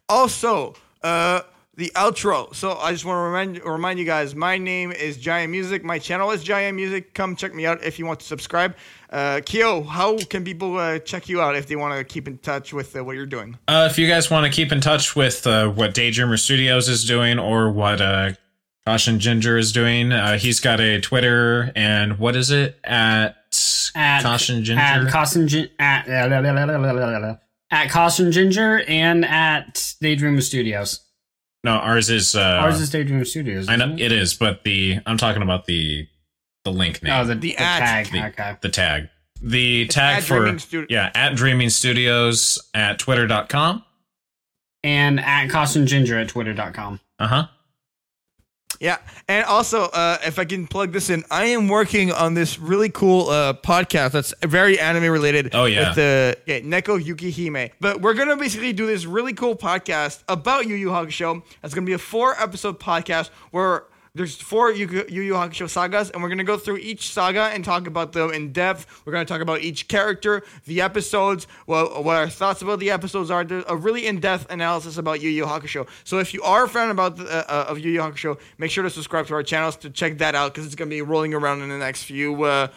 Also, 0.09 0.75
uh, 1.03 1.41
the 1.79 1.91
outro. 1.95 2.53
So 2.53 2.73
I 2.73 2.91
just 2.91 3.05
want 3.05 3.17
to 3.17 3.21
remind 3.21 3.63
remind 3.65 3.99
you 3.99 4.05
guys, 4.05 4.35
my 4.35 4.57
name 4.57 4.91
is 4.91 5.17
Giant 5.17 5.49
Music. 5.49 5.83
My 5.83 5.97
channel 5.97 6.29
is 6.31 6.43
Giant 6.43 6.75
Music. 6.75 7.13
Come 7.13 7.35
check 7.35 7.55
me 7.55 7.65
out 7.65 7.81
if 7.83 7.97
you 7.97 8.05
want 8.05 8.19
to 8.19 8.25
subscribe. 8.25 8.75
Uh, 9.09 9.39
Kyo, 9.43 9.81
how 9.83 10.17
can 10.17 10.43
people 10.43 10.77
uh, 10.77 10.99
check 10.99 11.29
you 11.29 11.41
out 11.41 11.55
if 11.55 11.67
they 11.67 11.77
want 11.77 11.97
to 11.97 12.03
keep 12.03 12.27
in 12.27 12.37
touch 12.39 12.73
with 12.73 12.95
uh, 12.95 13.03
what 13.03 13.15
you're 13.15 13.25
doing? 13.25 13.57
Uh, 13.67 13.87
if 13.89 13.97
you 13.97 14.07
guys 14.07 14.29
want 14.29 14.45
to 14.45 14.51
keep 14.51 14.71
in 14.71 14.81
touch 14.81 15.15
with 15.15 15.47
uh, 15.47 15.69
what 15.69 15.95
Daydreamer 15.95 16.37
Studios 16.37 16.89
is 16.89 17.05
doing 17.05 17.39
or 17.39 17.71
what 17.71 18.01
uh, 18.01 18.33
Caution 18.85 19.19
Ginger 19.19 19.57
is 19.57 19.71
doing, 19.71 20.11
uh, 20.11 20.37
he's 20.37 20.59
got 20.59 20.81
a 20.81 20.99
Twitter 20.99 21.71
and 21.75 22.19
what 22.19 22.35
is 22.35 22.51
it 22.51 22.77
at, 22.83 23.37
At 23.95 24.21
Caution 24.21 24.63
Ginger? 24.65 24.81
At 24.81 25.09
Caution 25.09 25.47
Gin- 25.47 25.69
at, 25.79 26.07
At 27.71 27.89
Caution 27.89 28.31
Ginger 28.31 28.81
and 28.87 29.23
at 29.25 29.75
Daydreamer 30.03 30.43
Studios. 30.43 30.99
No, 31.63 31.71
ours 31.73 32.09
is. 32.09 32.35
Uh, 32.35 32.59
Ours 32.61 32.79
is 32.79 32.89
Daydream 32.89 33.23
Studios. 33.25 33.67
I 33.67 33.75
know 33.75 33.85
isn't 33.85 33.99
it 33.99 34.11
is, 34.11 34.33
but 34.33 34.63
the 34.63 34.99
I'm 35.05 35.17
talking 35.17 35.41
about 35.41 35.65
the 35.65 36.07
the 36.63 36.71
link 36.71 37.01
name, 37.03 37.13
Oh, 37.13 37.25
the, 37.25 37.35
The 37.35 37.51
the, 37.51 37.57
ad. 37.57 37.79
tag. 37.81 38.11
The- 38.13 38.25
okay. 38.27 38.55
the 38.61 38.69
tag, 38.69 39.09
the 39.41 39.87
tag 39.87 40.17
at 40.19 40.23
for 40.23 40.39
Dreaming 40.39 40.59
Stu- 40.59 40.87
yeah 40.89 41.11
at 41.13 41.35
Dreaming 41.35 41.69
Studios 41.69 42.59
at 42.73 42.99
Twitter.com. 42.99 43.83
And 44.83 45.19
at 45.19 45.49
Caution 45.49 45.85
Ginger 45.87 46.17
at 46.19 46.29
Twitter.com. 46.29 47.01
Uh 47.19 47.27
huh. 47.27 47.47
Yeah, 48.79 48.97
and 49.27 49.45
also, 49.45 49.83
uh, 49.83 50.19
if 50.25 50.39
I 50.39 50.45
can 50.45 50.65
plug 50.65 50.93
this 50.93 51.09
in, 51.09 51.25
I 51.29 51.45
am 51.45 51.67
working 51.67 52.13
on 52.13 52.33
this 52.33 52.57
really 52.57 52.89
cool 52.89 53.29
uh, 53.29 53.53
podcast 53.53 54.11
that's 54.11 54.33
very 54.41 54.79
anime 54.79 55.11
related. 55.11 55.53
Oh, 55.53 55.65
yeah. 55.65 55.89
with 55.89 55.95
the 55.95 56.37
yeah, 56.45 56.59
Neko 56.61 57.03
Yukihime. 57.03 57.71
But 57.81 57.99
we're 57.99 58.13
gonna 58.13 58.37
basically 58.37 58.71
do 58.71 58.87
this 58.87 59.05
really 59.05 59.33
cool 59.33 59.57
podcast 59.57 60.23
about 60.29 60.65
Yu 60.65 60.75
Yu 60.75 60.87
Hakusho. 60.87 61.43
It's 61.61 61.73
gonna 61.73 61.85
be 61.85 61.93
a 61.93 61.97
four 61.97 62.39
episode 62.41 62.79
podcast 62.79 63.31
where 63.51 63.83
there's 64.15 64.35
four 64.35 64.71
Yu 64.71 64.87
Yu 65.09 65.21
Yu 65.21 65.33
Hakusho 65.33 65.69
sagas, 65.69 66.09
and 66.09 66.21
we're 66.21 66.29
gonna 66.29 66.43
go 66.43 66.57
through 66.57 66.77
each 66.77 67.11
saga 67.11 67.43
and 67.53 67.63
talk 67.63 67.87
about 67.87 68.13
them 68.13 68.31
in 68.31 68.51
depth. 68.51 68.85
We're 69.05 69.13
gonna 69.13 69.25
talk 69.25 69.41
about 69.41 69.61
each 69.61 69.87
character, 69.87 70.43
the 70.65 70.81
episodes, 70.81 71.45
what 71.65 72.05
our 72.05 72.29
thoughts 72.29 72.61
about 72.61 72.79
the 72.79 72.91
episodes 72.91 73.31
are. 73.31 73.43
There's 73.43 73.65
a 73.67 73.75
really 73.75 74.07
in 74.07 74.19
depth 74.19 74.51
analysis 74.51 74.97
about 74.97 75.21
Yu 75.21 75.29
Yu 75.29 75.45
Hakusho. 75.45 75.87
So 76.03 76.19
if 76.19 76.33
you 76.33 76.41
are 76.43 76.65
a 76.65 76.69
fan 76.69 76.89
about 76.89 77.17
the, 77.17 77.25
uh, 77.25 77.43
uh, 77.47 77.65
of 77.69 77.79
Yu 77.79 77.91
Yu 77.91 77.99
Hakusho, 77.99 78.39
make 78.57 78.71
sure 78.71 78.83
to 78.83 78.89
subscribe 78.89 79.27
to 79.27 79.33
our 79.35 79.43
channels 79.43 79.75
to 79.77 79.89
check 79.89 80.17
that 80.19 80.35
out 80.35 80.53
because 80.53 80.65
it's 80.65 80.75
gonna 80.75 80.89
be 80.89 81.01
rolling 81.01 81.33
around 81.33 81.61
in 81.61 81.69
the 81.69 81.77
next 81.77 82.03
few. 82.03 82.43
Uh, 82.43 82.67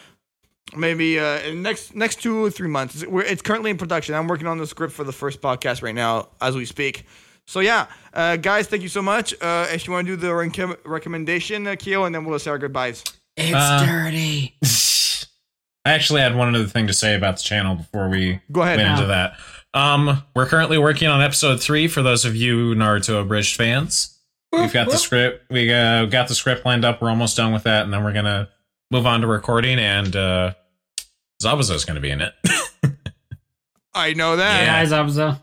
Maybe 0.74 1.18
uh, 1.18 1.40
in 1.40 1.60
next 1.60 1.94
next 1.94 2.22
two 2.22 2.46
or 2.46 2.50
three 2.50 2.68
months. 2.68 3.02
It's, 3.02 3.12
it's 3.30 3.42
currently 3.42 3.70
in 3.70 3.76
production. 3.76 4.14
I'm 4.14 4.26
working 4.26 4.46
on 4.46 4.56
the 4.56 4.66
script 4.66 4.94
for 4.94 5.04
the 5.04 5.12
first 5.12 5.42
podcast 5.42 5.82
right 5.82 5.94
now 5.94 6.28
as 6.40 6.56
we 6.56 6.64
speak. 6.64 7.04
So 7.46 7.60
yeah, 7.60 7.86
uh, 8.14 8.36
guys, 8.36 8.66
thank 8.68 8.82
you 8.82 8.88
so 8.88 9.02
much. 9.02 9.34
Uh, 9.40 9.66
if 9.70 9.86
you 9.86 9.92
want 9.92 10.06
to 10.06 10.16
do 10.16 10.16
the 10.16 10.34
rec- 10.34 10.86
recommendation, 10.86 11.66
uh, 11.66 11.76
Keo, 11.78 12.04
and 12.04 12.14
then 12.14 12.24
we'll 12.24 12.38
say 12.38 12.50
our 12.50 12.58
goodbyes. 12.58 13.02
It's 13.36 13.54
Uh, 13.54 13.84
dirty. 13.86 14.56
I 15.84 15.90
actually 15.92 16.20
had 16.20 16.36
one 16.36 16.54
other 16.54 16.66
thing 16.66 16.86
to 16.86 16.92
say 16.92 17.14
about 17.16 17.38
the 17.38 17.42
channel 17.42 17.74
before 17.74 18.08
we 18.08 18.40
Go 18.52 18.62
ahead. 18.62 18.78
went 18.78 18.88
now. 18.88 18.94
into 18.94 19.06
that. 19.08 19.32
Um, 19.74 20.22
we're 20.36 20.46
currently 20.46 20.78
working 20.78 21.08
on 21.08 21.20
episode 21.20 21.60
three 21.60 21.88
for 21.88 22.02
those 22.02 22.24
of 22.24 22.36
you 22.36 22.74
Naruto 22.74 23.20
abridged 23.22 23.56
fans. 23.56 24.16
We've 24.52 24.72
got 24.72 24.90
the 24.90 24.98
script. 24.98 25.50
We 25.50 25.72
uh, 25.72 26.04
got 26.04 26.28
the 26.28 26.34
script 26.34 26.66
lined 26.66 26.84
up. 26.84 27.00
We're 27.00 27.08
almost 27.08 27.38
done 27.38 27.52
with 27.54 27.62
that, 27.64 27.84
and 27.84 27.92
then 27.92 28.04
we're 28.04 28.12
gonna 28.12 28.50
move 28.90 29.06
on 29.06 29.22
to 29.22 29.26
recording. 29.26 29.78
And 29.78 30.14
uh, 30.14 30.52
Zabuza's 31.42 31.86
gonna 31.86 32.00
be 32.00 32.10
in 32.10 32.20
it. 32.20 32.34
I 33.94 34.12
know 34.12 34.36
that. 34.36 34.60
Yeah. 34.60 34.84
Guys, 34.84 34.92
Abza. 34.92 35.40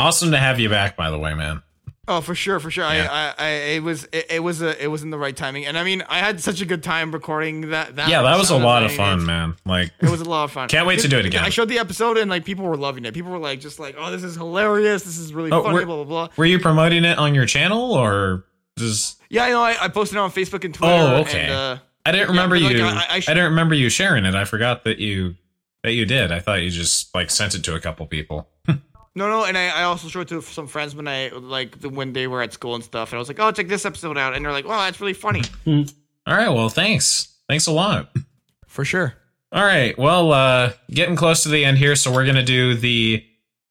Awesome 0.00 0.30
to 0.32 0.38
have 0.38 0.58
you 0.58 0.68
back, 0.68 0.96
by 0.96 1.10
the 1.10 1.18
way, 1.18 1.34
man. 1.34 1.62
Oh, 2.08 2.20
for 2.20 2.34
sure, 2.34 2.58
for 2.58 2.72
sure. 2.72 2.82
Yeah. 2.92 3.06
I, 3.08 3.44
I, 3.44 3.46
I, 3.46 3.50
it 3.76 3.82
was, 3.84 4.02
it, 4.10 4.26
it 4.30 4.42
was, 4.42 4.62
a, 4.62 4.82
it 4.82 4.88
was 4.88 5.04
in 5.04 5.10
the 5.10 5.18
right 5.18 5.36
timing, 5.36 5.66
and 5.66 5.78
I 5.78 5.84
mean, 5.84 6.02
I 6.08 6.18
had 6.18 6.40
such 6.40 6.60
a 6.60 6.66
good 6.66 6.82
time 6.82 7.12
recording 7.12 7.70
that. 7.70 7.94
that 7.96 8.08
Yeah, 8.08 8.22
that 8.22 8.36
was 8.36 8.50
a 8.50 8.56
lot 8.56 8.82
of 8.82 8.90
fun, 8.90 9.24
man. 9.24 9.54
Like, 9.64 9.92
It 10.00 10.10
was 10.10 10.20
a 10.20 10.24
lot 10.28 10.44
of 10.44 10.50
fun. 10.50 10.68
Can't 10.68 10.88
wait 10.88 11.00
to 11.00 11.08
do 11.08 11.18
it 11.18 11.26
again. 11.26 11.44
I 11.44 11.50
showed 11.50 11.68
the 11.68 11.78
episode, 11.78 12.18
and 12.18 12.28
like 12.28 12.44
people 12.44 12.64
were 12.64 12.76
loving 12.76 13.04
it. 13.04 13.14
People 13.14 13.30
were 13.30 13.38
like, 13.38 13.60
just 13.60 13.78
like, 13.78 13.94
oh, 13.96 14.10
this 14.10 14.24
is 14.24 14.34
hilarious. 14.34 15.04
This 15.04 15.18
is 15.18 15.32
really 15.32 15.52
Oh, 15.52 15.62
funny. 15.62 15.74
we're- 15.74 15.84
Blah 15.84 15.96
blah 16.04 16.26
blah. 16.26 16.28
were 16.36 16.46
you 16.46 16.58
promoting 16.58 17.04
it 17.04 17.16
on 17.18 17.32
your 17.34 17.46
channel 17.46 17.92
or 17.94 18.44
just? 18.76 19.20
Yeah, 19.28 19.44
I 19.44 19.50
know. 19.50 19.62
I, 19.62 19.84
I 19.84 19.88
posted 19.88 20.16
it 20.16 20.20
on 20.20 20.32
Facebook 20.32 20.64
and 20.64 20.74
Twitter. 20.74 20.92
Oh, 20.92 21.16
okay. 21.18 21.42
And, 21.42 21.52
uh, 21.52 21.78
I 22.04 22.10
didn't 22.12 22.28
remember 22.30 22.56
but, 22.56 22.62
like, 22.64 22.76
you. 22.76 22.82
I- 22.84 22.88
I, 22.88 23.06
I- 23.10 23.14
I 23.16 23.20
didn't 23.20 23.50
remember 23.50 23.74
you 23.76 23.88
sharing 23.88 24.24
it. 24.24 24.34
I 24.34 24.46
forgot 24.46 24.82
that 24.84 24.98
you 24.98 25.36
that 25.84 25.92
you 25.92 26.06
did. 26.06 26.32
I 26.32 26.40
thought 26.40 26.60
you 26.62 26.70
just 26.70 27.14
like 27.14 27.30
sent 27.30 27.54
it 27.54 27.62
to 27.64 27.76
a 27.76 27.80
couple 27.80 28.04
people. 28.06 28.48
No, 29.16 29.28
no, 29.28 29.44
and 29.44 29.58
I, 29.58 29.68
I 29.80 29.82
also 29.84 30.08
showed 30.08 30.20
it 30.22 30.28
to 30.28 30.40
some 30.42 30.68
friends 30.68 30.94
when 30.94 31.08
I 31.08 31.28
like 31.30 31.80
the, 31.80 31.88
when 31.88 32.12
they 32.12 32.26
were 32.28 32.42
at 32.42 32.52
school 32.52 32.76
and 32.76 32.84
stuff, 32.84 33.10
and 33.10 33.16
I 33.16 33.18
was 33.18 33.28
like, 33.28 33.40
"Oh, 33.40 33.50
check 33.50 33.66
this 33.66 33.84
episode 33.84 34.16
out," 34.16 34.34
and 34.34 34.44
they're 34.44 34.52
like, 34.52 34.66
"Wow, 34.66 34.78
that's 34.84 35.00
really 35.00 35.14
funny." 35.14 35.42
All 35.66 35.84
right. 36.36 36.48
Well, 36.48 36.68
thanks. 36.68 37.34
Thanks 37.48 37.66
a 37.66 37.72
lot. 37.72 38.12
For 38.66 38.84
sure. 38.84 39.14
All 39.50 39.64
right. 39.64 39.98
Well, 39.98 40.32
uh 40.32 40.72
getting 40.90 41.16
close 41.16 41.42
to 41.42 41.48
the 41.48 41.64
end 41.64 41.78
here, 41.78 41.96
so 41.96 42.12
we're 42.12 42.24
gonna 42.26 42.44
do 42.44 42.74
the 42.74 43.24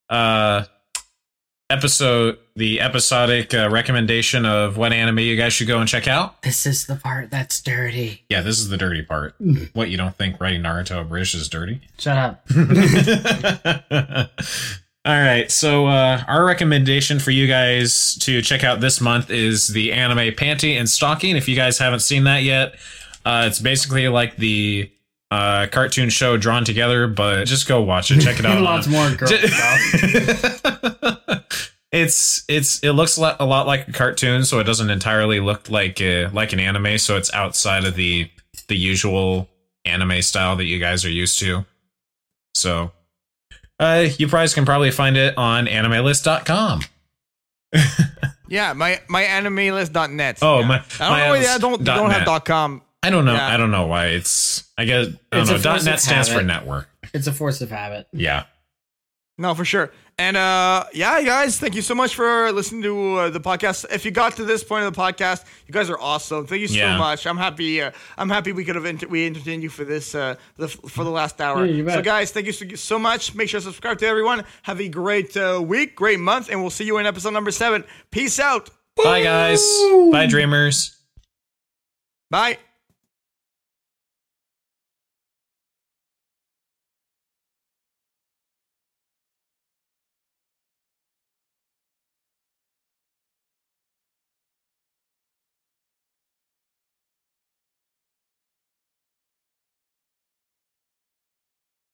uh 0.09 0.65
episode, 1.69 2.37
the 2.55 2.81
episodic 2.81 3.53
uh, 3.53 3.69
recommendation 3.71 4.45
of 4.45 4.75
what 4.75 4.91
anime 4.91 5.19
you 5.19 5.37
guys 5.37 5.53
should 5.53 5.67
go 5.67 5.79
and 5.79 5.87
check 5.87 6.07
out. 6.07 6.41
This 6.41 6.65
is 6.65 6.87
the 6.87 6.95
part 6.95 7.29
that's 7.31 7.61
dirty. 7.61 8.25
Yeah, 8.27 8.41
this 8.41 8.59
is 8.59 8.69
the 8.69 8.77
dirty 8.77 9.03
part. 9.03 9.35
what 9.73 9.89
you 9.89 9.95
don't 9.95 10.15
think 10.15 10.41
writing 10.41 10.63
Naruto 10.63 11.07
British 11.07 11.35
is 11.35 11.47
dirty? 11.47 11.79
Shut 11.97 12.17
up. 12.17 12.45
All 15.05 15.13
right, 15.15 15.49
so 15.49 15.87
uh, 15.87 16.23
our 16.27 16.45
recommendation 16.45 17.19
for 17.19 17.31
you 17.31 17.47
guys 17.47 18.15
to 18.15 18.41
check 18.41 18.65
out 18.65 18.81
this 18.81 18.99
month 18.99 19.31
is 19.31 19.67
the 19.69 19.93
anime 19.93 20.33
Panty 20.35 20.77
and 20.77 20.89
Stocking. 20.89 21.37
If 21.37 21.47
you 21.47 21.55
guys 21.55 21.77
haven't 21.77 22.01
seen 22.01 22.25
that 22.25 22.43
yet, 22.43 22.75
uh, 23.25 23.45
it's 23.47 23.59
basically 23.59 24.09
like 24.09 24.35
the 24.35 24.91
uh, 25.31 25.67
cartoon 25.71 26.09
show 26.09 26.35
drawn 26.35 26.65
together, 26.65 27.07
but 27.07 27.45
just 27.45 27.67
go 27.67 27.81
watch 27.81 28.11
it. 28.11 28.19
Check 28.19 28.39
it 28.39 28.45
out. 28.45 28.61
Lots 28.61 28.87
more 28.87 29.09
girl 29.15 29.29
stuff. 29.29 29.79
it's 31.91 32.43
it's 32.49 32.79
it 32.83 32.91
looks 32.91 33.17
a 33.17 33.21
lot, 33.21 33.37
a 33.39 33.45
lot 33.45 33.67
like 33.67 33.87
a 33.87 33.93
cartoon, 33.93 34.43
so 34.43 34.59
it 34.59 34.65
doesn't 34.65 34.89
entirely 34.89 35.39
look 35.39 35.69
like 35.69 36.01
uh 36.01 36.29
like 36.33 36.51
an 36.51 36.59
anime. 36.59 36.97
So 36.97 37.15
it's 37.15 37.33
outside 37.33 37.85
of 37.85 37.95
the 37.95 38.29
the 38.67 38.77
usual 38.77 39.47
anime 39.85 40.21
style 40.21 40.55
that 40.57 40.65
you 40.65 40.79
guys 40.79 41.05
are 41.05 41.09
used 41.09 41.39
to. 41.39 41.65
So, 42.55 42.91
uh, 43.79 44.07
you 44.17 44.27
guys 44.27 44.53
can 44.53 44.65
probably 44.65 44.91
find 44.91 45.17
it 45.17 45.37
on 45.37 45.65
animelist.com. 45.67 46.81
Yeah, 48.51 48.73
my 48.73 48.99
my 49.07 49.23
animelist.net. 49.23 50.39
Oh, 50.41 50.61
yeah. 50.61 50.67
my- 50.67 50.75
I 50.77 50.81
don't 50.97 51.09
my 51.11 51.19
know 51.19 51.29
why 51.29 51.39
they 51.39 51.57
don't, 51.59 51.83
dot 51.83 51.97
don't 51.97 52.09
have 52.09 52.25
dot 52.25 52.45
.com. 52.45 52.81
I 53.03 53.11
don't 53.11 53.23
know. 53.23 53.33
Yeah. 53.35 53.47
I 53.47 53.57
don't 53.57 53.69
know 53.71 53.85
why 53.85 54.07
it's. 54.07 54.63
I 54.77 54.85
guess 54.85 55.05
I 55.07 55.09
don't 55.31 55.41
It's 55.41 55.51
know. 55.51 55.57
Dot 55.59 55.85
net 55.85 55.93
of 55.93 55.99
stands 55.99 56.29
for 56.29 56.41
network. 56.41 56.89
It's 57.13 57.27
a 57.27 57.31
force 57.31 57.61
of 57.61 57.69
habit. 57.69 58.07
Yeah. 58.11 58.45
No, 59.39 59.55
for 59.55 59.63
sure. 59.63 59.89
And 60.17 60.35
uh, 60.35 60.83
yeah, 60.93 61.21
guys, 61.21 61.57
thank 61.57 61.73
you 61.73 61.81
so 61.81 61.95
much 61.95 62.13
for 62.13 62.51
listening 62.51 62.81
to 62.81 63.15
uh, 63.15 63.29
the 63.29 63.39
podcast. 63.39 63.85
If 63.89 64.03
you 64.03 64.11
got 64.11 64.35
to 64.35 64.43
this 64.43 64.65
point 64.65 64.83
of 64.83 64.93
the 64.93 64.99
podcast, 64.99 65.45
you 65.65 65.71
guys 65.73 65.89
are 65.89 65.97
awesome. 65.97 66.45
Thank 66.45 66.59
you 66.59 66.67
so 66.67 66.75
Yeah. 66.75 66.97
much. 66.97 67.25
I'm 67.25 67.37
happy. 67.37 67.81
Uh, 67.81 67.91
I'm 68.17 68.27
happy 68.29 68.51
we 68.51 68.65
could 68.65 68.75
have 68.75 68.85
enter- 68.85 69.07
we 69.07 69.25
entertained 69.25 69.63
you 69.63 69.69
for 69.69 69.85
this 69.85 70.13
uh, 70.13 70.35
the, 70.57 70.67
for 70.67 71.05
the 71.05 71.09
last 71.09 71.39
hour. 71.39 71.65
Yeah, 71.65 71.93
so, 71.93 72.01
guys, 72.01 72.31
thank 72.33 72.47
you 72.47 72.51
so, 72.51 72.65
so 72.75 72.99
much. 72.99 73.33
Make 73.33 73.47
sure 73.47 73.61
to 73.61 73.65
subscribe 73.65 73.97
to 73.99 74.07
everyone. 74.07 74.43
Have 74.63 74.81
a 74.81 74.89
great 74.89 75.37
uh, 75.37 75.63
week, 75.65 75.95
great 75.95 76.19
month, 76.19 76.49
and 76.49 76.59
we'll 76.59 76.69
see 76.69 76.83
you 76.83 76.97
in 76.97 77.05
episode 77.05 77.31
number 77.31 77.51
seven. 77.51 77.85
Peace 78.11 78.41
out. 78.41 78.69
Bye, 79.01 79.23
guys. 79.23 79.61
Bye, 80.11 80.27
dreamers. 80.27 80.97
Bye. 82.29 82.57